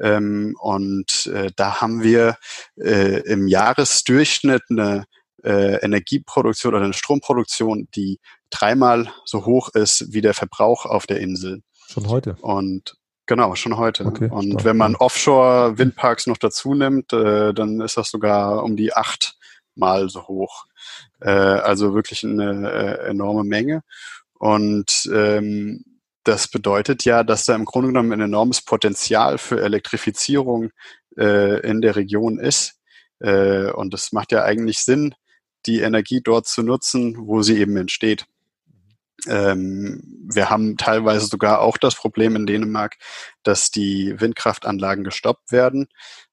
Ähm, 0.00 0.56
und 0.60 1.26
äh, 1.26 1.52
da 1.54 1.80
haben 1.80 2.02
wir 2.02 2.36
äh, 2.76 3.20
im 3.30 3.46
Jahresdurchschnitt 3.46 4.62
eine 4.70 5.04
äh, 5.44 5.76
Energieproduktion 5.84 6.74
oder 6.74 6.84
eine 6.84 6.94
Stromproduktion, 6.94 7.88
die 7.94 8.18
dreimal 8.50 9.12
so 9.24 9.46
hoch 9.46 9.68
ist 9.74 10.12
wie 10.12 10.20
der 10.20 10.34
Verbrauch 10.34 10.84
auf 10.84 11.06
der 11.06 11.20
Insel. 11.20 11.62
Schon 11.88 12.08
heute. 12.08 12.34
Und 12.40 12.96
Genau, 13.26 13.54
schon 13.54 13.76
heute. 13.78 14.04
Okay, 14.04 14.28
und 14.30 14.52
stark. 14.52 14.64
wenn 14.64 14.76
man 14.76 14.96
Offshore-Windparks 14.96 16.26
noch 16.26 16.36
dazu 16.36 16.74
nimmt, 16.74 17.12
äh, 17.12 17.54
dann 17.54 17.80
ist 17.80 17.96
das 17.96 18.10
sogar 18.10 18.62
um 18.62 18.76
die 18.76 18.94
acht 18.94 19.36
Mal 19.76 20.08
so 20.08 20.28
hoch. 20.28 20.66
Äh, 21.20 21.30
also 21.30 21.94
wirklich 21.94 22.24
eine 22.24 22.70
äh, 22.70 23.08
enorme 23.08 23.44
Menge. 23.44 23.82
Und 24.34 25.08
ähm, 25.12 25.84
das 26.22 26.48
bedeutet 26.48 27.04
ja, 27.04 27.24
dass 27.24 27.44
da 27.44 27.54
im 27.54 27.64
Grunde 27.64 27.88
genommen 27.88 28.12
ein 28.12 28.20
enormes 28.20 28.62
Potenzial 28.62 29.38
für 29.38 29.60
Elektrifizierung 29.60 30.70
äh, 31.16 31.60
in 31.68 31.80
der 31.80 31.96
Region 31.96 32.38
ist. 32.38 32.78
Äh, 33.20 33.70
und 33.70 33.94
es 33.94 34.12
macht 34.12 34.32
ja 34.32 34.44
eigentlich 34.44 34.78
Sinn, 34.78 35.14
die 35.66 35.80
Energie 35.80 36.20
dort 36.22 36.46
zu 36.46 36.62
nutzen, 36.62 37.16
wo 37.18 37.42
sie 37.42 37.58
eben 37.58 37.76
entsteht. 37.76 38.26
Ähm, 39.26 40.02
wir 40.32 40.50
haben 40.50 40.76
teilweise 40.76 41.26
sogar 41.26 41.60
auch 41.60 41.76
das 41.76 41.94
Problem 41.94 42.36
in 42.36 42.46
Dänemark, 42.46 42.96
dass 43.42 43.70
die 43.70 44.18
Windkraftanlagen 44.20 45.04
gestoppt 45.04 45.52
werden, 45.52 45.88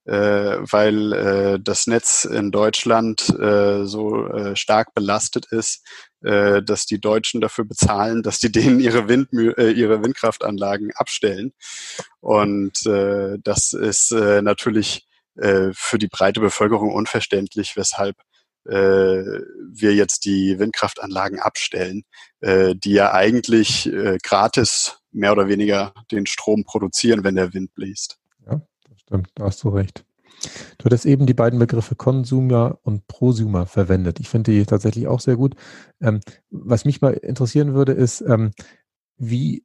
äh, 0.06 0.58
weil 0.60 1.14
äh, 1.14 1.60
das 1.62 1.88
Netz 1.88 2.26
in 2.26 2.52
Deutschland 2.52 3.30
äh, 3.39 3.86
so 3.86 4.56
stark 4.56 4.94
belastet 4.94 5.48
ist, 5.52 5.86
dass 6.24 6.86
die 6.86 7.02
Deutschen 7.02 7.42
dafür 7.42 7.66
bezahlen, 7.66 8.22
dass 8.22 8.38
die 8.38 8.52
denen 8.52 8.80
ihre, 8.80 9.10
Windmü 9.10 9.54
ihre 9.58 10.04
Windkraftanlagen 10.04 10.92
abstellen. 10.94 11.52
Und 12.20 12.86
das 12.86 13.74
ist 13.74 14.12
natürlich 14.12 15.08
für 15.34 15.98
die 15.98 16.08
breite 16.08 16.39
Bevölkerung 16.39 16.94
unverständlich, 16.94 17.76
weshalb 17.76 18.18
wir 18.64 19.95
jetzt 19.95 20.26
die 20.26 20.59
Windkraftanlagen 20.59 21.39
abstellen, 21.39 22.03
äh, 22.41 22.76
die 22.76 22.93
ja 22.93 23.14
eigentlich 23.14 23.91
äh, 23.91 24.18
gratis 24.22 24.97
mehr 25.12 25.32
oder 25.32 25.47
weniger 25.47 25.93
den 26.12 26.26
Strom 26.26 26.64
produzieren, 26.64 27.24
wenn 27.24 27.36
der 27.36 27.53
Wind 27.53 27.74
bläst. 27.74 28.18
Ja, 28.45 28.62
das 28.89 28.99
stimmt, 28.99 29.30
da 29.36 29.45
hast 29.45 29.64
du 29.64 29.70
recht. 29.70 30.05
Du 30.78 30.86
hattest 30.86 31.05
eben 31.05 31.28
die 31.28 31.34
beiden 31.34 31.59
Begriffe 31.59 31.95
Consumer 31.95 32.80
und 32.82 33.07
Prosumer 33.07 33.68
verwendet. 33.68 34.20
Ich 34.20 34.30
finde 34.30 34.51
die 34.51 34.66
tatsächlich 34.66 35.07
auch 35.07 35.20
sehr 35.20 35.36
gut. 35.36 35.55
Ähm, 36.01 36.22
was 36.49 36.86
mich 36.86 37.01
mal 37.01 37.14
interessieren 37.14 37.74
würde, 37.76 37.91
ist, 37.91 38.22
ähm, 38.22 38.51
wie 39.18 39.64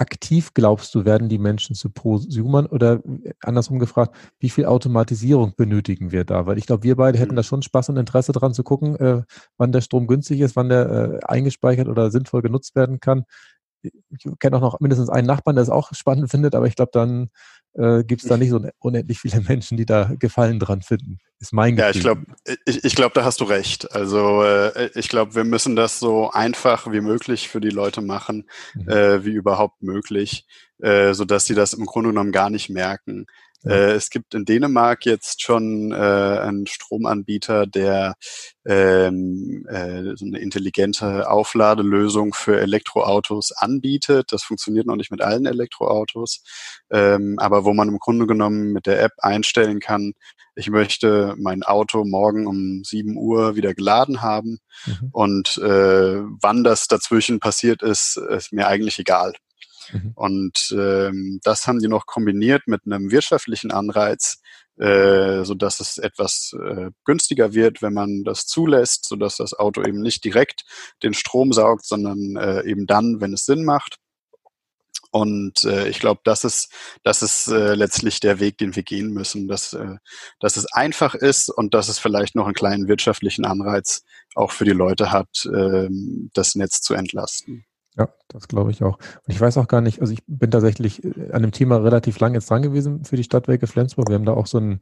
aktiv 0.00 0.54
glaubst 0.54 0.94
du, 0.94 1.04
werden 1.04 1.28
die 1.28 1.38
Menschen 1.38 1.74
zu 1.76 1.90
Prosumern 1.90 2.66
oder 2.66 3.00
äh, 3.04 3.32
andersrum 3.40 3.78
gefragt, 3.78 4.16
wie 4.38 4.50
viel 4.50 4.64
Automatisierung 4.64 5.54
benötigen 5.56 6.10
wir 6.10 6.24
da? 6.24 6.46
Weil 6.46 6.58
ich 6.58 6.66
glaube, 6.66 6.84
wir 6.84 6.96
beide 6.96 7.18
hätten 7.18 7.36
da 7.36 7.42
schon 7.42 7.62
Spaß 7.62 7.90
und 7.90 7.98
Interesse 7.98 8.32
dran 8.32 8.54
zu 8.54 8.64
gucken, 8.64 8.96
äh, 8.96 9.22
wann 9.58 9.72
der 9.72 9.82
Strom 9.82 10.06
günstig 10.06 10.40
ist, 10.40 10.56
wann 10.56 10.70
der 10.70 10.90
äh, 10.90 11.24
eingespeichert 11.24 11.88
oder 11.88 12.10
sinnvoll 12.10 12.42
genutzt 12.42 12.74
werden 12.74 13.00
kann. 13.00 13.24
Ich 13.82 14.26
kenne 14.38 14.56
auch 14.56 14.60
noch 14.60 14.80
mindestens 14.80 15.08
einen 15.08 15.26
Nachbarn, 15.26 15.56
der 15.56 15.62
es 15.62 15.70
auch 15.70 15.92
spannend 15.94 16.30
findet, 16.30 16.54
aber 16.54 16.66
ich 16.66 16.76
glaube, 16.76 16.90
dann 16.92 17.30
äh, 17.74 18.04
gibt 18.04 18.22
es 18.22 18.28
da 18.28 18.36
nicht 18.36 18.50
so 18.50 18.60
unendlich 18.78 19.20
viele 19.20 19.40
Menschen, 19.42 19.76
die 19.76 19.86
da 19.86 20.12
Gefallen 20.18 20.58
dran 20.58 20.82
finden. 20.82 21.18
Ist 21.40 21.54
mein 21.54 21.74
Gefühl. 21.74 21.84
Ja, 21.84 21.96
ich 21.96 22.00
glaube, 22.00 22.22
ich, 22.66 22.84
ich 22.84 22.94
glaube, 22.94 23.14
da 23.14 23.24
hast 23.24 23.40
du 23.40 23.44
recht. 23.44 23.92
Also 23.92 24.42
äh, 24.42 24.90
ich 24.94 25.08
glaube, 25.08 25.34
wir 25.34 25.44
müssen 25.44 25.74
das 25.74 25.98
so 25.98 26.30
einfach 26.30 26.92
wie 26.92 27.00
möglich 27.00 27.48
für 27.48 27.62
die 27.62 27.70
Leute 27.70 28.02
machen, 28.02 28.46
mhm. 28.74 28.88
äh, 28.88 29.24
wie 29.24 29.32
überhaupt 29.32 29.82
möglich, 29.82 30.46
äh, 30.80 31.14
so 31.14 31.24
dass 31.24 31.46
sie 31.46 31.54
das 31.54 31.72
im 31.72 31.86
Grunde 31.86 32.10
genommen 32.10 32.32
gar 32.32 32.50
nicht 32.50 32.68
merken. 32.68 33.26
Äh, 33.64 33.92
es 33.92 34.10
gibt 34.10 34.34
in 34.34 34.44
Dänemark 34.44 35.04
jetzt 35.04 35.42
schon 35.42 35.92
äh, 35.92 35.94
einen 35.94 36.66
Stromanbieter, 36.66 37.66
der 37.66 38.14
ähm, 38.66 39.66
äh, 39.68 40.16
so 40.16 40.24
eine 40.24 40.38
intelligente 40.38 41.30
Aufladelösung 41.30 42.32
für 42.32 42.60
Elektroautos 42.60 43.52
anbietet. 43.52 44.32
Das 44.32 44.42
funktioniert 44.42 44.86
noch 44.86 44.96
nicht 44.96 45.10
mit 45.10 45.20
allen 45.20 45.46
Elektroautos, 45.46 46.42
ähm, 46.90 47.36
aber 47.38 47.64
wo 47.64 47.74
man 47.74 47.88
im 47.88 47.98
Grunde 47.98 48.26
genommen 48.26 48.72
mit 48.72 48.86
der 48.86 49.02
App 49.02 49.12
einstellen 49.18 49.80
kann, 49.80 50.14
ich 50.54 50.68
möchte 50.68 51.34
mein 51.38 51.62
Auto 51.62 52.04
morgen 52.04 52.46
um 52.46 52.82
7 52.84 53.16
Uhr 53.16 53.56
wieder 53.56 53.72
geladen 53.72 54.20
haben 54.20 54.58
mhm. 54.84 55.08
und 55.12 55.56
äh, 55.58 56.20
wann 56.40 56.64
das 56.64 56.88
dazwischen 56.88 57.40
passiert 57.40 57.82
ist, 57.82 58.16
ist 58.16 58.52
mir 58.52 58.66
eigentlich 58.66 58.98
egal. 58.98 59.32
Mhm. 59.92 60.12
Und 60.14 60.74
ähm, 60.76 61.40
das 61.42 61.66
haben 61.66 61.80
die 61.80 61.88
noch 61.88 62.06
kombiniert 62.06 62.62
mit 62.66 62.82
einem 62.84 63.10
wirtschaftlichen 63.10 63.70
Anreiz, 63.70 64.40
äh, 64.78 65.44
so 65.44 65.54
dass 65.54 65.80
es 65.80 65.98
etwas 65.98 66.56
äh, 66.58 66.90
günstiger 67.04 67.52
wird, 67.52 67.82
wenn 67.82 67.92
man 67.92 68.24
das 68.24 68.46
zulässt, 68.46 69.06
so 69.06 69.16
dass 69.16 69.36
das 69.36 69.52
Auto 69.54 69.82
eben 69.82 70.00
nicht 70.00 70.24
direkt 70.24 70.64
den 71.02 71.14
Strom 71.14 71.52
saugt, 71.52 71.84
sondern 71.84 72.36
äh, 72.36 72.64
eben 72.64 72.86
dann, 72.86 73.20
wenn 73.20 73.32
es 73.32 73.44
Sinn 73.44 73.64
macht. 73.64 73.98
Und 75.12 75.64
äh, 75.64 75.88
ich 75.88 75.98
glaube, 75.98 76.20
das 76.24 76.44
ist, 76.44 76.72
das 77.02 77.22
ist 77.22 77.48
äh, 77.48 77.74
letztlich 77.74 78.20
der 78.20 78.38
Weg, 78.38 78.58
den 78.58 78.76
wir 78.76 78.84
gehen 78.84 79.12
müssen, 79.12 79.48
dass, 79.48 79.72
äh, 79.72 79.96
dass 80.38 80.56
es 80.56 80.72
einfach 80.72 81.14
ist 81.14 81.48
und 81.48 81.74
dass 81.74 81.88
es 81.88 81.98
vielleicht 81.98 82.36
noch 82.36 82.44
einen 82.44 82.54
kleinen 82.54 82.86
wirtschaftlichen 82.86 83.44
Anreiz 83.44 84.04
auch 84.36 84.52
für 84.52 84.64
die 84.64 84.70
Leute 84.70 85.10
hat, 85.10 85.46
äh, 85.52 85.88
das 86.32 86.54
Netz 86.54 86.80
zu 86.80 86.94
entlasten. 86.94 87.64
Ja, 88.00 88.08
das 88.28 88.48
glaube 88.48 88.70
ich 88.70 88.82
auch. 88.82 88.96
Und 88.96 89.34
ich 89.34 89.38
weiß 89.38 89.58
auch 89.58 89.68
gar 89.68 89.82
nicht, 89.82 90.00
also 90.00 90.14
ich 90.14 90.22
bin 90.26 90.50
tatsächlich 90.50 91.04
äh, 91.04 91.32
an 91.32 91.42
dem 91.42 91.52
Thema 91.52 91.76
relativ 91.76 92.18
lang 92.18 92.32
jetzt 92.32 92.48
dran 92.48 92.62
gewesen 92.62 93.04
für 93.04 93.16
die 93.16 93.24
Stadtwerke 93.24 93.66
Flensburg. 93.66 94.08
Wir 94.08 94.14
haben 94.14 94.24
da 94.24 94.32
auch 94.32 94.46
so, 94.46 94.56
ein, 94.56 94.80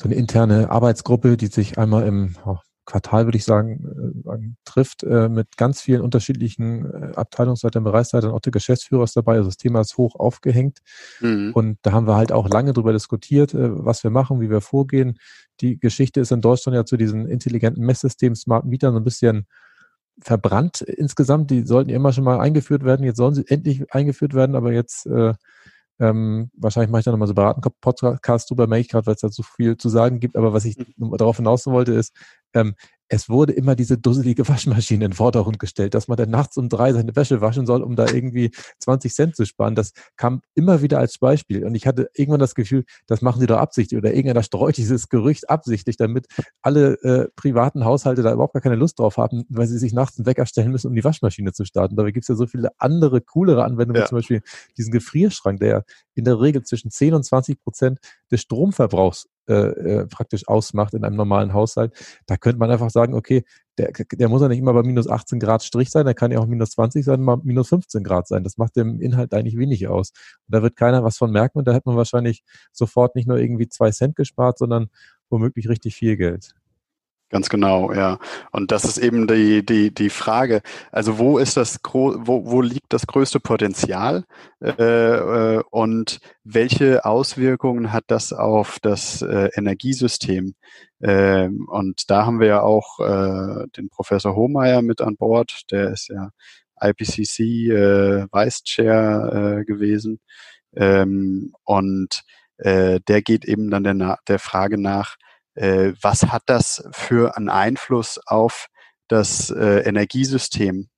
so 0.00 0.08
eine 0.08 0.14
interne 0.14 0.70
Arbeitsgruppe, 0.70 1.36
die 1.36 1.48
sich 1.48 1.76
einmal 1.76 2.06
im 2.06 2.36
oh, 2.46 2.56
Quartal, 2.86 3.26
würde 3.26 3.36
ich 3.36 3.44
sagen, 3.44 4.24
äh, 4.26 4.38
trifft, 4.64 5.02
äh, 5.02 5.28
mit 5.28 5.58
ganz 5.58 5.82
vielen 5.82 6.00
unterschiedlichen 6.00 6.86
äh, 6.86 7.12
Abteilungsleitern, 7.16 7.84
Bereichsleitern, 7.84 8.30
auch 8.30 8.40
der 8.40 8.52
Geschäftsführer 8.52 9.04
ist 9.04 9.14
dabei. 9.14 9.34
Also 9.34 9.50
das 9.50 9.58
Thema 9.58 9.82
ist 9.82 9.98
hoch 9.98 10.14
aufgehängt. 10.14 10.78
Mhm. 11.20 11.50
Und 11.52 11.78
da 11.82 11.92
haben 11.92 12.06
wir 12.06 12.16
halt 12.16 12.32
auch 12.32 12.48
lange 12.48 12.72
drüber 12.72 12.94
diskutiert, 12.94 13.52
äh, 13.52 13.84
was 13.84 14.04
wir 14.04 14.10
machen, 14.10 14.40
wie 14.40 14.48
wir 14.48 14.62
vorgehen. 14.62 15.18
Die 15.60 15.78
Geschichte 15.78 16.20
ist 16.20 16.32
in 16.32 16.40
Deutschland 16.40 16.76
ja 16.76 16.86
zu 16.86 16.96
diesen 16.96 17.28
intelligenten 17.28 17.84
Messsystemen, 17.84 18.36
Smart 18.36 18.64
Mietern 18.64 18.94
so 18.94 19.00
ein 19.00 19.04
bisschen 19.04 19.46
verbrannt 20.22 20.80
insgesamt. 20.80 21.50
Die 21.50 21.62
sollten 21.64 21.90
immer 21.90 22.12
schon 22.12 22.24
mal 22.24 22.40
eingeführt 22.40 22.84
werden. 22.84 23.04
Jetzt 23.04 23.16
sollen 23.16 23.34
sie 23.34 23.46
endlich 23.46 23.92
eingeführt 23.92 24.34
werden, 24.34 24.56
aber 24.56 24.72
jetzt 24.72 25.06
äh, 25.06 25.34
ähm, 26.00 26.50
wahrscheinlich 26.56 26.90
mache 26.90 27.00
ich 27.00 27.04
da 27.04 27.10
nochmal 27.10 27.28
so 27.28 27.34
beraten 27.34 27.60
Podcast 27.80 28.50
drüber, 28.50 28.66
merke 28.66 28.82
ich 28.82 28.88
gerade, 28.88 29.06
weil 29.06 29.14
es 29.14 29.20
da 29.20 29.28
so 29.28 29.42
viel 29.42 29.76
zu 29.76 29.88
sagen 29.88 30.20
gibt. 30.20 30.36
Aber 30.36 30.52
was 30.52 30.64
ich 30.64 30.76
mhm. 30.96 31.16
darauf 31.16 31.36
hinaus 31.36 31.66
wollte, 31.66 31.92
ist, 31.92 32.14
ähm, 32.54 32.74
es 33.08 33.28
wurde 33.28 33.52
immer 33.52 33.74
diese 33.74 33.98
dusselige 33.98 34.46
Waschmaschine 34.48 35.06
in 35.06 35.10
den 35.10 35.16
Vordergrund 35.16 35.58
gestellt, 35.58 35.94
dass 35.94 36.08
man 36.08 36.16
dann 36.16 36.30
nachts 36.30 36.56
um 36.56 36.68
drei 36.68 36.92
seine 36.92 37.16
Wäsche 37.16 37.40
waschen 37.40 37.66
soll, 37.66 37.82
um 37.82 37.96
da 37.96 38.06
irgendwie 38.06 38.50
20 38.80 39.14
Cent 39.14 39.36
zu 39.36 39.46
sparen. 39.46 39.74
Das 39.74 39.92
kam 40.16 40.42
immer 40.54 40.82
wieder 40.82 40.98
als 40.98 41.18
Beispiel. 41.18 41.64
Und 41.64 41.74
ich 41.74 41.86
hatte 41.86 42.10
irgendwann 42.14 42.40
das 42.40 42.54
Gefühl, 42.54 42.84
das 43.06 43.22
machen 43.22 43.40
sie 43.40 43.46
doch 43.46 43.58
absichtlich 43.58 43.98
oder 43.98 44.10
irgendeiner 44.10 44.42
streut 44.42 44.76
dieses 44.76 45.08
Gerücht 45.08 45.48
absichtlich, 45.48 45.96
damit 45.96 46.26
alle 46.60 46.94
äh, 47.02 47.28
privaten 47.34 47.84
Haushalte 47.84 48.22
da 48.22 48.32
überhaupt 48.32 48.52
gar 48.54 48.62
keine 48.62 48.76
Lust 48.76 48.98
drauf 48.98 49.16
haben, 49.16 49.44
weil 49.48 49.66
sie 49.66 49.78
sich 49.78 49.92
nachts 49.92 50.18
einen 50.18 50.26
Wecker 50.26 50.46
stellen 50.46 50.70
müssen, 50.70 50.88
um 50.88 50.94
die 50.94 51.04
Waschmaschine 51.04 51.52
zu 51.52 51.64
starten. 51.64 51.96
Dabei 51.96 52.10
gibt 52.10 52.24
es 52.24 52.28
ja 52.28 52.34
so 52.34 52.46
viele 52.46 52.70
andere, 52.78 53.20
coolere 53.20 53.64
Anwendungen, 53.64 54.02
ja. 54.02 54.06
zum 54.06 54.18
Beispiel 54.18 54.42
diesen 54.76 54.92
Gefrierschrank, 54.92 55.60
der 55.60 55.84
in 56.14 56.24
der 56.24 56.40
Regel 56.40 56.62
zwischen 56.62 56.90
10 56.90 57.14
und 57.14 57.24
20 57.24 57.60
Prozent 57.62 58.00
des 58.30 58.42
Stromverbrauchs 58.42 59.28
äh, 59.48 59.52
äh, 59.52 60.06
praktisch 60.06 60.46
ausmacht 60.46 60.94
in 60.94 61.04
einem 61.04 61.16
normalen 61.16 61.52
Haushalt. 61.54 61.92
Da 62.26 62.36
könnte 62.36 62.58
man 62.58 62.70
einfach 62.70 62.90
sagen, 62.90 63.14
okay, 63.14 63.44
der, 63.78 63.92
der 63.92 64.28
muss 64.28 64.42
ja 64.42 64.48
nicht 64.48 64.58
immer 64.58 64.74
bei 64.74 64.82
minus 64.82 65.08
18 65.08 65.38
Grad 65.40 65.62
Strich 65.62 65.90
sein, 65.90 66.04
der 66.04 66.14
kann 66.14 66.30
ja 66.30 66.38
auch 66.38 66.46
minus 66.46 66.70
20 66.72 67.04
sein, 67.04 67.22
mal 67.22 67.38
minus 67.42 67.68
15 67.68 68.02
Grad 68.02 68.28
sein. 68.28 68.44
Das 68.44 68.58
macht 68.58 68.76
dem 68.76 69.00
Inhalt 69.00 69.32
eigentlich 69.32 69.56
wenig 69.56 69.88
aus. 69.88 70.10
Und 70.10 70.54
da 70.54 70.62
wird 70.62 70.76
keiner 70.76 71.04
was 71.04 71.16
von 71.16 71.30
merken 71.30 71.58
und 71.58 71.66
da 71.66 71.72
hätte 71.72 71.88
man 71.88 71.96
wahrscheinlich 71.96 72.42
sofort 72.72 73.14
nicht 73.14 73.28
nur 73.28 73.38
irgendwie 73.38 73.68
zwei 73.68 73.90
Cent 73.90 74.16
gespart, 74.16 74.58
sondern 74.58 74.88
womöglich 75.30 75.68
richtig 75.68 75.94
viel 75.94 76.16
Geld. 76.16 76.54
Ganz 77.30 77.50
genau, 77.50 77.92
ja. 77.92 78.18
Und 78.52 78.72
das 78.72 78.84
ist 78.84 78.96
eben 78.96 79.26
die, 79.26 79.64
die, 79.64 79.92
die 79.92 80.08
Frage. 80.08 80.62
Also 80.90 81.18
wo 81.18 81.36
ist 81.38 81.58
das, 81.58 81.78
wo, 81.84 82.46
wo 82.46 82.62
liegt 82.62 82.90
das 82.90 83.06
größte 83.06 83.38
Potenzial 83.38 84.24
äh, 84.62 84.70
äh, 84.70 85.62
und 85.70 86.20
welche 86.44 87.04
Auswirkungen 87.04 87.92
hat 87.92 88.04
das 88.06 88.32
auf 88.32 88.78
das 88.80 89.20
äh, 89.20 89.50
Energiesystem? 89.54 90.54
Ähm, 91.02 91.66
und 91.68 92.10
da 92.10 92.24
haben 92.24 92.40
wir 92.40 92.46
ja 92.46 92.62
auch 92.62 92.98
äh, 93.00 93.66
den 93.76 93.90
Professor 93.90 94.34
Hohmeier 94.34 94.80
mit 94.80 95.02
an 95.02 95.16
Bord. 95.16 95.70
Der 95.70 95.90
ist 95.90 96.08
ja 96.08 96.30
IPCC 96.80 97.40
äh, 97.40 98.26
Vice 98.32 98.62
Chair 98.64 99.58
äh, 99.60 99.64
gewesen. 99.66 100.20
Ähm, 100.74 101.52
und 101.64 102.22
äh, 102.56 103.00
der 103.06 103.20
geht 103.20 103.44
eben 103.44 103.70
dann 103.70 103.84
der, 103.84 104.18
der 104.26 104.38
Frage 104.38 104.78
nach, 104.78 105.16
äh, 105.58 105.92
was 106.00 106.22
hat 106.26 106.42
das 106.46 106.88
für 106.92 107.36
einen 107.36 107.48
Einfluss 107.48 108.20
auf 108.26 108.68
das 109.08 109.50
äh, 109.50 109.80
Energiesystem, 109.80 110.88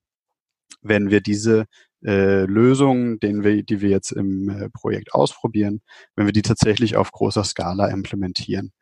wenn 0.83 1.11
wir 1.11 1.21
diese 1.21 1.67
äh, 2.05 2.45
Lösungen, 2.45 3.21
den 3.21 3.43
wir, 3.43 3.63
die 3.63 3.81
wir 3.81 3.91
jetzt 3.91 4.13
im 4.13 4.49
äh, 4.49 4.69
Projekt 4.71 5.15
ausprobieren, 5.15 5.81
wenn 6.15 6.27
wir 6.27 6.33
die 6.33 6.43
tatsächlich 6.43 6.97
auf 6.97 7.11
großer 7.11 7.45
Skala 7.45 7.89
implementieren. 7.89 8.73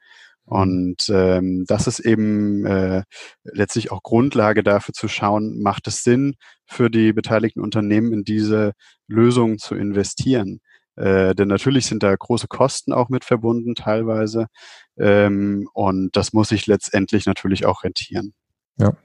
Mhm. 0.46 0.52
Und 0.52 1.08
ähm, 1.10 1.64
das 1.66 1.86
ist 1.86 2.00
eben 2.00 2.64
äh, 2.66 3.02
letztlich 3.44 3.92
auch 3.92 4.02
Grundlage 4.02 4.62
dafür 4.62 4.94
zu 4.94 5.06
schauen, 5.08 5.60
macht 5.62 5.86
es 5.86 6.02
Sinn 6.02 6.34
für 6.66 6.90
die 6.90 7.12
beteiligten 7.12 7.60
Unternehmen 7.60 8.12
in 8.12 8.24
diese 8.24 8.72
Lösungen 9.06 9.58
zu 9.58 9.74
investieren. 9.74 10.60
Äh, 10.98 11.34
denn 11.36 11.46
natürlich 11.46 11.86
sind 11.86 12.02
da 12.02 12.14
große 12.14 12.48
Kosten 12.48 12.92
auch 12.92 13.08
mit 13.08 13.24
verbunden 13.24 13.76
teilweise. 13.76 14.48
Ähm, 14.96 15.68
und 15.72 16.16
das 16.16 16.32
muss 16.32 16.48
sich 16.48 16.66
letztendlich 16.66 17.24
natürlich 17.26 17.66
auch 17.66 17.84
rentieren. 17.84 18.34
Ja, 18.78 18.96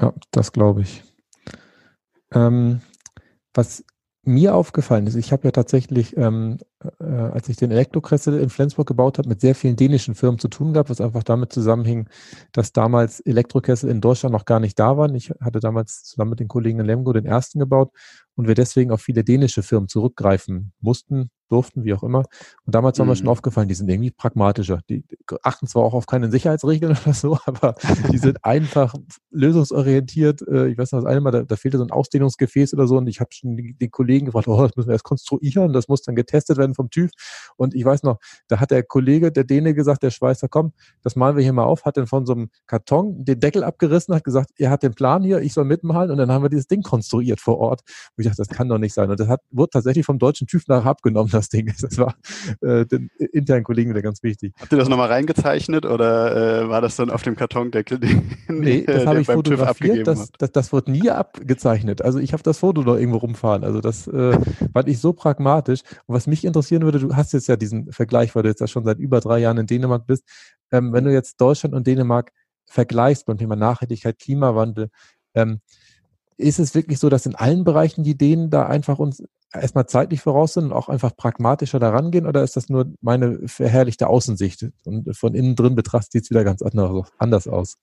ja 0.00 0.12
das 0.32 0.50
glaube 0.50 0.82
ich. 0.82 1.04
Ähm, 2.32 2.80
was 3.54 3.84
mir 4.22 4.54
aufgefallen 4.54 5.06
ist, 5.06 5.14
ich 5.14 5.32
habe 5.32 5.48
ja 5.48 5.50
tatsächlich, 5.50 6.16
ähm, 6.16 6.58
äh, 7.00 7.04
als 7.04 7.48
ich 7.48 7.56
den 7.56 7.70
Elektrokessel 7.70 8.38
in 8.38 8.50
Flensburg 8.50 8.86
gebaut 8.86 9.18
habe, 9.18 9.28
mit 9.28 9.40
sehr 9.40 9.54
vielen 9.54 9.76
dänischen 9.76 10.14
Firmen 10.14 10.38
zu 10.38 10.48
tun 10.48 10.72
gehabt, 10.72 10.90
was 10.90 11.00
einfach 11.00 11.22
damit 11.22 11.52
zusammenhing, 11.52 12.08
dass 12.52 12.72
damals 12.72 13.20
Elektrokessel 13.20 13.90
in 13.90 14.00
Deutschland 14.02 14.32
noch 14.34 14.44
gar 14.44 14.60
nicht 14.60 14.78
da 14.78 14.96
waren. 14.98 15.14
Ich 15.14 15.30
hatte 15.40 15.60
damals 15.60 16.04
zusammen 16.04 16.30
mit 16.30 16.40
den 16.40 16.48
Kollegen 16.48 16.80
in 16.80 16.86
Lemgo 16.86 17.12
den 17.12 17.24
ersten 17.24 17.58
gebaut 17.58 17.92
und 18.34 18.46
wir 18.46 18.54
deswegen 18.54 18.90
auf 18.90 19.00
viele 19.00 19.24
dänische 19.24 19.62
Firmen 19.62 19.88
zurückgreifen 19.88 20.72
mussten, 20.80 21.30
durften, 21.50 21.84
wie 21.84 21.94
auch 21.94 22.02
immer. 22.02 22.24
Und 22.64 22.74
damals 22.74 22.98
war 22.98 23.06
mir 23.06 23.16
schon 23.16 23.24
mhm. 23.24 23.30
aufgefallen, 23.30 23.68
die 23.68 23.74
sind 23.74 23.88
irgendwie 23.88 24.10
pragmatischer. 24.10 24.80
Die 24.88 25.04
achten 25.42 25.66
zwar 25.66 25.84
auch 25.84 25.94
auf 25.94 26.06
keine 26.06 26.30
Sicherheitsregeln 26.30 26.96
oder 27.04 27.14
so, 27.14 27.38
aber 27.44 27.74
die 28.10 28.18
sind 28.18 28.38
einfach 28.44 28.94
lösungsorientiert. 29.30 30.42
Äh, 30.42 30.68
ich 30.68 30.78
weiß 30.78 30.92
noch, 30.92 31.00
das 31.00 31.10
eine 31.10 31.20
Mal, 31.20 31.30
da, 31.30 31.42
da 31.42 31.56
fehlte 31.56 31.78
so 31.78 31.84
ein 31.84 31.90
Ausdehnungsgefäß 31.90 32.74
oder 32.74 32.86
so 32.86 32.96
und 32.96 33.06
ich 33.08 33.20
habe 33.20 33.30
schon 33.32 33.56
den 33.56 33.90
Kollegen 33.90 34.26
gefragt, 34.26 34.48
oh, 34.48 34.62
das 34.62 34.76
müssen 34.76 34.88
wir 34.88 34.94
erst 34.94 35.04
konstruieren, 35.04 35.72
das 35.72 35.88
muss 35.88 36.02
dann 36.02 36.14
getestet 36.14 36.56
werden 36.56 36.74
vom 36.74 36.90
TÜV. 36.90 37.10
Und 37.56 37.74
ich 37.74 37.84
weiß 37.84 38.02
noch, 38.02 38.18
da 38.48 38.60
hat 38.60 38.70
der 38.70 38.82
Kollege, 38.82 39.32
der 39.32 39.44
Däne 39.44 39.74
gesagt, 39.74 40.02
der 40.02 40.10
Schweißer, 40.10 40.48
komm, 40.48 40.72
das 41.02 41.16
malen 41.16 41.36
wir 41.36 41.42
hier 41.42 41.52
mal 41.52 41.64
auf, 41.64 41.84
hat 41.84 41.96
dann 41.96 42.06
von 42.06 42.26
so 42.26 42.32
einem 42.32 42.50
Karton 42.66 43.24
den 43.24 43.40
Deckel 43.40 43.64
abgerissen, 43.64 44.14
hat 44.14 44.24
gesagt, 44.24 44.50
er 44.56 44.70
hat 44.70 44.82
den 44.82 44.94
Plan 44.94 45.22
hier, 45.22 45.40
ich 45.40 45.52
soll 45.52 45.64
mitmalen 45.64 46.10
und 46.10 46.18
dann 46.18 46.30
haben 46.30 46.42
wir 46.42 46.48
dieses 46.48 46.66
Ding 46.66 46.82
konstruiert 46.82 47.40
vor 47.40 47.58
Ort. 47.58 47.82
Und 48.16 48.22
ich 48.22 48.26
dachte, 48.26 48.42
das 48.42 48.48
kann 48.48 48.68
doch 48.68 48.78
nicht 48.78 48.94
sein. 48.94 49.10
Und 49.10 49.18
das 49.18 49.28
hat, 49.28 49.40
wurde 49.50 49.70
tatsächlich 49.70 50.06
vom 50.06 50.18
deutschen 50.18 50.46
TÜV 50.46 50.66
nachher 50.68 50.90
abgenommen 50.90 51.30
das 51.40 51.48
Ding 51.48 51.66
ist. 51.66 51.82
Das 51.82 51.98
war 51.98 52.14
äh, 52.60 52.86
den 52.86 53.10
internen 53.32 53.64
Kollegen 53.64 53.90
wieder 53.90 54.02
ganz 54.02 54.22
wichtig. 54.22 54.54
Habt 54.60 54.72
ihr 54.72 54.78
das 54.78 54.88
nochmal 54.88 55.08
reingezeichnet 55.08 55.86
oder 55.86 56.62
äh, 56.62 56.68
war 56.68 56.80
das 56.80 56.96
dann 56.96 57.10
auf 57.10 57.22
dem 57.22 57.36
Karton, 57.36 57.70
der, 57.70 57.84
nee, 58.48 58.82
das 58.82 59.06
habe 59.06 59.20
ich 59.20 59.26
fotografiert. 59.26 60.06
Das, 60.06 60.30
das, 60.38 60.52
das 60.52 60.72
wurde 60.72 60.90
nie 60.92 61.10
abgezeichnet. 61.10 62.02
Also 62.02 62.18
ich 62.18 62.32
habe 62.32 62.42
das 62.42 62.58
Foto 62.58 62.82
noch 62.82 62.96
irgendwo 62.96 63.18
rumfahren. 63.18 63.64
Also 63.64 63.80
das 63.80 64.06
äh, 64.06 64.38
fand 64.72 64.88
ich 64.88 64.98
so 64.98 65.12
pragmatisch. 65.12 65.80
Und 66.06 66.14
was 66.14 66.26
mich 66.26 66.44
interessieren 66.44 66.82
würde, 66.82 66.98
du 66.98 67.16
hast 67.16 67.32
jetzt 67.32 67.48
ja 67.48 67.56
diesen 67.56 67.92
Vergleich, 67.92 68.34
weil 68.34 68.42
du 68.42 68.48
jetzt 68.48 68.60
ja 68.60 68.66
schon 68.66 68.84
seit 68.84 68.98
über 68.98 69.20
drei 69.20 69.38
Jahren 69.38 69.58
in 69.58 69.66
Dänemark 69.66 70.06
bist. 70.06 70.24
Ähm, 70.70 70.92
wenn 70.92 71.04
du 71.04 71.12
jetzt 71.12 71.40
Deutschland 71.40 71.74
und 71.74 71.86
Dänemark 71.86 72.32
vergleichst 72.66 73.26
beim 73.26 73.38
Thema 73.38 73.56
Nachhaltigkeit, 73.56 74.18
Klimawandel, 74.18 74.90
ähm, 75.34 75.60
ist 76.36 76.58
es 76.58 76.74
wirklich 76.74 76.98
so, 76.98 77.08
dass 77.08 77.26
in 77.26 77.34
allen 77.34 77.64
Bereichen 77.64 78.02
die 78.02 78.16
Dänen 78.16 78.50
da 78.50 78.66
einfach 78.66 78.98
uns 78.98 79.22
erstmal 79.52 79.86
zeitlich 79.86 80.20
voraus 80.20 80.54
sind 80.54 80.66
und 80.66 80.72
auch 80.72 80.88
einfach 80.88 81.16
pragmatischer 81.16 81.78
daran 81.78 82.10
gehen 82.10 82.26
oder 82.26 82.42
ist 82.42 82.56
das 82.56 82.68
nur 82.68 82.92
meine 83.00 83.48
verherrlichte 83.48 84.08
Außensicht 84.08 84.66
und 84.84 85.16
von 85.16 85.34
innen 85.34 85.56
drin 85.56 85.74
betrachtet 85.74 86.12
sieht 86.12 86.24
es 86.24 86.30
wieder 86.30 86.44
ganz 86.44 86.62
anders 87.18 87.48
aus? 87.48 87.76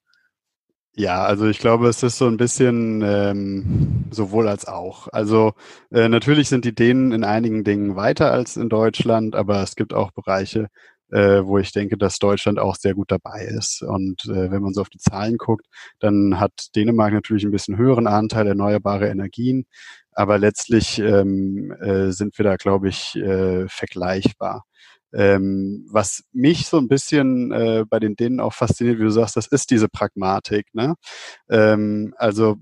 Ja, 0.98 1.22
also 1.24 1.46
ich 1.46 1.60
glaube, 1.60 1.86
es 1.88 2.02
ist 2.02 2.18
so 2.18 2.26
ein 2.26 2.38
bisschen 2.38 3.02
ähm, 3.02 4.06
sowohl 4.10 4.48
als 4.48 4.66
auch. 4.66 5.06
Also 5.12 5.52
äh, 5.92 6.08
natürlich 6.08 6.48
sind 6.48 6.64
die 6.64 6.74
Dänen 6.74 7.12
in 7.12 7.22
einigen 7.22 7.62
Dingen 7.62 7.94
weiter 7.94 8.32
als 8.32 8.56
in 8.56 8.68
Deutschland, 8.68 9.36
aber 9.36 9.62
es 9.62 9.76
gibt 9.76 9.94
auch 9.94 10.10
Bereiche, 10.10 10.66
äh, 11.10 11.44
wo 11.44 11.58
ich 11.58 11.70
denke, 11.72 11.96
dass 11.96 12.18
Deutschland 12.18 12.58
auch 12.58 12.74
sehr 12.74 12.94
gut 12.94 13.12
dabei 13.12 13.44
ist. 13.44 13.82
Und 13.82 14.24
äh, 14.24 14.50
wenn 14.50 14.60
man 14.60 14.74
so 14.74 14.80
auf 14.80 14.88
die 14.88 14.98
Zahlen 14.98 15.36
guckt, 15.36 15.66
dann 16.00 16.40
hat 16.40 16.74
Dänemark 16.74 17.12
natürlich 17.12 17.44
ein 17.44 17.52
bisschen 17.52 17.76
höheren 17.76 18.08
Anteil 18.08 18.48
erneuerbare 18.48 19.08
Energien, 19.08 19.66
aber 20.18 20.36
letztlich 20.36 20.98
ähm, 20.98 21.70
äh, 21.80 22.10
sind 22.10 22.36
wir 22.38 22.44
da, 22.44 22.56
glaube 22.56 22.88
ich, 22.88 23.14
äh, 23.14 23.68
vergleichbar. 23.68 24.64
Ähm, 25.14 25.86
was 25.92 26.24
mich 26.32 26.66
so 26.66 26.76
ein 26.78 26.88
bisschen 26.88 27.52
äh, 27.52 27.84
bei 27.88 28.00
den 28.00 28.16
Dänen 28.16 28.40
auch 28.40 28.52
fasziniert, 28.52 28.98
wie 28.98 29.04
du 29.04 29.10
sagst, 29.10 29.36
das 29.36 29.46
ist 29.46 29.70
diese 29.70 29.88
Pragmatik. 29.88 30.66
Ne? 30.72 30.96
Ähm, 31.48 32.14
also 32.16 32.56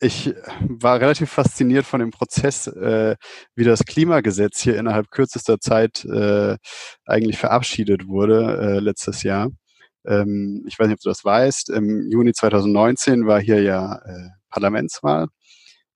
ich 0.00 0.34
war 0.60 1.00
relativ 1.00 1.30
fasziniert 1.30 1.86
von 1.86 2.00
dem 2.00 2.10
Prozess, 2.10 2.66
äh, 2.66 3.14
wie 3.54 3.64
das 3.64 3.84
Klimagesetz 3.84 4.60
hier 4.60 4.76
innerhalb 4.76 5.12
kürzester 5.12 5.60
Zeit 5.60 6.04
äh, 6.04 6.56
eigentlich 7.06 7.38
verabschiedet 7.38 8.08
wurde 8.08 8.58
äh, 8.60 8.78
letztes 8.80 9.22
Jahr. 9.22 9.50
Ähm, 10.04 10.64
ich 10.66 10.76
weiß 10.76 10.88
nicht, 10.88 10.96
ob 10.96 11.02
du 11.02 11.10
das 11.10 11.24
weißt. 11.24 11.70
Im 11.70 12.10
Juni 12.10 12.32
2019 12.32 13.24
war 13.28 13.40
hier 13.40 13.62
ja 13.62 14.00
äh, 14.04 14.30
Parlamentswahl 14.50 15.28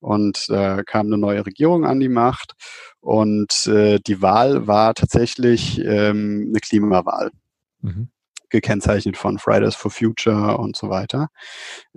und 0.03 0.47
da 0.49 0.83
kam 0.83 1.07
eine 1.07 1.19
neue 1.19 1.47
Regierung 1.47 1.87
an 1.87 2.01
die 2.01 2.09
Macht 2.09 2.53
und 3.01 3.67
äh, 3.67 3.99
die 4.07 4.21
Wahl 4.21 4.67
war 4.67 4.95
tatsächlich 4.95 5.79
ähm, 5.81 6.49
eine 6.49 6.61
Klimawahl. 6.61 7.31
Mhm 7.81 8.09
gekennzeichnet 8.53 9.17
von 9.17 9.39
Fridays 9.39 9.75
for 9.75 9.91
Future 9.91 10.59
und 10.59 10.77
so 10.77 10.89
weiter. 10.89 11.29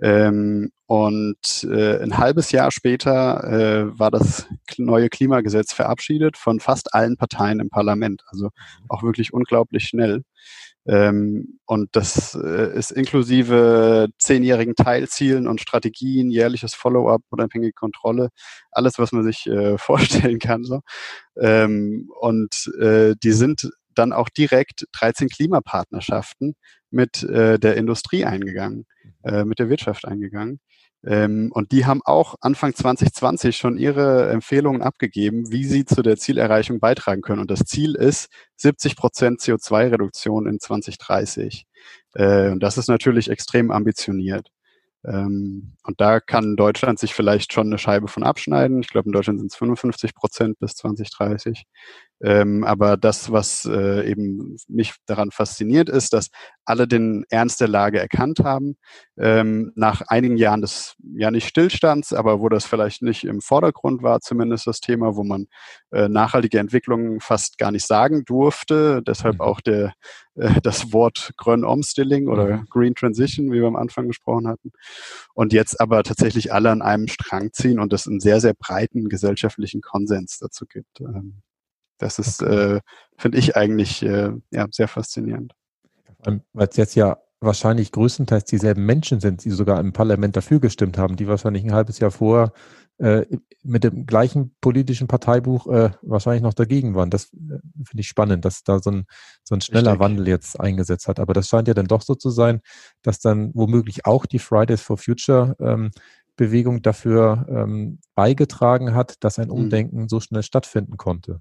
Ähm, 0.02 0.72
und 0.86 1.64
äh, 1.70 2.02
ein 2.02 2.18
halbes 2.18 2.50
Jahr 2.50 2.72
später 2.72 3.44
äh, 3.44 3.98
war 3.98 4.10
das 4.10 4.48
neue 4.78 5.08
Klimagesetz 5.08 5.72
verabschiedet 5.72 6.36
von 6.36 6.58
fast 6.58 6.94
allen 6.94 7.16
Parteien 7.16 7.60
im 7.60 7.68
Parlament. 7.68 8.24
Also 8.28 8.50
auch 8.88 9.02
wirklich 9.02 9.32
unglaublich 9.32 9.86
schnell. 9.86 10.22
Ähm, 10.86 11.58
und 11.66 11.88
das 11.92 12.34
äh, 12.34 12.76
ist 12.76 12.92
inklusive 12.92 14.08
zehnjährigen 14.18 14.76
Teilzielen 14.76 15.48
und 15.48 15.60
Strategien, 15.60 16.30
jährliches 16.30 16.74
Follow-up, 16.74 17.22
unabhängige 17.30 17.72
Kontrolle, 17.72 18.28
alles, 18.70 18.98
was 18.98 19.12
man 19.12 19.24
sich 19.24 19.46
äh, 19.46 19.78
vorstellen 19.78 20.38
kann. 20.38 20.64
So. 20.64 20.80
Ähm, 21.40 22.10
und 22.20 22.70
äh, 22.80 23.14
die 23.22 23.32
sind 23.32 23.70
dann 23.94 24.12
auch 24.12 24.28
direkt 24.28 24.86
13 24.92 25.28
Klimapartnerschaften 25.28 26.54
mit 26.90 27.22
äh, 27.24 27.58
der 27.58 27.76
Industrie 27.76 28.24
eingegangen, 28.24 28.86
äh, 29.24 29.44
mit 29.44 29.58
der 29.58 29.68
Wirtschaft 29.68 30.06
eingegangen. 30.06 30.60
Ähm, 31.06 31.50
und 31.52 31.70
die 31.72 31.86
haben 31.86 32.00
auch 32.04 32.34
Anfang 32.40 32.74
2020 32.74 33.56
schon 33.56 33.78
ihre 33.78 34.28
Empfehlungen 34.30 34.82
abgegeben, 34.82 35.52
wie 35.52 35.64
sie 35.64 35.84
zu 35.84 36.02
der 36.02 36.16
Zielerreichung 36.16 36.80
beitragen 36.80 37.22
können. 37.22 37.40
Und 37.40 37.50
das 37.50 37.60
Ziel 37.60 37.94
ist 37.94 38.28
70 38.56 38.96
Prozent 38.96 39.40
CO2-Reduktion 39.40 40.48
in 40.48 40.58
2030. 40.58 41.66
Äh, 42.14 42.50
und 42.50 42.60
das 42.60 42.76
ist 42.76 42.88
natürlich 42.88 43.30
extrem 43.30 43.70
ambitioniert. 43.70 44.50
Ähm, 45.04 45.74
und 45.84 46.00
da 46.00 46.18
kann 46.18 46.56
Deutschland 46.56 46.98
sich 46.98 47.14
vielleicht 47.14 47.52
schon 47.52 47.68
eine 47.68 47.78
Scheibe 47.78 48.08
von 48.08 48.24
abschneiden. 48.24 48.80
Ich 48.80 48.88
glaube, 48.88 49.06
in 49.08 49.12
Deutschland 49.12 49.38
sind 49.38 49.52
es 49.52 49.56
55 49.56 50.14
Prozent 50.14 50.58
bis 50.58 50.74
2030. 50.74 51.66
Ähm, 52.22 52.64
aber 52.64 52.96
das, 52.96 53.30
was 53.30 53.66
äh, 53.66 54.08
eben 54.08 54.56
mich 54.68 54.94
daran 55.06 55.30
fasziniert, 55.30 55.88
ist, 55.88 56.12
dass 56.12 56.28
alle 56.64 56.88
den 56.88 57.24
Ernst 57.28 57.60
der 57.60 57.68
Lage 57.68 58.00
erkannt 58.00 58.40
haben. 58.40 58.76
Ähm, 59.18 59.72
nach 59.76 60.00
einigen 60.08 60.36
Jahren 60.36 60.62
des 60.62 60.96
ja 61.14 61.30
nicht 61.30 61.46
Stillstands, 61.46 62.12
aber 62.12 62.40
wo 62.40 62.48
das 62.48 62.64
vielleicht 62.64 63.02
nicht 63.02 63.24
im 63.24 63.40
Vordergrund 63.40 64.02
war, 64.02 64.20
zumindest 64.20 64.66
das 64.66 64.80
Thema, 64.80 65.14
wo 65.16 65.24
man 65.24 65.46
äh, 65.92 66.08
nachhaltige 66.08 66.58
Entwicklung 66.58 67.20
fast 67.20 67.58
gar 67.58 67.70
nicht 67.70 67.86
sagen 67.86 68.24
durfte. 68.24 69.02
Deshalb 69.02 69.36
mhm. 69.36 69.40
auch 69.42 69.60
der, 69.60 69.92
äh, 70.36 70.60
das 70.62 70.92
Wort 70.92 71.32
Grön 71.36 71.64
Omstilling 71.64 72.28
oder 72.28 72.58
mhm. 72.58 72.66
Green 72.70 72.94
Transition, 72.94 73.52
wie 73.52 73.60
wir 73.60 73.68
am 73.68 73.76
Anfang 73.76 74.08
gesprochen 74.08 74.48
hatten. 74.48 74.72
Und 75.34 75.52
jetzt 75.52 75.80
aber 75.80 76.02
tatsächlich 76.02 76.52
alle 76.52 76.70
an 76.70 76.80
einem 76.80 77.08
Strang 77.08 77.52
ziehen 77.52 77.78
und 77.78 77.92
es 77.92 78.06
einen 78.06 78.20
sehr, 78.20 78.40
sehr 78.40 78.54
breiten 78.54 79.08
gesellschaftlichen 79.10 79.82
Konsens 79.82 80.38
dazu 80.38 80.64
gibt. 80.66 81.00
Ähm, 81.00 81.42
das 81.98 82.18
ist, 82.18 82.42
okay. 82.42 82.76
äh, 82.76 82.80
finde 83.18 83.38
ich 83.38 83.56
eigentlich 83.56 84.02
äh, 84.02 84.32
ja, 84.50 84.66
sehr 84.70 84.88
faszinierend. 84.88 85.52
Weil 86.52 86.68
es 86.68 86.76
jetzt 86.76 86.94
ja 86.94 87.18
wahrscheinlich 87.40 87.92
größtenteils 87.92 88.44
dieselben 88.44 88.84
Menschen 88.84 89.20
sind, 89.20 89.44
die 89.44 89.50
sogar 89.50 89.80
im 89.80 89.92
Parlament 89.92 90.36
dafür 90.36 90.58
gestimmt 90.58 90.98
haben, 90.98 91.16
die 91.16 91.28
wahrscheinlich 91.28 91.64
ein 91.64 91.72
halbes 91.72 91.98
Jahr 91.98 92.10
vorher 92.10 92.52
äh, 92.98 93.26
mit 93.62 93.84
dem 93.84 94.06
gleichen 94.06 94.54
politischen 94.60 95.06
Parteibuch 95.06 95.66
äh, 95.66 95.90
wahrscheinlich 96.00 96.42
noch 96.42 96.54
dagegen 96.54 96.94
waren. 96.94 97.10
Das 97.10 97.26
äh, 97.34 97.58
finde 97.84 98.00
ich 98.00 98.08
spannend, 98.08 98.44
dass 98.44 98.64
da 98.64 98.78
so 98.78 98.90
ein, 98.90 99.04
so 99.44 99.54
ein 99.54 99.60
schneller 99.60 99.92
Richtig. 99.92 100.00
Wandel 100.00 100.28
jetzt 100.28 100.58
eingesetzt 100.58 101.06
hat. 101.06 101.20
Aber 101.20 101.34
das 101.34 101.48
scheint 101.48 101.68
ja 101.68 101.74
dann 101.74 101.86
doch 101.86 102.02
so 102.02 102.14
zu 102.14 102.30
sein, 102.30 102.60
dass 103.02 103.20
dann 103.20 103.50
womöglich 103.54 104.06
auch 104.06 104.24
die 104.24 104.38
Fridays 104.38 104.80
for 104.80 104.96
Future 104.96 105.56
ähm, 105.60 105.90
Bewegung 106.36 106.82
dafür 106.82 107.46
ähm, 107.48 107.98
beigetragen 108.14 108.94
hat, 108.94 109.22
dass 109.24 109.38
ein 109.38 109.48
mhm. 109.48 109.54
Umdenken 109.54 110.02
mhm. 110.02 110.08
so 110.08 110.20
schnell 110.20 110.42
stattfinden 110.42 110.96
konnte. 110.96 111.40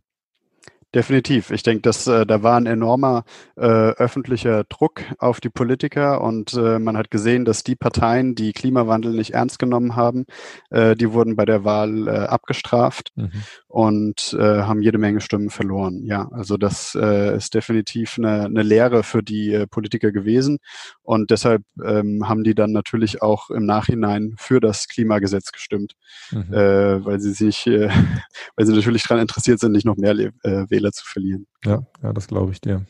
Definitiv. 0.95 1.51
Ich 1.51 1.61
denke, 1.61 1.81
dass 1.81 2.07
äh, 2.07 2.25
da 2.25 2.41
war 2.41 2.55
ein 2.55 2.67
enormer 2.67 3.25
äh, 3.57 3.65
öffentlicher 3.65 4.63
Druck 4.63 5.01
auf 5.17 5.41
die 5.41 5.49
Politiker 5.49 6.21
und 6.21 6.53
äh, 6.53 6.79
man 6.79 6.95
hat 6.95 7.11
gesehen, 7.11 7.43
dass 7.43 7.63
die 7.63 7.75
Parteien, 7.75 8.33
die 8.33 8.53
Klimawandel 8.53 9.11
nicht 9.11 9.33
ernst 9.33 9.59
genommen 9.59 9.97
haben, 9.97 10.25
äh, 10.69 10.95
die 10.95 11.11
wurden 11.11 11.35
bei 11.35 11.43
der 11.43 11.65
Wahl 11.65 12.07
äh, 12.07 12.11
abgestraft 12.11 13.11
mhm. 13.15 13.29
und 13.67 14.37
äh, 14.39 14.61
haben 14.61 14.81
jede 14.81 14.97
Menge 14.97 15.19
Stimmen 15.19 15.49
verloren. 15.49 16.05
Ja, 16.05 16.29
also 16.31 16.55
das 16.55 16.95
ist 16.95 17.53
definitiv 17.53 18.17
eine, 18.17 18.45
eine 18.45 18.63
Lehre 18.63 19.03
für 19.03 19.21
die 19.21 19.65
Politiker 19.69 20.13
gewesen 20.13 20.59
und 21.01 21.29
deshalb 21.29 21.63
ähm, 21.83 22.29
haben 22.29 22.45
die 22.45 22.55
dann 22.55 22.71
natürlich 22.71 23.21
auch 23.21 23.49
im 23.49 23.65
Nachhinein 23.65 24.35
für 24.37 24.61
das 24.61 24.87
Klimagesetz 24.87 25.51
gestimmt, 25.51 25.93
mhm. 26.31 26.51
weil 26.51 27.19
sie 27.19 27.33
sich, 27.33 27.65
weil 28.55 28.65
sie 28.65 28.73
natürlich 28.73 29.03
daran 29.03 29.19
interessiert 29.19 29.59
sind, 29.59 29.73
nicht 29.73 29.85
noch 29.85 29.97
mehr 29.97 30.15
äh, 30.17 30.31
Wähler 30.69 30.84
Wähler 30.86 30.91
zu 30.91 31.05
verlieren. 31.05 31.47
Ja, 31.63 31.86
ja, 32.01 32.13
das 32.13 32.27
glaube 32.27 32.51
ich 32.51 32.61
dir. 32.61 32.86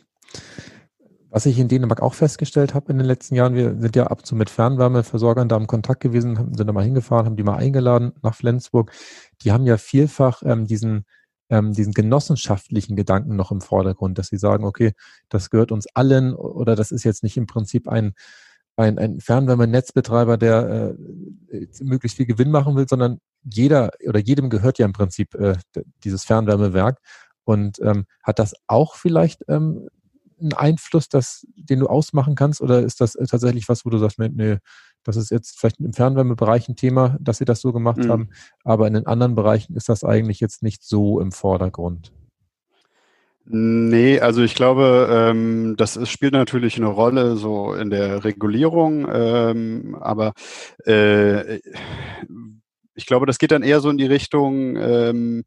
Was 1.30 1.46
ich 1.46 1.60
in 1.60 1.68
Dänemark 1.68 2.02
auch 2.02 2.14
festgestellt 2.14 2.74
habe 2.74 2.92
in 2.92 2.98
den 2.98 3.08
letzten 3.08 3.36
Jahren, 3.36 3.56
wir 3.56 3.76
sind 3.78 3.96
ja 3.96 4.08
ab 4.08 4.20
und 4.20 4.26
zu 4.26 4.36
mit 4.36 4.50
Fernwärmeversorgern 4.50 5.50
da 5.50 5.58
im 5.58 5.68
Kontakt 5.68 6.02
gewesen, 6.02 6.36
sind 6.56 6.68
da 6.68 6.72
mal 6.72 6.84
hingefahren, 6.84 7.26
haben 7.26 7.36
die 7.36 7.44
mal 7.44 7.58
eingeladen 7.58 8.14
nach 8.22 8.36
Flensburg. 8.36 8.92
Die 9.42 9.52
haben 9.52 9.66
ja 9.66 9.78
vielfach 9.78 10.44
ähm, 10.46 10.66
diesen, 10.66 11.06
ähm, 11.50 11.74
diesen 11.74 11.94
genossenschaftlichen 11.94 12.96
Gedanken 12.96 13.36
noch 13.36 13.52
im 13.52 13.60
Vordergrund, 13.60 14.18
dass 14.18 14.28
sie 14.28 14.38
sagen, 14.38 14.64
okay, 14.64 14.94
das 15.28 15.50
gehört 15.50 15.74
uns 15.74 15.88
allen 15.94 16.34
oder 16.34 16.76
das 16.76 16.92
ist 16.92 17.04
jetzt 17.04 17.24
nicht 17.24 17.36
im 17.36 17.48
Prinzip 17.48 17.90
ein, 17.90 18.14
ein, 18.78 18.98
ein 18.98 19.20
Fernwärmenetzbetreiber, 19.20 20.38
der 20.38 20.96
äh, 21.52 21.68
möglichst 21.82 22.16
viel 22.18 22.26
Gewinn 22.28 22.52
machen 22.52 22.76
will, 22.78 22.88
sondern 22.90 23.20
jeder 23.44 23.92
oder 24.08 24.20
jedem 24.20 24.50
gehört 24.50 24.80
ja 24.80 24.86
im 24.86 24.94
Prinzip 24.94 25.36
äh, 25.36 25.56
dieses 26.04 26.24
Fernwärmewerk. 26.24 27.00
Und 27.46 27.80
ähm, 27.82 28.06
hat 28.24 28.40
das 28.40 28.54
auch 28.68 28.96
vielleicht 28.96 29.44
ähm, 29.48 29.88
einen 30.40 30.54
Einfluss, 30.54 31.10
das, 31.10 31.48
den 31.56 31.80
du 31.80 31.88
ausmachen 31.88 32.36
kannst? 32.36 32.62
Oder 32.62 32.82
ist 32.82 33.02
das 33.02 33.16
äh, 33.16 33.26
tatsächlich 33.26 33.70
was, 33.70 33.86
wo 33.86 33.90
du 33.90 33.98
sagst, 33.98 34.20
nee, 34.20 34.58
das 35.04 35.16
ist 35.16 35.32
jetzt 35.32 35.60
vielleicht 35.60 35.80
im 35.80 35.94
Fernwärmebereich 35.94 36.68
ein 36.68 36.76
Thema, 36.76 37.18
dass 37.20 37.38
sie 37.38 37.46
das 37.46 37.62
so 37.62 37.72
gemacht 37.72 37.98
mhm. 37.98 38.10
haben, 38.10 38.30
aber 38.64 38.88
in 38.88 38.96
den 38.96 39.08
anderen 39.08 39.36
Bereichen 39.36 39.76
ist 39.76 39.88
das 39.88 40.04
eigentlich 40.04 40.40
jetzt 40.40 40.64
nicht 40.64 40.84
so 40.84 41.22
im 41.22 41.32
Vordergrund? 41.32 42.12
Nee, 43.48 44.20
also 44.20 44.42
ich 44.42 44.56
glaube, 44.56 45.08
ähm, 45.12 45.76
das 45.78 45.98
ist, 45.98 46.10
spielt 46.10 46.34
natürlich 46.34 46.78
eine 46.78 46.88
Rolle 46.88 47.36
so 47.38 47.76
in 47.76 47.92
der 47.92 48.24
Regulierung, 48.24 49.08
ähm, 49.12 49.96
aber 50.02 50.34
äh, 50.86 51.60
ich 52.96 53.06
glaube, 53.06 53.28
das 53.28 53.38
geht 53.38 53.52
dann 53.52 53.62
eher 53.62 53.82
so 53.82 53.92
in 53.92 54.00
die 54.00 54.08
Richtung, 54.08 54.76
ähm, 54.78 55.44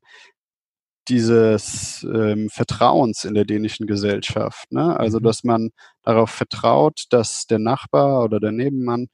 dieses 1.08 2.06
ähm, 2.12 2.48
Vertrauens 2.50 3.24
in 3.24 3.34
der 3.34 3.44
dänischen 3.44 3.86
Gesellschaft. 3.86 4.70
Ne? 4.72 4.98
Also, 4.98 5.18
mhm. 5.18 5.24
dass 5.24 5.44
man 5.44 5.70
darauf 6.02 6.30
vertraut, 6.30 7.04
dass 7.10 7.46
der 7.46 7.58
Nachbar 7.58 8.24
oder 8.24 8.40
der 8.40 8.52
Nebenmann 8.52 9.08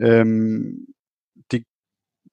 ähm, 0.00 0.88
die 1.52 1.64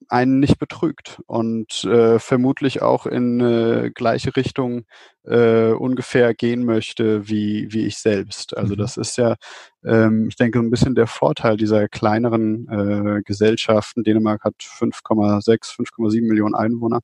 einen 0.08 0.40
nicht 0.40 0.58
betrügt 0.58 1.20
und 1.26 1.84
äh, 1.84 2.18
vermutlich 2.18 2.82
auch 2.82 3.06
in 3.06 3.40
äh, 3.40 3.90
gleiche 3.94 4.36
Richtung 4.36 4.84
äh, 5.24 5.72
ungefähr 5.72 6.34
gehen 6.34 6.64
möchte 6.64 7.28
wie, 7.28 7.72
wie 7.72 7.86
ich 7.86 7.98
selbst. 7.98 8.56
Also 8.56 8.74
mhm. 8.74 8.78
das 8.78 8.96
ist 8.96 9.16
ja, 9.16 9.36
ähm, 9.84 10.28
ich 10.28 10.36
denke, 10.36 10.58
ein 10.58 10.70
bisschen 10.70 10.94
der 10.94 11.06
Vorteil 11.06 11.56
dieser 11.56 11.88
kleineren 11.88 12.68
äh, 12.68 13.22
Gesellschaften. 13.22 14.04
Dänemark 14.04 14.44
hat 14.44 14.54
5,6, 14.58 15.76
5,7 15.76 16.28
Millionen 16.28 16.54
Einwohner 16.54 17.00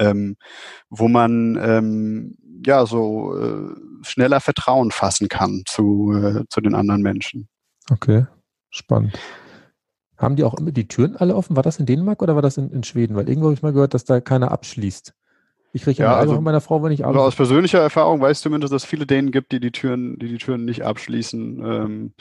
ähm, 0.00 0.36
wo 0.88 1.08
man 1.08 1.58
ähm, 1.62 2.36
ja 2.64 2.86
so 2.86 3.36
äh, 3.36 3.74
schneller 4.02 4.40
Vertrauen 4.40 4.90
fassen 4.90 5.28
kann 5.28 5.62
zu, 5.66 6.12
äh, 6.12 6.44
zu 6.48 6.60
den 6.60 6.74
anderen 6.74 7.02
Menschen. 7.02 7.48
Okay, 7.90 8.26
spannend. 8.70 9.18
Haben 10.16 10.36
die 10.36 10.44
auch 10.44 10.54
immer 10.54 10.70
die 10.70 10.88
Türen 10.88 11.16
alle 11.16 11.34
offen? 11.34 11.56
War 11.56 11.62
das 11.62 11.78
in 11.78 11.86
Dänemark 11.86 12.22
oder 12.22 12.34
war 12.34 12.42
das 12.42 12.58
in, 12.58 12.70
in 12.70 12.82
Schweden? 12.82 13.16
Weil 13.16 13.28
irgendwo 13.28 13.46
habe 13.46 13.54
ich 13.54 13.62
mal 13.62 13.72
gehört, 13.72 13.94
dass 13.94 14.04
da 14.04 14.20
keiner 14.20 14.50
abschließt. 14.50 15.14
Ich 15.72 15.82
kriege 15.82 16.02
ja, 16.02 16.16
also, 16.16 16.34
von 16.34 16.44
meiner 16.44 16.60
Frau, 16.60 16.82
wenn 16.82 16.90
ich 16.90 17.04
abends. 17.04 17.16
Also 17.16 17.28
aus 17.28 17.36
persönlicher 17.36 17.78
Erfahrung 17.78 18.20
weiß 18.20 18.38
ich 18.38 18.42
zumindest, 18.42 18.72
dass 18.72 18.82
es 18.82 18.88
viele 18.88 19.06
Dänen 19.06 19.30
gibt, 19.30 19.52
die 19.52 19.60
die 19.60 19.70
Türen, 19.70 20.18
die 20.18 20.28
die 20.28 20.38
Türen 20.38 20.64
nicht 20.64 20.84
abschließen. 20.84 21.62
Ähm, 21.64 22.12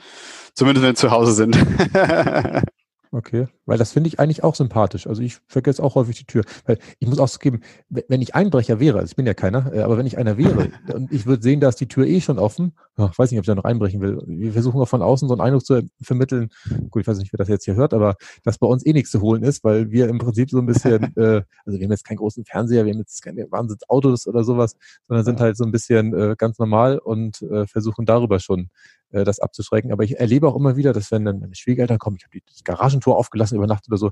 zumindest 0.53 0.85
wenn 0.85 0.95
sie 0.95 1.01
zu 1.01 1.11
Hause 1.11 1.33
sind. 1.33 1.57
Okay, 3.11 3.47
weil 3.65 3.79
das 3.79 3.91
finde 3.91 4.07
ich 4.07 4.19
eigentlich 4.19 4.43
auch 4.43 4.53
sympathisch. 4.53 5.07
Also 5.07 5.23
ich 5.23 5.39
vergesse 5.47 5.81
auch 5.81 5.95
häufig 5.95 6.15
die 6.17 6.25
Tür. 6.25 6.43
Weil 6.65 6.77
ich 6.99 7.07
muss 7.07 7.17
auch 7.17 7.27
zugeben, 7.27 7.61
wenn 7.89 8.21
ich 8.21 8.35
Einbrecher 8.35 8.79
wäre, 8.79 8.99
also 8.99 9.09
ich 9.09 9.15
bin 9.15 9.25
ja 9.25 9.33
keiner, 9.33 9.73
äh, 9.73 9.79
aber 9.81 9.97
wenn 9.97 10.05
ich 10.05 10.19
einer 10.19 10.37
wäre 10.37 10.69
und 10.93 11.11
ich 11.11 11.25
würde 11.25 11.41
sehen, 11.41 11.59
da 11.59 11.69
ist 11.69 11.79
die 11.81 11.87
Tür 11.87 12.05
eh 12.05 12.21
schon 12.21 12.37
offen, 12.37 12.73
ich 12.97 13.17
weiß 13.17 13.31
nicht, 13.31 13.39
ob 13.39 13.43
ich 13.43 13.47
da 13.47 13.55
noch 13.55 13.63
einbrechen 13.63 13.99
will. 14.01 14.21
Wir 14.27 14.53
versuchen 14.53 14.79
auch 14.79 14.87
von 14.87 15.01
außen 15.01 15.27
so 15.27 15.33
einen 15.33 15.41
Eindruck 15.41 15.65
zu 15.65 15.81
vermitteln, 15.99 16.49
gut, 16.91 17.01
ich 17.01 17.07
weiß 17.07 17.17
nicht, 17.17 17.33
wer 17.33 17.39
das 17.39 17.47
jetzt 17.47 17.65
hier 17.65 17.75
hört, 17.75 17.95
aber 17.95 18.15
dass 18.43 18.59
bei 18.59 18.67
uns 18.67 18.85
eh 18.85 18.93
nichts 18.93 19.09
zu 19.09 19.21
holen 19.21 19.41
ist, 19.41 19.63
weil 19.63 19.89
wir 19.89 20.07
im 20.07 20.19
Prinzip 20.19 20.51
so 20.51 20.59
ein 20.59 20.67
bisschen, 20.67 21.01
äh, 21.17 21.41
also 21.65 21.79
wir 21.79 21.83
haben 21.83 21.91
jetzt 21.91 22.05
keinen 22.05 22.17
großen 22.17 22.45
Fernseher, 22.45 22.85
wir 22.85 22.93
haben 22.93 22.99
jetzt 22.99 23.23
keine 23.23 23.49
Wahnsinnsautos 23.49 24.27
oder 24.27 24.43
sowas, 24.43 24.75
sondern 25.07 25.25
sind 25.25 25.39
halt 25.39 25.57
so 25.57 25.63
ein 25.63 25.71
bisschen 25.71 26.13
äh, 26.13 26.35
ganz 26.37 26.59
normal 26.59 26.99
und 26.99 27.41
äh, 27.41 27.65
versuchen 27.65 28.05
darüber 28.05 28.39
schon 28.39 28.69
äh, 29.11 29.23
das 29.23 29.39
abzuschrecken. 29.39 29.91
Aber 29.91 30.03
ich 30.03 30.19
erlebe 30.19 30.47
auch 30.47 30.55
immer 30.55 30.75
wieder, 30.75 30.93
dass 30.93 31.11
wenn 31.11 31.25
dann 31.25 31.39
meine 31.39 31.55
Schwiegereltern 31.55 31.99
kommen, 31.99 32.17
ich 32.17 32.25
habe 32.25 32.39
das 32.47 32.63
Garagentor 32.63 33.17
aufgelassen 33.17 33.57
über 33.57 33.67
Nacht 33.67 33.87
oder 33.87 33.97
so, 33.97 34.11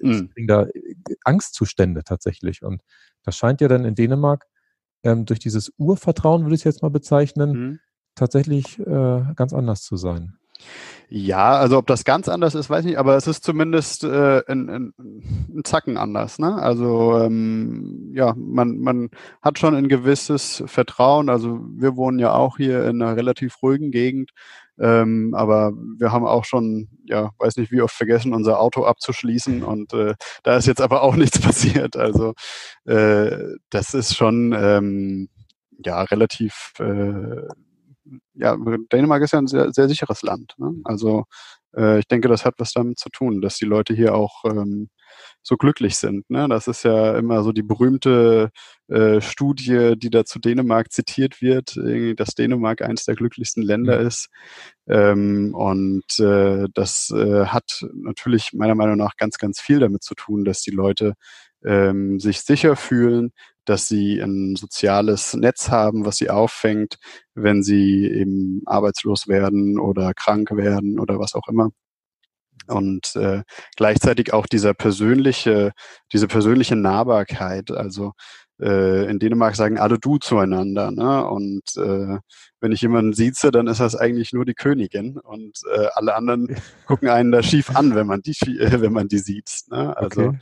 mhm. 0.00 0.30
kriegen 0.30 0.46
da 0.46 0.64
äh, 0.64 0.94
Angstzustände 1.24 2.04
tatsächlich. 2.04 2.62
Und 2.62 2.82
das 3.22 3.36
scheint 3.36 3.60
ja 3.60 3.68
dann 3.68 3.84
in 3.84 3.94
Dänemark 3.94 4.46
ähm, 5.02 5.24
durch 5.24 5.38
dieses 5.38 5.72
Urvertrauen, 5.78 6.42
würde 6.42 6.54
ich 6.54 6.62
es 6.62 6.64
jetzt 6.64 6.82
mal 6.82 6.90
bezeichnen, 6.90 7.50
mhm. 7.50 7.78
tatsächlich 8.14 8.78
äh, 8.78 9.22
ganz 9.36 9.52
anders 9.52 9.82
zu 9.82 9.96
sein. 9.96 10.38
Ja, 11.10 11.56
also 11.56 11.78
ob 11.78 11.86
das 11.86 12.04
ganz 12.04 12.28
anders 12.28 12.54
ist, 12.54 12.68
weiß 12.68 12.80
ich 12.80 12.90
nicht, 12.90 12.98
aber 12.98 13.16
es 13.16 13.26
ist 13.26 13.42
zumindest 13.42 14.04
äh, 14.04 14.42
ein, 14.46 14.68
ein, 14.68 14.92
ein 14.98 15.64
Zacken 15.64 15.96
anders. 15.96 16.38
Ne? 16.38 16.54
Also 16.54 17.18
ähm, 17.18 18.12
ja, 18.14 18.34
man, 18.36 18.78
man 18.78 19.08
hat 19.40 19.58
schon 19.58 19.74
ein 19.74 19.88
gewisses 19.88 20.62
Vertrauen. 20.66 21.30
Also 21.30 21.60
wir 21.76 21.96
wohnen 21.96 22.18
ja 22.18 22.34
auch 22.34 22.58
hier 22.58 22.84
in 22.84 23.00
einer 23.00 23.16
relativ 23.16 23.62
ruhigen 23.62 23.90
Gegend, 23.90 24.32
ähm, 24.78 25.34
aber 25.34 25.72
wir 25.98 26.12
haben 26.12 26.26
auch 26.26 26.44
schon, 26.44 26.88
ja, 27.06 27.30
weiß 27.38 27.56
nicht 27.56 27.72
wie 27.72 27.80
oft 27.80 27.94
vergessen, 27.94 28.34
unser 28.34 28.60
Auto 28.60 28.84
abzuschließen 28.84 29.62
und 29.62 29.94
äh, 29.94 30.14
da 30.42 30.58
ist 30.58 30.66
jetzt 30.66 30.82
aber 30.82 31.02
auch 31.02 31.16
nichts 31.16 31.40
passiert. 31.40 31.96
Also 31.96 32.34
äh, 32.84 33.30
das 33.70 33.94
ist 33.94 34.14
schon 34.14 34.54
ähm, 34.54 35.30
ja 35.84 36.02
relativ 36.02 36.72
äh, 36.80 37.48
ja, 38.34 38.56
Dänemark 38.92 39.22
ist 39.22 39.32
ja 39.32 39.38
ein 39.38 39.46
sehr, 39.46 39.72
sehr 39.72 39.88
sicheres 39.88 40.22
Land. 40.22 40.54
Ne? 40.58 40.74
Also 40.84 41.24
äh, 41.76 41.98
ich 41.98 42.06
denke, 42.06 42.28
das 42.28 42.44
hat 42.44 42.54
was 42.58 42.72
damit 42.72 42.98
zu 42.98 43.08
tun, 43.10 43.40
dass 43.40 43.56
die 43.56 43.64
Leute 43.64 43.94
hier 43.94 44.14
auch 44.14 44.44
ähm, 44.44 44.88
so 45.42 45.56
glücklich 45.56 45.96
sind. 45.96 46.28
Ne? 46.30 46.48
Das 46.48 46.68
ist 46.68 46.84
ja 46.84 47.16
immer 47.16 47.42
so 47.42 47.52
die 47.52 47.62
berühmte 47.62 48.50
äh, 48.88 49.20
Studie, 49.20 49.94
die 49.96 50.10
da 50.10 50.24
zu 50.24 50.38
Dänemark 50.38 50.92
zitiert 50.92 51.40
wird, 51.40 51.78
dass 52.16 52.34
Dänemark 52.34 52.82
eines 52.82 53.04
der 53.04 53.14
glücklichsten 53.14 53.62
Länder 53.62 54.00
mhm. 54.00 54.06
ist. 54.06 54.28
Ähm, 54.88 55.54
und 55.54 56.18
äh, 56.20 56.66
das 56.74 57.10
äh, 57.14 57.46
hat 57.46 57.86
natürlich 57.94 58.52
meiner 58.52 58.74
Meinung 58.74 58.96
nach 58.96 59.16
ganz, 59.16 59.38
ganz 59.38 59.60
viel 59.60 59.80
damit 59.80 60.02
zu 60.02 60.14
tun, 60.14 60.44
dass 60.44 60.62
die 60.62 60.70
Leute 60.70 61.14
ähm, 61.64 62.20
sich 62.20 62.40
sicher 62.42 62.76
fühlen, 62.76 63.32
dass 63.68 63.88
sie 63.88 64.20
ein 64.20 64.56
soziales 64.56 65.34
Netz 65.34 65.70
haben, 65.70 66.04
was 66.04 66.16
sie 66.16 66.30
auffängt, 66.30 66.96
wenn 67.34 67.62
sie 67.62 68.06
eben 68.06 68.62
arbeitslos 68.66 69.28
werden 69.28 69.78
oder 69.78 70.14
krank 70.14 70.50
werden 70.52 70.98
oder 70.98 71.18
was 71.18 71.34
auch 71.34 71.48
immer. 71.48 71.70
Und 72.66 73.16
äh, 73.16 73.42
gleichzeitig 73.76 74.32
auch 74.32 74.46
dieser 74.46 74.74
persönliche, 74.74 75.72
diese 76.12 76.28
persönliche 76.28 76.76
Nahbarkeit. 76.76 77.70
Also 77.70 78.12
äh, 78.60 79.08
in 79.08 79.18
Dänemark 79.18 79.56
sagen 79.56 79.78
alle 79.78 79.98
du 79.98 80.18
zueinander. 80.18 80.90
Ne? 80.90 81.26
Und 81.28 81.62
äh, 81.76 82.18
wenn 82.60 82.72
ich 82.72 82.82
jemanden 82.82 83.14
sieze, 83.14 83.50
dann 83.50 83.68
ist 83.68 83.80
das 83.80 83.96
eigentlich 83.96 84.32
nur 84.32 84.44
die 84.44 84.54
Königin. 84.54 85.18
Und 85.18 85.60
äh, 85.72 85.86
alle 85.94 86.14
anderen 86.14 86.56
gucken 86.86 87.08
einen 87.08 87.32
da 87.32 87.42
schief 87.42 87.74
an, 87.74 87.94
wenn 87.94 88.06
man 88.06 88.22
die, 88.22 88.36
äh, 88.58 88.80
wenn 88.80 88.92
man 88.92 89.08
die 89.08 89.18
sieht. 89.18 89.50
Ne? 89.70 89.96
Also 89.96 90.22
okay 90.22 90.38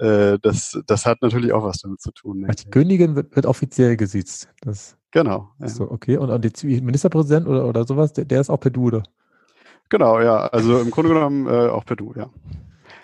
äh, 0.00 0.38
das, 0.40 0.80
das 0.86 1.06
hat 1.06 1.20
natürlich 1.22 1.52
auch 1.52 1.62
was 1.62 1.78
damit 1.78 2.00
zu 2.00 2.10
tun. 2.12 2.46
Die 2.48 2.70
Königin 2.70 3.16
wird, 3.16 3.36
wird 3.36 3.46
offiziell 3.46 3.96
gesiezt. 3.96 4.48
Das 4.62 4.96
genau. 5.10 5.50
Ja. 5.60 5.68
So, 5.68 5.90
okay. 5.90 6.16
Und, 6.16 6.30
und 6.30 6.42
der 6.42 6.52
Ministerpräsident 6.80 7.46
oder, 7.46 7.66
oder 7.66 7.84
sowas, 7.84 8.12
der, 8.12 8.24
der 8.24 8.40
ist 8.40 8.50
auch 8.50 8.60
per 8.60 8.70
Du, 8.70 8.86
oder? 8.86 9.02
Genau, 9.90 10.20
ja. 10.20 10.46
Also 10.46 10.80
im 10.80 10.90
Grunde 10.90 11.12
genommen 11.12 11.46
äh, 11.46 11.68
auch 11.68 11.84
per 11.84 11.96
Du, 11.96 12.14
ja. 12.16 12.30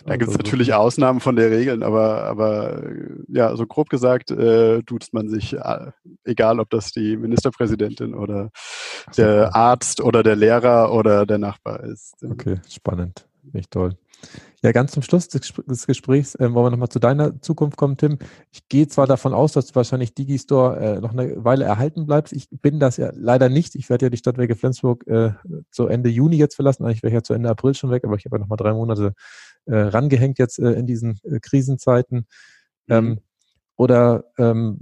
Da 0.06 0.12
also, 0.12 0.18
gibt 0.18 0.30
es 0.30 0.38
natürlich 0.38 0.72
Ausnahmen 0.72 1.20
von 1.20 1.34
der 1.34 1.50
Regeln, 1.50 1.82
aber, 1.82 2.24
aber 2.24 2.82
ja, 3.28 3.54
so 3.56 3.66
grob 3.66 3.88
gesagt, 3.88 4.30
äh, 4.30 4.82
tut 4.84 5.08
man 5.12 5.28
sich, 5.28 5.54
äh, 5.54 5.90
egal 6.24 6.60
ob 6.60 6.70
das 6.70 6.92
die 6.92 7.16
Ministerpräsidentin 7.16 8.14
oder 8.14 8.50
der 9.16 9.54
Arzt 9.54 10.00
oder 10.00 10.22
der 10.22 10.36
Lehrer 10.36 10.92
oder 10.92 11.26
der 11.26 11.38
Nachbar 11.38 11.82
ist. 11.82 12.14
Okay, 12.24 12.60
spannend. 12.68 13.26
Echt 13.52 13.72
toll. 13.72 13.96
Ja, 14.66 14.72
ganz 14.72 14.90
zum 14.90 15.04
Schluss 15.04 15.28
des 15.28 15.86
Gesprächs 15.86 16.34
äh, 16.34 16.52
wollen 16.52 16.66
wir 16.66 16.70
nochmal 16.72 16.88
zu 16.88 16.98
deiner 16.98 17.40
Zukunft 17.40 17.76
kommen, 17.76 17.96
Tim. 17.96 18.18
Ich 18.50 18.68
gehe 18.68 18.88
zwar 18.88 19.06
davon 19.06 19.32
aus, 19.32 19.52
dass 19.52 19.68
du 19.68 19.76
wahrscheinlich 19.76 20.12
Digistore 20.12 20.80
äh, 20.80 21.00
noch 21.00 21.12
eine 21.12 21.44
Weile 21.44 21.64
erhalten 21.64 22.04
bleibst. 22.04 22.32
Ich 22.32 22.48
bin 22.50 22.80
das 22.80 22.96
ja 22.96 23.12
leider 23.14 23.48
nicht. 23.48 23.76
Ich 23.76 23.88
werde 23.90 24.06
ja 24.06 24.10
die 24.10 24.16
Stadtwerke 24.16 24.56
Flensburg 24.56 25.06
äh, 25.06 25.34
zu 25.70 25.86
Ende 25.86 26.10
Juni 26.10 26.34
jetzt 26.34 26.56
verlassen. 26.56 26.84
Eigentlich 26.84 27.04
wäre 27.04 27.12
ich 27.12 27.14
ja 27.14 27.22
zu 27.22 27.32
Ende 27.32 27.48
April 27.48 27.74
schon 27.74 27.92
weg, 27.92 28.02
aber 28.02 28.16
ich 28.16 28.24
habe 28.24 28.38
ja 28.38 28.40
nochmal 28.40 28.56
drei 28.56 28.72
Monate 28.72 29.12
äh, 29.66 29.76
rangehängt 29.76 30.40
jetzt 30.40 30.58
äh, 30.58 30.72
in 30.72 30.88
diesen 30.88 31.20
äh, 31.22 31.38
Krisenzeiten. 31.38 32.26
Mhm. 32.88 32.92
Ähm, 32.92 33.20
oder 33.76 34.24
ähm, 34.36 34.78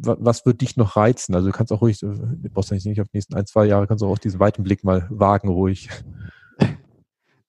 was 0.00 0.46
wird 0.46 0.62
dich 0.62 0.78
noch 0.78 0.96
reizen? 0.96 1.34
Also 1.34 1.48
du 1.48 1.52
kannst 1.52 1.74
auch 1.74 1.82
ruhig, 1.82 2.02
äh, 2.02 2.06
du 2.06 2.48
brauchst 2.48 2.70
ja 2.70 2.76
nicht 2.76 3.02
auf 3.02 3.08
die 3.08 3.18
nächsten 3.18 3.34
ein, 3.34 3.44
zwei 3.44 3.66
Jahre, 3.66 3.86
kannst 3.86 4.00
du 4.00 4.06
auch 4.06 4.16
diesen 4.16 4.40
weiten 4.40 4.62
Blick 4.62 4.82
mal 4.82 5.06
wagen, 5.10 5.48
ruhig. 5.48 5.90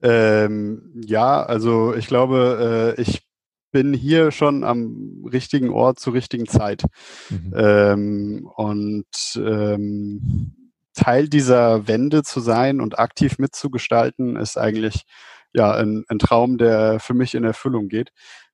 Ähm, 0.05 0.91
ja, 1.03 1.41
also 1.41 1.95
ich 1.95 2.05
glaube, 2.05 2.95
äh, 2.95 3.01
ich 3.01 3.23
bin 3.71 3.91
hier 3.91 4.29
schon 4.29 4.63
am 4.63 5.25
richtigen 5.25 5.69
Ort 5.69 5.99
zur 5.99 6.13
richtigen 6.13 6.45
Zeit. 6.45 6.83
Mhm. 7.31 7.53
Ähm, 7.57 8.49
und 8.55 9.07
ähm, 9.35 10.53
Teil 10.93 11.27
dieser 11.27 11.87
Wende 11.87 12.21
zu 12.21 12.39
sein 12.39 12.81
und 12.81 12.99
aktiv 12.99 13.39
mitzugestalten, 13.39 14.35
ist 14.35 14.57
eigentlich 14.57 15.05
ja 15.53 15.73
ein, 15.73 16.05
ein 16.07 16.19
Traum, 16.19 16.59
der 16.59 16.99
für 16.99 17.15
mich 17.15 17.33
in 17.33 17.43
Erfüllung 17.43 17.89
geht. 17.89 18.11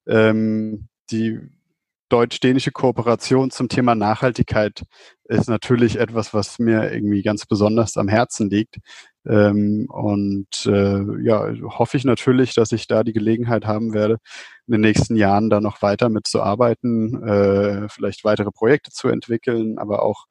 Ähm, 0.08 0.88
die 1.12 1.38
deutsch-dänische 2.12 2.72
Kooperation 2.72 3.52
zum 3.52 3.70
Thema 3.70 3.96
Nachhaltigkeit 3.96 4.84
ist 5.26 5.48
natürlich 5.50 5.98
etwas, 5.98 6.34
was 6.34 6.60
mir 6.60 6.92
irgendwie 6.92 7.22
ganz 7.22 7.46
besonders 7.46 7.96
am 7.98 8.08
Herzen 8.08 8.50
liegt. 8.50 8.78
Ähm, 9.26 9.88
und 9.90 10.66
äh, 10.66 11.24
ja, 11.24 11.54
hoffe 11.78 11.96
ich 11.96 12.04
natürlich, 12.04 12.54
dass 12.56 12.72
ich 12.72 12.88
da 12.88 13.04
die 13.04 13.14
Gelegenheit 13.14 13.66
haben 13.66 13.94
werde, 13.94 14.18
in 14.68 14.74
den 14.74 14.82
nächsten 14.82 15.16
Jahren 15.16 15.50
da 15.50 15.62
noch 15.62 15.82
weiter 15.82 16.10
mitzuarbeiten, 16.10 17.24
äh, 17.24 17.88
vielleicht 17.90 18.24
weitere 18.24 18.52
Projekte 18.52 18.92
zu 18.92 19.08
entwickeln, 19.08 19.78
aber 19.78 20.04
auch 20.04 20.26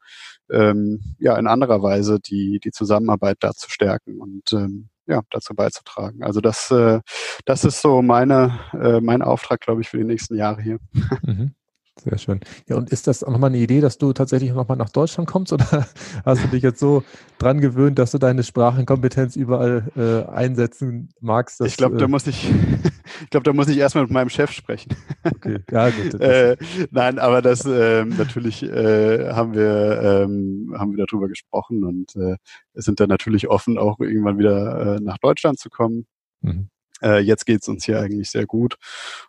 ähm, 0.51 1.15
ja 1.19 1.37
in 1.39 1.47
anderer 1.47 1.83
Weise 1.83 2.19
die, 2.21 2.59
die 2.63 2.73
Zusammenarbeit 2.73 3.39
da 3.41 3.53
zu 3.53 3.71
stärken 3.71 4.21
und 4.21 4.53
ähm, 4.53 4.91
ja, 5.07 5.23
dazu 5.31 5.55
beizutragen. 5.55 6.23
Also 6.23 6.41
das, 6.41 6.71
äh, 6.71 7.01
das 7.45 7.65
ist 7.65 7.83
so 7.83 8.03
meine, 8.03 8.59
äh, 8.73 9.01
mein 9.01 9.23
Auftrag, 9.23 9.61
glaube 9.61 9.81
ich, 9.81 9.89
für 9.89 9.99
die 9.99 10.05
nächsten 10.05 10.37
Jahre 10.37 10.63
hier. 10.63 10.79
Mhm. 11.23 11.55
Sehr 12.03 12.17
schön. 12.17 12.41
Ja, 12.67 12.77
und 12.77 12.89
ist 12.91 13.07
das 13.07 13.23
auch 13.23 13.31
nochmal 13.31 13.51
eine 13.51 13.59
Idee, 13.59 13.83
dass 13.83 13.99
du 13.99 14.15
tatsächlich 14.15 14.53
nochmal 14.53 14.79
nach 14.79 14.89
Deutschland 14.89 15.29
kommst 15.29 15.53
oder 15.53 15.67
hast 16.25 16.45
du 16.45 16.49
dich 16.49 16.63
jetzt 16.63 16.81
so 16.81 17.05
dran 17.39 17.61
gewöhnt, 17.61 17.99
dass 17.99 18.13
du 18.13 18.19
deine 18.19 18.43
Sprachenkompetenz 18.43 19.37
überall 19.37 19.91
äh, 19.97 20.31
einsetzen 20.33 21.11
magst? 21.21 21.61
Dass, 21.61 21.69
ich 21.69 21.77
glaube, 21.77 21.99
da 21.99 22.07
äh, 22.07 22.09
muss 22.09 22.27
ich, 22.27 22.51
ich 23.23 23.31
glaube, 23.31 23.45
da 23.45 23.53
muss 23.53 23.69
ich 23.69 23.77
erstmal 23.77 24.05
mit 24.05 24.13
meinem 24.13 24.31
Chef 24.31 24.51
sprechen. 24.51 24.97
Okay, 25.25 25.59
ja 25.71 25.91
gut. 25.91 26.15
äh, 26.21 26.57
nein, 26.91 27.19
aber 27.19 27.43
das 27.43 27.67
äh, 27.67 28.07
natürlich 28.07 28.63
äh, 28.63 29.31
haben 29.33 29.55
wir 29.55 30.01
ähm, 30.03 30.75
haben 30.79 30.97
wir 30.97 31.05
darüber 31.05 31.29
gesprochen 31.29 31.85
und 31.85 32.17
äh, 32.17 32.37
sind 32.73 32.99
dann 32.99 33.11
natürlich 33.11 33.49
offen, 33.49 33.77
auch 33.77 34.01
irgendwann 34.01 34.39
wieder 34.39 34.99
nach 35.01 35.19
Deutschland 35.19 35.59
zu 35.59 35.69
kommen. 35.69 36.07
Mhm. 36.41 36.71
Äh, 37.03 37.21
jetzt 37.21 37.47
geht's 37.47 37.69
uns 37.69 37.85
hier 37.85 38.01
eigentlich 38.01 38.31
sehr 38.31 38.47
gut. 38.47 38.77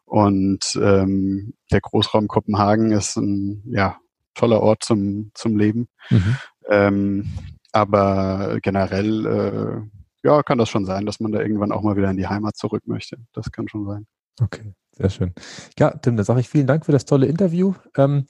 Und 0.05 0.79
ähm, 0.81 1.53
der 1.71 1.81
Großraum 1.81 2.27
Kopenhagen 2.27 2.91
ist 2.91 3.17
ein 3.17 3.63
ja, 3.65 3.97
toller 4.33 4.61
Ort 4.61 4.83
zum, 4.83 5.31
zum 5.33 5.57
Leben. 5.57 5.87
Mhm. 6.09 6.37
Ähm, 6.69 7.29
aber 7.71 8.59
generell 8.61 9.25
äh, 9.25 10.27
ja, 10.27 10.43
kann 10.43 10.57
das 10.57 10.69
schon 10.69 10.85
sein, 10.85 11.05
dass 11.05 11.19
man 11.19 11.31
da 11.31 11.41
irgendwann 11.41 11.71
auch 11.71 11.81
mal 11.81 11.95
wieder 11.95 12.11
in 12.11 12.17
die 12.17 12.27
Heimat 12.27 12.55
zurück 12.55 12.83
möchte. 12.85 13.17
Das 13.33 13.51
kann 13.51 13.67
schon 13.67 13.85
sein. 13.85 14.05
Okay, 14.41 14.73
sehr 14.91 15.09
schön. 15.09 15.33
Ja, 15.79 15.91
Tim, 15.91 16.15
dann 16.15 16.25
sage 16.25 16.41
ich 16.41 16.49
vielen 16.49 16.67
Dank 16.67 16.85
für 16.85 16.91
das 16.91 17.05
tolle 17.05 17.25
Interview. 17.25 17.73
Ähm, 17.97 18.15
mhm. 18.15 18.25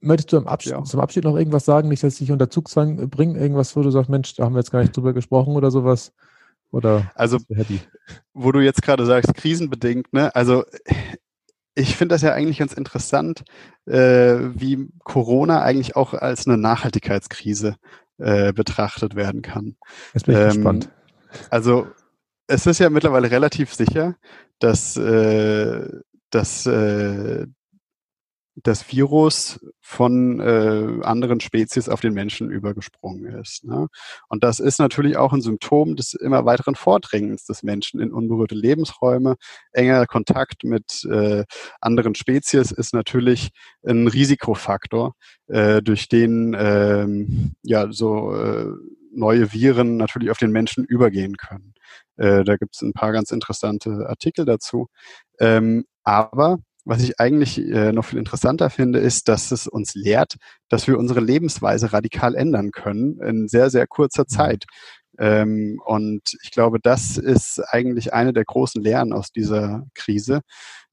Möchtest 0.00 0.32
du 0.32 0.38
Abschied, 0.38 0.72
ja. 0.72 0.84
zum 0.84 1.00
Abschied 1.00 1.24
noch 1.24 1.36
irgendwas 1.36 1.64
sagen? 1.64 1.88
Nicht, 1.88 2.02
dass 2.02 2.14
ich 2.14 2.18
dich 2.20 2.32
unter 2.32 2.50
Zugzwang 2.50 3.08
bringe, 3.08 3.38
irgendwas, 3.38 3.74
wo 3.76 3.82
du 3.82 3.90
sagst, 3.90 4.10
Mensch, 4.10 4.34
da 4.34 4.44
haben 4.44 4.54
wir 4.54 4.60
jetzt 4.60 4.70
gar 4.70 4.80
nicht 4.80 4.96
drüber 4.96 5.12
gesprochen 5.12 5.56
oder 5.56 5.70
sowas? 5.70 6.12
Oder 6.70 7.10
also, 7.14 7.38
wo 8.32 8.52
du 8.52 8.60
jetzt 8.60 8.82
gerade 8.82 9.06
sagst, 9.06 9.34
krisenbedingt, 9.34 10.12
ne? 10.12 10.34
Also 10.34 10.64
ich 11.74 11.96
finde 11.96 12.14
das 12.14 12.22
ja 12.22 12.32
eigentlich 12.32 12.58
ganz 12.58 12.72
interessant, 12.72 13.44
äh, 13.86 14.36
wie 14.54 14.88
Corona 15.04 15.62
eigentlich 15.62 15.94
auch 15.94 16.14
als 16.14 16.46
eine 16.46 16.56
Nachhaltigkeitskrise 16.56 17.76
äh, 18.18 18.52
betrachtet 18.52 19.14
werden 19.14 19.42
kann. 19.42 19.76
Jetzt 20.14 20.26
bin 20.26 20.34
ich 20.34 20.40
ähm, 20.40 20.48
gespannt. 20.48 20.90
Also 21.50 21.86
es 22.46 22.66
ist 22.66 22.78
ja 22.78 22.88
mittlerweile 22.90 23.30
relativ 23.30 23.74
sicher, 23.74 24.16
dass, 24.58 24.96
äh, 24.96 25.88
dass 26.30 26.66
äh, 26.66 27.46
das 28.62 28.90
Virus 28.90 29.60
von 29.80 30.40
äh, 30.40 31.04
anderen 31.04 31.40
Spezies 31.40 31.88
auf 31.88 32.00
den 32.00 32.14
Menschen 32.14 32.50
übergesprungen 32.50 33.26
ist. 33.40 33.64
Ne? 33.64 33.88
Und 34.28 34.42
das 34.44 34.60
ist 34.60 34.78
natürlich 34.78 35.18
auch 35.18 35.32
ein 35.32 35.42
Symptom 35.42 35.94
des 35.94 36.14
immer 36.14 36.46
weiteren 36.46 36.74
Vordringens 36.74 37.44
des 37.44 37.62
Menschen 37.62 38.00
in 38.00 38.12
unberührte 38.12 38.54
Lebensräume. 38.54 39.36
Enger 39.72 40.06
Kontakt 40.06 40.64
mit 40.64 41.04
äh, 41.04 41.44
anderen 41.80 42.14
Spezies 42.14 42.72
ist 42.72 42.94
natürlich 42.94 43.50
ein 43.86 44.08
Risikofaktor, 44.08 45.14
äh, 45.48 45.82
durch 45.82 46.08
den 46.08 46.54
äh, 46.54 47.06
ja 47.62 47.92
so 47.92 48.34
äh, 48.34 48.66
neue 49.12 49.52
Viren 49.52 49.98
natürlich 49.98 50.30
auf 50.30 50.38
den 50.38 50.50
Menschen 50.50 50.84
übergehen 50.84 51.36
können. 51.36 51.74
Äh, 52.16 52.44
da 52.44 52.56
gibt 52.56 52.74
es 52.74 52.82
ein 52.82 52.92
paar 52.92 53.12
ganz 53.12 53.30
interessante 53.32 54.06
Artikel 54.08 54.46
dazu. 54.46 54.88
Ähm, 55.38 55.84
aber 56.04 56.58
was 56.86 57.02
ich 57.02 57.18
eigentlich 57.18 57.58
äh, 57.58 57.92
noch 57.92 58.04
viel 58.04 58.18
interessanter 58.18 58.70
finde, 58.70 59.00
ist, 59.00 59.28
dass 59.28 59.50
es 59.50 59.66
uns 59.66 59.94
lehrt, 59.94 60.36
dass 60.68 60.86
wir 60.86 60.98
unsere 60.98 61.20
Lebensweise 61.20 61.92
radikal 61.92 62.34
ändern 62.36 62.70
können 62.70 63.20
in 63.20 63.48
sehr, 63.48 63.70
sehr 63.70 63.86
kurzer 63.88 64.22
mhm. 64.22 64.28
Zeit. 64.28 64.64
Ähm, 65.18 65.80
und 65.84 66.36
ich 66.42 66.52
glaube, 66.52 66.78
das 66.80 67.18
ist 67.18 67.60
eigentlich 67.70 68.14
eine 68.14 68.32
der 68.32 68.44
großen 68.44 68.80
Lehren 68.80 69.12
aus 69.12 69.32
dieser 69.32 69.84
Krise. 69.94 70.42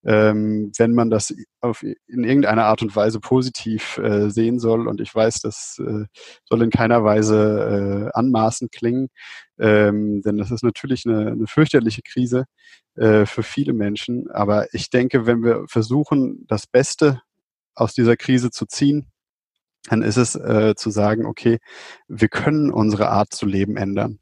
Ähm, 0.05 0.71
wenn 0.77 0.93
man 0.93 1.09
das 1.09 1.33
auf, 1.61 1.81
in 1.83 2.23
irgendeiner 2.23 2.65
Art 2.65 2.81
und 2.81 2.95
Weise 2.95 3.19
positiv 3.19 3.97
äh, 3.97 4.29
sehen 4.29 4.59
soll. 4.59 4.87
Und 4.87 4.99
ich 4.99 5.13
weiß, 5.15 5.39
das 5.39 5.79
äh, 5.79 6.05
soll 6.43 6.61
in 6.61 6.69
keiner 6.69 7.03
Weise 7.03 8.09
äh, 8.13 8.17
anmaßend 8.17 8.71
klingen, 8.71 9.09
ähm, 9.59 10.21
denn 10.21 10.37
das 10.37 10.51
ist 10.51 10.63
natürlich 10.63 11.05
eine, 11.05 11.31
eine 11.31 11.47
fürchterliche 11.47 12.01
Krise 12.01 12.45
äh, 12.95 13.25
für 13.25 13.43
viele 13.43 13.73
Menschen. 13.73 14.29
Aber 14.29 14.73
ich 14.73 14.89
denke, 14.89 15.25
wenn 15.25 15.43
wir 15.43 15.65
versuchen, 15.67 16.45
das 16.47 16.67
Beste 16.67 17.21
aus 17.75 17.93
dieser 17.93 18.17
Krise 18.17 18.51
zu 18.51 18.65
ziehen, 18.65 19.07
dann 19.89 20.01
ist 20.01 20.17
es 20.17 20.35
äh, 20.35 20.75
zu 20.75 20.89
sagen, 20.89 21.25
okay, 21.25 21.59
wir 22.07 22.29
können 22.29 22.71
unsere 22.71 23.09
Art 23.09 23.33
zu 23.33 23.45
leben 23.45 23.77
ändern, 23.77 24.19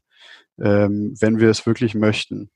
ähm, 0.58 1.14
wenn 1.20 1.38
wir 1.38 1.50
es 1.50 1.66
wirklich 1.66 1.94
möchten. 1.94 2.50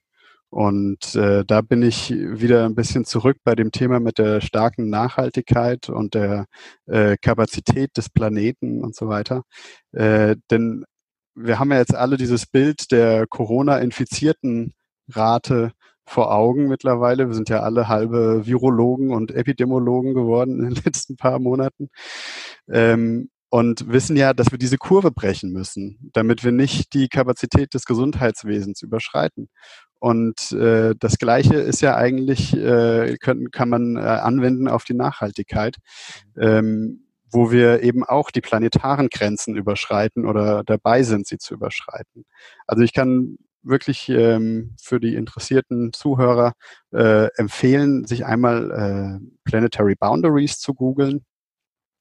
Und 0.50 1.14
äh, 1.16 1.44
da 1.44 1.60
bin 1.60 1.82
ich 1.82 2.10
wieder 2.10 2.64
ein 2.64 2.74
bisschen 2.74 3.04
zurück 3.04 3.38
bei 3.44 3.54
dem 3.54 3.72
Thema 3.72 4.00
mit 4.00 4.18
der 4.18 4.40
starken 4.40 4.88
Nachhaltigkeit 4.88 5.88
und 5.88 6.14
der 6.14 6.46
äh, 6.86 7.16
Kapazität 7.20 7.96
des 7.96 8.08
Planeten 8.10 8.82
und 8.82 8.94
so 8.94 9.08
weiter. 9.08 9.42
Äh, 9.92 10.36
denn 10.50 10.84
wir 11.34 11.58
haben 11.58 11.70
ja 11.72 11.78
jetzt 11.78 11.94
alle 11.94 12.16
dieses 12.16 12.46
Bild 12.46 12.90
der 12.92 13.26
Corona-infizierten 13.26 14.72
Rate 15.08 15.72
vor 16.06 16.32
Augen 16.32 16.68
mittlerweile. 16.68 17.28
Wir 17.28 17.34
sind 17.34 17.48
ja 17.48 17.60
alle 17.60 17.88
halbe 17.88 18.46
Virologen 18.46 19.10
und 19.12 19.32
Epidemiologen 19.32 20.14
geworden 20.14 20.60
in 20.60 20.74
den 20.74 20.74
letzten 20.84 21.16
paar 21.16 21.38
Monaten. 21.38 21.88
Ähm, 22.70 23.28
und 23.48 23.88
wissen 23.90 24.16
ja, 24.16 24.34
dass 24.34 24.50
wir 24.50 24.58
diese 24.58 24.76
Kurve 24.76 25.10
brechen 25.12 25.52
müssen, 25.52 26.10
damit 26.12 26.44
wir 26.44 26.52
nicht 26.52 26.92
die 26.94 27.08
Kapazität 27.08 27.74
des 27.74 27.84
Gesundheitswesens 27.84 28.82
überschreiten. 28.82 29.48
Und 29.98 30.52
äh, 30.52 30.94
das 30.98 31.18
Gleiche 31.18 31.56
ist 31.56 31.80
ja 31.80 31.96
eigentlich, 31.96 32.54
äh, 32.54 33.16
können, 33.18 33.50
kann 33.50 33.68
man 33.68 33.96
äh, 33.96 34.00
anwenden 34.00 34.68
auf 34.68 34.84
die 34.84 34.94
Nachhaltigkeit, 34.94 35.76
ähm, 36.38 37.06
wo 37.30 37.50
wir 37.50 37.82
eben 37.82 38.04
auch 38.04 38.30
die 38.30 38.40
planetaren 38.40 39.08
Grenzen 39.08 39.56
überschreiten 39.56 40.26
oder 40.26 40.62
dabei 40.64 41.02
sind, 41.02 41.26
sie 41.26 41.38
zu 41.38 41.54
überschreiten. 41.54 42.24
Also 42.66 42.82
ich 42.82 42.92
kann 42.92 43.38
wirklich 43.62 44.08
ähm, 44.08 44.74
für 44.80 45.00
die 45.00 45.14
interessierten 45.14 45.92
Zuhörer 45.92 46.52
äh, 46.92 47.28
empfehlen, 47.36 48.04
sich 48.04 48.24
einmal 48.24 48.70
äh, 49.20 49.26
Planetary 49.44 49.96
Boundaries 49.96 50.58
zu 50.58 50.72
googeln. 50.74 51.24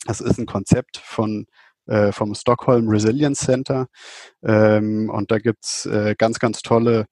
Das 0.05 0.21
ist 0.21 0.37
ein 0.37 0.45
Konzept 0.45 0.97
von 0.97 1.47
äh, 1.87 2.11
vom 2.11 2.33
Stockholm 2.35 2.87
Resilience 2.89 3.39
Center 3.39 3.87
ähm, 4.43 5.09
und 5.09 5.31
da 5.31 5.39
gibt's 5.39 5.85
äh, 5.85 6.15
ganz, 6.17 6.39
ganz 6.39 6.61
tolle 6.61 7.05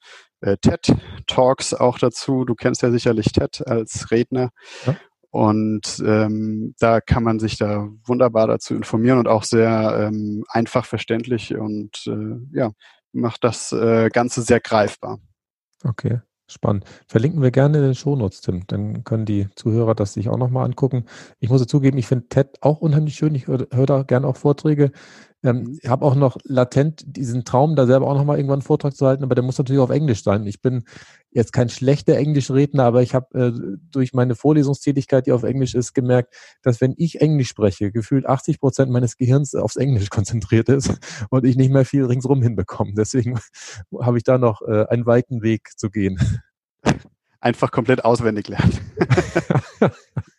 äh, 0.44 0.58
TED-Talks 0.58 1.74
auch 1.74 1.98
dazu. 1.98 2.46
Du 2.46 2.56
kennst 2.56 2.82
ja 2.82 2.92
sicherlich 2.92 3.28
TED 3.28 3.66
als 3.66 4.12
Redner. 4.12 4.50
Ja. 4.86 4.96
Und 5.32 6.04
ähm, 6.06 6.76
da 6.80 7.02
kann 7.02 7.24
man 7.24 7.40
sich 7.40 7.58
da 7.58 7.88
wunderbar 8.06 8.46
dazu 8.46 8.76
informieren 8.76 9.18
und 9.18 9.28
auch 9.28 9.44
sehr 9.44 10.12
ähm, 10.12 10.46
einfach 10.48 10.86
verständlich 10.86 11.56
und 11.56 12.06
äh, 12.06 12.56
ja, 12.56 12.72
macht 13.14 13.44
das 13.44 13.72
äh, 13.72 14.10
Ganze 14.10 14.44
sehr 14.44 14.60
greifbar. 14.60 15.18
Okay, 15.84 16.20
spannend. 16.48 16.86
Verlinken 17.08 17.42
wir 17.42 17.50
gerne 17.50 17.80
in 17.80 17.84
den 17.84 17.96
Shownotes, 17.96 18.42
Tim. 18.42 18.68
Dann 18.68 19.04
können 19.04 19.26
die 19.26 19.48
Zuhörer 19.56 19.96
das 19.96 20.14
sich 20.14 20.30
auch 20.30 20.38
nochmal 20.38 20.66
angucken. 20.66 21.06
Ich 21.40 21.50
muss 21.50 21.66
zugeben, 21.66 21.98
ich 21.98 22.06
finde 22.06 22.28
TED 22.30 22.62
auch 22.62 22.80
unheimlich 22.82 23.16
schön. 23.16 23.34
Ich 23.34 23.48
höre 23.48 23.66
hör 23.72 23.88
da 23.88 24.04
gerne 24.04 24.28
auch 24.28 24.38
Vorträge. 24.38 24.92
Ähm, 25.44 25.64
mhm. 25.64 25.80
ich 25.82 25.90
habe 25.90 26.06
auch 26.06 26.16
noch 26.16 26.38
latent 26.46 27.04
diesen 27.06 27.44
Traum, 27.44 27.76
da 27.76 27.86
selber 27.86 28.08
auch 28.08 28.16
nochmal 28.16 28.38
irgendwann 28.38 28.60
einen 28.60 28.62
Vortrag 28.62 28.96
zu 28.96 29.06
halten, 29.06 29.24
aber 29.24 29.36
der 29.36 29.44
muss 29.44 29.58
natürlich 29.58 29.82
auf 29.82 29.90
Englisch 29.90 30.24
sein. 30.24 30.46
Ich 30.48 30.62
bin 30.62 30.84
jetzt 31.32 31.52
kein 31.52 31.68
schlechter 31.70 32.16
Englischredner, 32.16 32.86
aber 32.86 33.02
ich 33.02 33.14
habe 33.14 33.38
äh, 33.38 33.78
durch 33.92 34.14
meine 34.14 34.36
Vorlesungstätigkeit, 34.36 35.28
die 35.28 35.34
auf 35.34 35.44
Englisch 35.44 35.76
ist, 35.76 35.94
gemerkt, 35.94 36.34
dass 36.62 36.80
wenn 36.80 36.94
ich 36.98 37.20
Englisch 37.20 37.50
spreche, 37.50 37.92
gefühlt 37.92 38.26
80 38.26 38.60
Prozent 38.60 38.92
meines 38.92 39.18
Gehirns 39.18 39.54
aufs 39.54 39.76
Englisch 39.76 40.10
konzentriert 40.12 40.70
ist 40.70 40.98
und 41.30 41.46
ich 41.46 41.58
nicht 41.58 41.72
mehr 41.72 41.86
viel 41.86 42.06
ringsrum 42.06 42.42
hinbekomme. 42.42 42.94
Deswegen 42.96 43.38
habe 44.00 44.18
ich 44.18 44.24
da 44.24 44.38
noch 44.38 44.62
äh, 44.62 44.86
einen 44.88 45.06
weiten 45.06 45.42
Weg 45.42 45.72
zu 45.78 45.90
gehen. 45.90 46.18
Einfach 47.42 47.72
komplett 47.72 48.06
auswendig 48.06 48.48
lernen. 48.48 48.80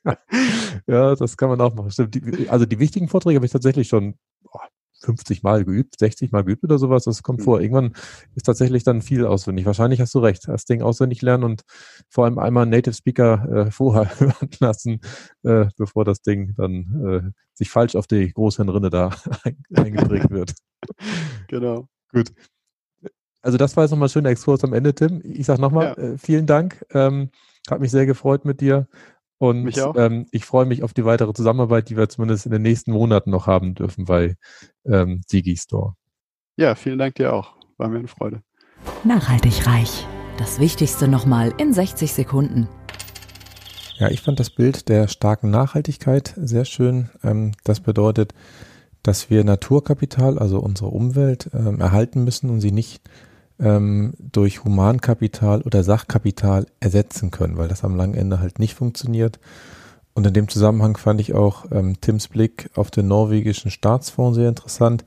ja, 0.86 1.14
das 1.14 1.36
kann 1.36 1.50
man 1.50 1.60
auch 1.60 1.74
machen. 1.74 1.92
also 2.48 2.64
die 2.64 2.78
wichtigen 2.78 3.08
Vorträge 3.08 3.36
habe 3.36 3.44
ich 3.44 3.52
tatsächlich 3.52 3.88
schon 3.88 4.14
50 5.04 5.42
Mal 5.42 5.64
geübt, 5.64 5.98
60 5.98 6.32
Mal 6.32 6.44
geübt 6.44 6.64
oder 6.64 6.78
sowas. 6.78 7.04
Das 7.04 7.22
kommt 7.22 7.40
mhm. 7.40 7.44
vor. 7.44 7.60
Irgendwann 7.60 7.92
ist 8.34 8.44
tatsächlich 8.44 8.84
dann 8.84 9.02
viel 9.02 9.26
auswendig. 9.26 9.66
Wahrscheinlich 9.66 10.00
hast 10.00 10.14
du 10.14 10.18
recht. 10.18 10.48
Das 10.48 10.64
Ding 10.64 10.82
auswendig 10.82 11.22
lernen 11.22 11.44
und 11.44 11.62
vor 12.08 12.24
allem 12.24 12.38
einmal 12.38 12.66
Native 12.66 12.94
Speaker 12.94 13.66
äh, 13.66 13.70
vorher 13.70 14.18
hören 14.18 14.50
lassen, 14.58 15.00
äh, 15.42 15.66
bevor 15.76 16.04
das 16.04 16.22
Ding 16.22 16.54
dann 16.56 17.04
äh, 17.06 17.30
sich 17.54 17.70
falsch 17.70 17.94
auf 17.96 18.06
die 18.06 18.32
Großhirnrinne 18.32 18.90
da 18.90 19.10
eingeprägt 19.74 20.30
wird. 20.30 20.54
Genau. 21.48 21.88
Gut. 22.12 22.30
Also 23.40 23.56
das 23.56 23.74
war 23.74 23.84
jetzt 23.84 23.90
nochmal 23.90 24.08
ein 24.08 24.10
schöner 24.10 24.28
Exkurs 24.28 24.64
am 24.64 24.74
Ende, 24.74 24.94
Tim. 24.94 25.22
Ich 25.24 25.46
sage 25.46 25.60
nochmal 25.60 25.94
ja. 25.96 26.02
äh, 26.02 26.18
vielen 26.18 26.46
Dank. 26.46 26.84
Ähm, 26.90 27.30
hat 27.70 27.80
mich 27.80 27.90
sehr 27.90 28.04
gefreut 28.04 28.44
mit 28.44 28.60
dir. 28.60 28.86
Und 29.38 29.76
ähm, 29.96 30.26
ich 30.30 30.44
freue 30.44 30.64
mich 30.64 30.82
auf 30.82 30.94
die 30.94 31.04
weitere 31.04 31.32
Zusammenarbeit, 31.32 31.90
die 31.90 31.96
wir 31.96 32.08
zumindest 32.08 32.46
in 32.46 32.52
den 32.52 32.62
nächsten 32.62 32.92
Monaten 32.92 33.30
noch 33.30 33.46
haben 33.46 33.74
dürfen 33.74 34.04
bei 34.04 34.36
ähm, 34.86 35.22
Digi 35.30 35.56
Store. 35.56 35.94
Ja, 36.56 36.74
vielen 36.74 36.98
Dank 36.98 37.16
dir 37.16 37.32
auch. 37.32 37.56
War 37.76 37.88
mir 37.88 37.98
eine 37.98 38.08
Freude. 38.08 38.42
Nachhaltig 39.02 39.66
reich. 39.66 40.06
Das 40.38 40.60
Wichtigste 40.60 41.08
nochmal 41.08 41.52
in 41.58 41.72
60 41.72 42.12
Sekunden. 42.12 42.68
Ja, 43.96 44.08
ich 44.08 44.20
fand 44.20 44.40
das 44.40 44.50
Bild 44.50 44.88
der 44.88 45.08
starken 45.08 45.50
Nachhaltigkeit 45.50 46.34
sehr 46.36 46.64
schön. 46.64 47.10
Ähm, 47.22 47.52
das 47.64 47.80
bedeutet, 47.80 48.34
dass 49.02 49.30
wir 49.30 49.44
Naturkapital, 49.44 50.38
also 50.38 50.58
unsere 50.60 50.90
Umwelt, 50.90 51.50
ähm, 51.52 51.80
erhalten 51.80 52.24
müssen 52.24 52.50
und 52.50 52.60
sie 52.60 52.72
nicht 52.72 53.02
ähm, 53.60 54.14
durch 54.18 54.64
Humankapital 54.64 55.62
oder 55.62 55.82
Sachkapital 55.82 56.66
ersetzen 56.80 57.30
können, 57.30 57.56
weil 57.56 57.68
das 57.68 57.84
am 57.84 57.96
langen 57.96 58.14
Ende 58.14 58.40
halt 58.40 58.58
nicht 58.58 58.74
funktioniert. 58.74 59.38
Und 60.14 60.26
in 60.26 60.34
dem 60.34 60.48
Zusammenhang 60.48 60.96
fand 60.96 61.20
ich 61.20 61.34
auch 61.34 61.66
ähm, 61.72 62.00
Tims 62.00 62.28
Blick 62.28 62.70
auf 62.74 62.90
den 62.90 63.08
norwegischen 63.08 63.70
Staatsfonds 63.70 64.36
sehr 64.36 64.48
interessant, 64.48 65.04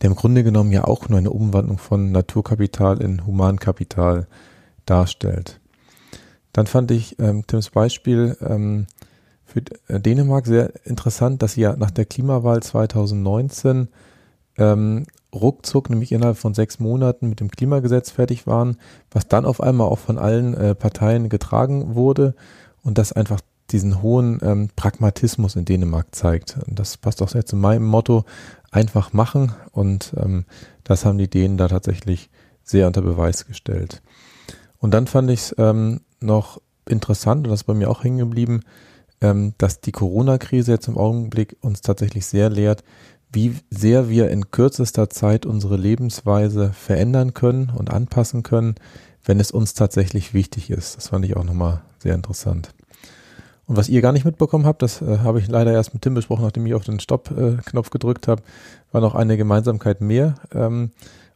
der 0.00 0.10
im 0.10 0.16
Grunde 0.16 0.44
genommen 0.44 0.72
ja 0.72 0.84
auch 0.84 1.08
nur 1.08 1.18
eine 1.18 1.30
Umwandlung 1.30 1.78
von 1.78 2.12
Naturkapital 2.12 3.02
in 3.02 3.26
Humankapital 3.26 4.26
darstellt. 4.86 5.60
Dann 6.52 6.66
fand 6.66 6.90
ich 6.90 7.18
ähm, 7.18 7.46
Tims 7.46 7.70
Beispiel 7.70 8.36
ähm, 8.40 8.86
für 9.44 9.60
äh, 9.88 10.00
Dänemark 10.00 10.46
sehr 10.46 10.72
interessant, 10.84 11.42
dass 11.42 11.52
sie 11.52 11.62
ja 11.62 11.76
nach 11.76 11.90
der 11.90 12.06
Klimawahl 12.06 12.62
2019 12.62 13.88
ähm, 14.58 15.06
ruckzuck, 15.36 15.90
nämlich 15.90 16.12
innerhalb 16.12 16.36
von 16.36 16.54
sechs 16.54 16.78
Monaten 16.78 17.28
mit 17.28 17.40
dem 17.40 17.50
Klimagesetz 17.50 18.10
fertig 18.10 18.46
waren, 18.46 18.76
was 19.10 19.28
dann 19.28 19.44
auf 19.44 19.60
einmal 19.60 19.88
auch 19.88 19.98
von 19.98 20.18
allen 20.18 20.54
äh, 20.54 20.74
Parteien 20.74 21.28
getragen 21.28 21.94
wurde 21.94 22.34
und 22.82 22.98
das 22.98 23.12
einfach 23.12 23.40
diesen 23.70 24.02
hohen 24.02 24.38
ähm, 24.42 24.68
Pragmatismus 24.76 25.56
in 25.56 25.64
Dänemark 25.64 26.14
zeigt. 26.14 26.58
Und 26.66 26.78
das 26.78 26.96
passt 26.96 27.20
auch 27.22 27.28
sehr 27.28 27.46
zu 27.46 27.56
meinem 27.56 27.84
Motto, 27.84 28.24
einfach 28.70 29.12
machen 29.12 29.52
und 29.72 30.12
ähm, 30.18 30.44
das 30.84 31.04
haben 31.04 31.18
die 31.18 31.30
Dänen 31.30 31.56
da 31.56 31.68
tatsächlich 31.68 32.30
sehr 32.62 32.86
unter 32.86 33.02
Beweis 33.02 33.46
gestellt. 33.46 34.02
Und 34.78 34.92
dann 34.92 35.06
fand 35.06 35.30
ich 35.30 35.40
es 35.40 35.54
ähm, 35.58 36.00
noch 36.20 36.60
interessant, 36.88 37.46
und 37.46 37.50
das 37.50 37.60
ist 37.60 37.64
bei 37.64 37.74
mir 37.74 37.90
auch 37.90 38.04
hängen 38.04 38.18
geblieben, 38.18 38.60
ähm, 39.20 39.54
dass 39.58 39.80
die 39.80 39.92
Corona-Krise 39.92 40.72
jetzt 40.72 40.88
im 40.88 40.98
Augenblick 40.98 41.56
uns 41.60 41.80
tatsächlich 41.80 42.26
sehr 42.26 42.50
lehrt, 42.50 42.84
wie 43.36 43.54
sehr 43.68 44.08
wir 44.08 44.30
in 44.30 44.50
kürzester 44.50 45.10
Zeit 45.10 45.44
unsere 45.44 45.76
Lebensweise 45.76 46.72
verändern 46.72 47.34
können 47.34 47.70
und 47.76 47.90
anpassen 47.90 48.42
können, 48.42 48.76
wenn 49.26 49.40
es 49.40 49.50
uns 49.50 49.74
tatsächlich 49.74 50.32
wichtig 50.32 50.70
ist. 50.70 50.96
Das 50.96 51.08
fand 51.08 51.26
ich 51.26 51.36
auch 51.36 51.44
nochmal 51.44 51.82
sehr 51.98 52.14
interessant. 52.14 52.70
Und 53.66 53.76
was 53.76 53.90
ihr 53.90 54.00
gar 54.00 54.12
nicht 54.12 54.24
mitbekommen 54.24 54.64
habt, 54.64 54.80
das 54.80 55.02
äh, 55.02 55.18
habe 55.18 55.38
ich 55.38 55.48
leider 55.48 55.70
erst 55.70 55.92
mit 55.92 56.02
Tim 56.02 56.14
besprochen, 56.14 56.44
nachdem 56.44 56.64
ich 56.64 56.72
auf 56.72 56.84
den 56.84 56.98
Stopp-Knopf 56.98 57.88
äh, 57.88 57.90
gedrückt 57.90 58.26
habe, 58.26 58.42
war 58.90 59.02
noch 59.02 59.14
eine 59.14 59.36
Gemeinsamkeit 59.36 60.00
mehr. 60.00 60.36
Ähm, 60.54 60.92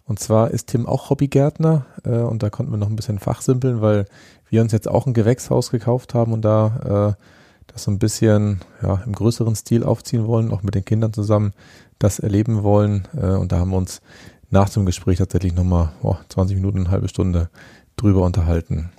und 0.07 0.21
zwar 0.21 0.53
ist 0.53 0.69
Tim 0.69 0.87
auch 0.87 1.11
Hobbygärtner 1.11 1.85
äh, 2.05 2.21
und 2.21 2.43
da 2.43 2.49
konnten 2.49 2.73
wir 2.73 2.79
noch 2.79 2.89
ein 2.89 2.97
bisschen 2.97 3.19
fachsimpeln, 3.19 3.83
weil 3.83 4.07
wir 4.49 4.63
uns 4.63 4.73
jetzt 4.73 4.89
auch 4.89 5.07
ein 5.07 5.13
Gewächshaus 5.13 5.71
gekauft 5.71 6.15
haben 6.15 6.33
und 6.33 6.43
da 6.47 7.17
äh, 7.19 7.23
das 7.67 7.85
so 7.85 7.91
ein 7.91 7.99
bisschen 7.99 8.61
ja, 8.83 9.03
im 9.05 9.13
größeren 9.13 9.55
Stil 9.55 9.85
aufziehen 9.85 10.27
wollen, 10.27 10.51
auch 10.51 10.63
mit 10.63 10.75
den 10.75 10.85
Kindern 10.85 11.13
zusammen 11.13 11.53
das 12.01 12.19
erleben 12.19 12.65
wollen. 12.65 13.07
Äh, 13.17 13.27
und 13.27 13.53
da 13.53 13.59
haben 13.61 13.71
wir 13.71 13.77
uns 13.77 14.03
nach 14.51 14.69
dem 14.69 14.85
Gespräch 14.85 15.19
tatsächlich 15.19 15.55
nochmal 15.55 15.93
oh, 16.03 16.17
20 16.29 16.57
Minuten, 16.57 16.81
eine 16.81 16.91
halbe 16.91 17.09
Stunde 17.09 17.49
drüber 17.97 18.25
unterhalten. 18.25 18.91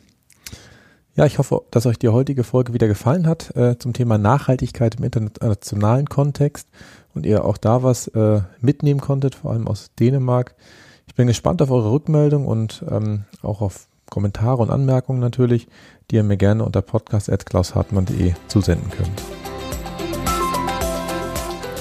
Ja, 1.15 1.25
ich 1.25 1.39
hoffe, 1.39 1.63
dass 1.71 1.85
euch 1.85 1.99
die 1.99 2.07
heutige 2.07 2.45
Folge 2.45 2.73
wieder 2.73 2.87
gefallen 2.87 3.27
hat 3.27 3.53
äh, 3.57 3.77
zum 3.77 3.91
Thema 3.91 4.17
Nachhaltigkeit 4.17 4.95
im 4.95 5.03
internationalen 5.03 6.07
Kontext 6.07 6.69
und 7.13 7.25
ihr 7.25 7.43
auch 7.43 7.57
da 7.57 7.83
was 7.83 8.07
äh, 8.07 8.41
mitnehmen 8.61 9.01
konntet, 9.01 9.35
vor 9.35 9.51
allem 9.51 9.67
aus 9.67 9.91
Dänemark. 9.99 10.55
Ich 11.07 11.15
bin 11.15 11.27
gespannt 11.27 11.61
auf 11.61 11.69
eure 11.69 11.91
Rückmeldung 11.91 12.47
und 12.47 12.85
ähm, 12.89 13.25
auch 13.41 13.59
auf 13.59 13.89
Kommentare 14.09 14.61
und 14.61 14.69
Anmerkungen 14.69 15.19
natürlich, 15.19 15.67
die 16.09 16.15
ihr 16.15 16.23
mir 16.23 16.37
gerne 16.37 16.63
unter 16.63 16.81
podcast.klaushartmann.de 16.81 18.33
zusenden 18.47 18.89
könnt. 18.91 19.40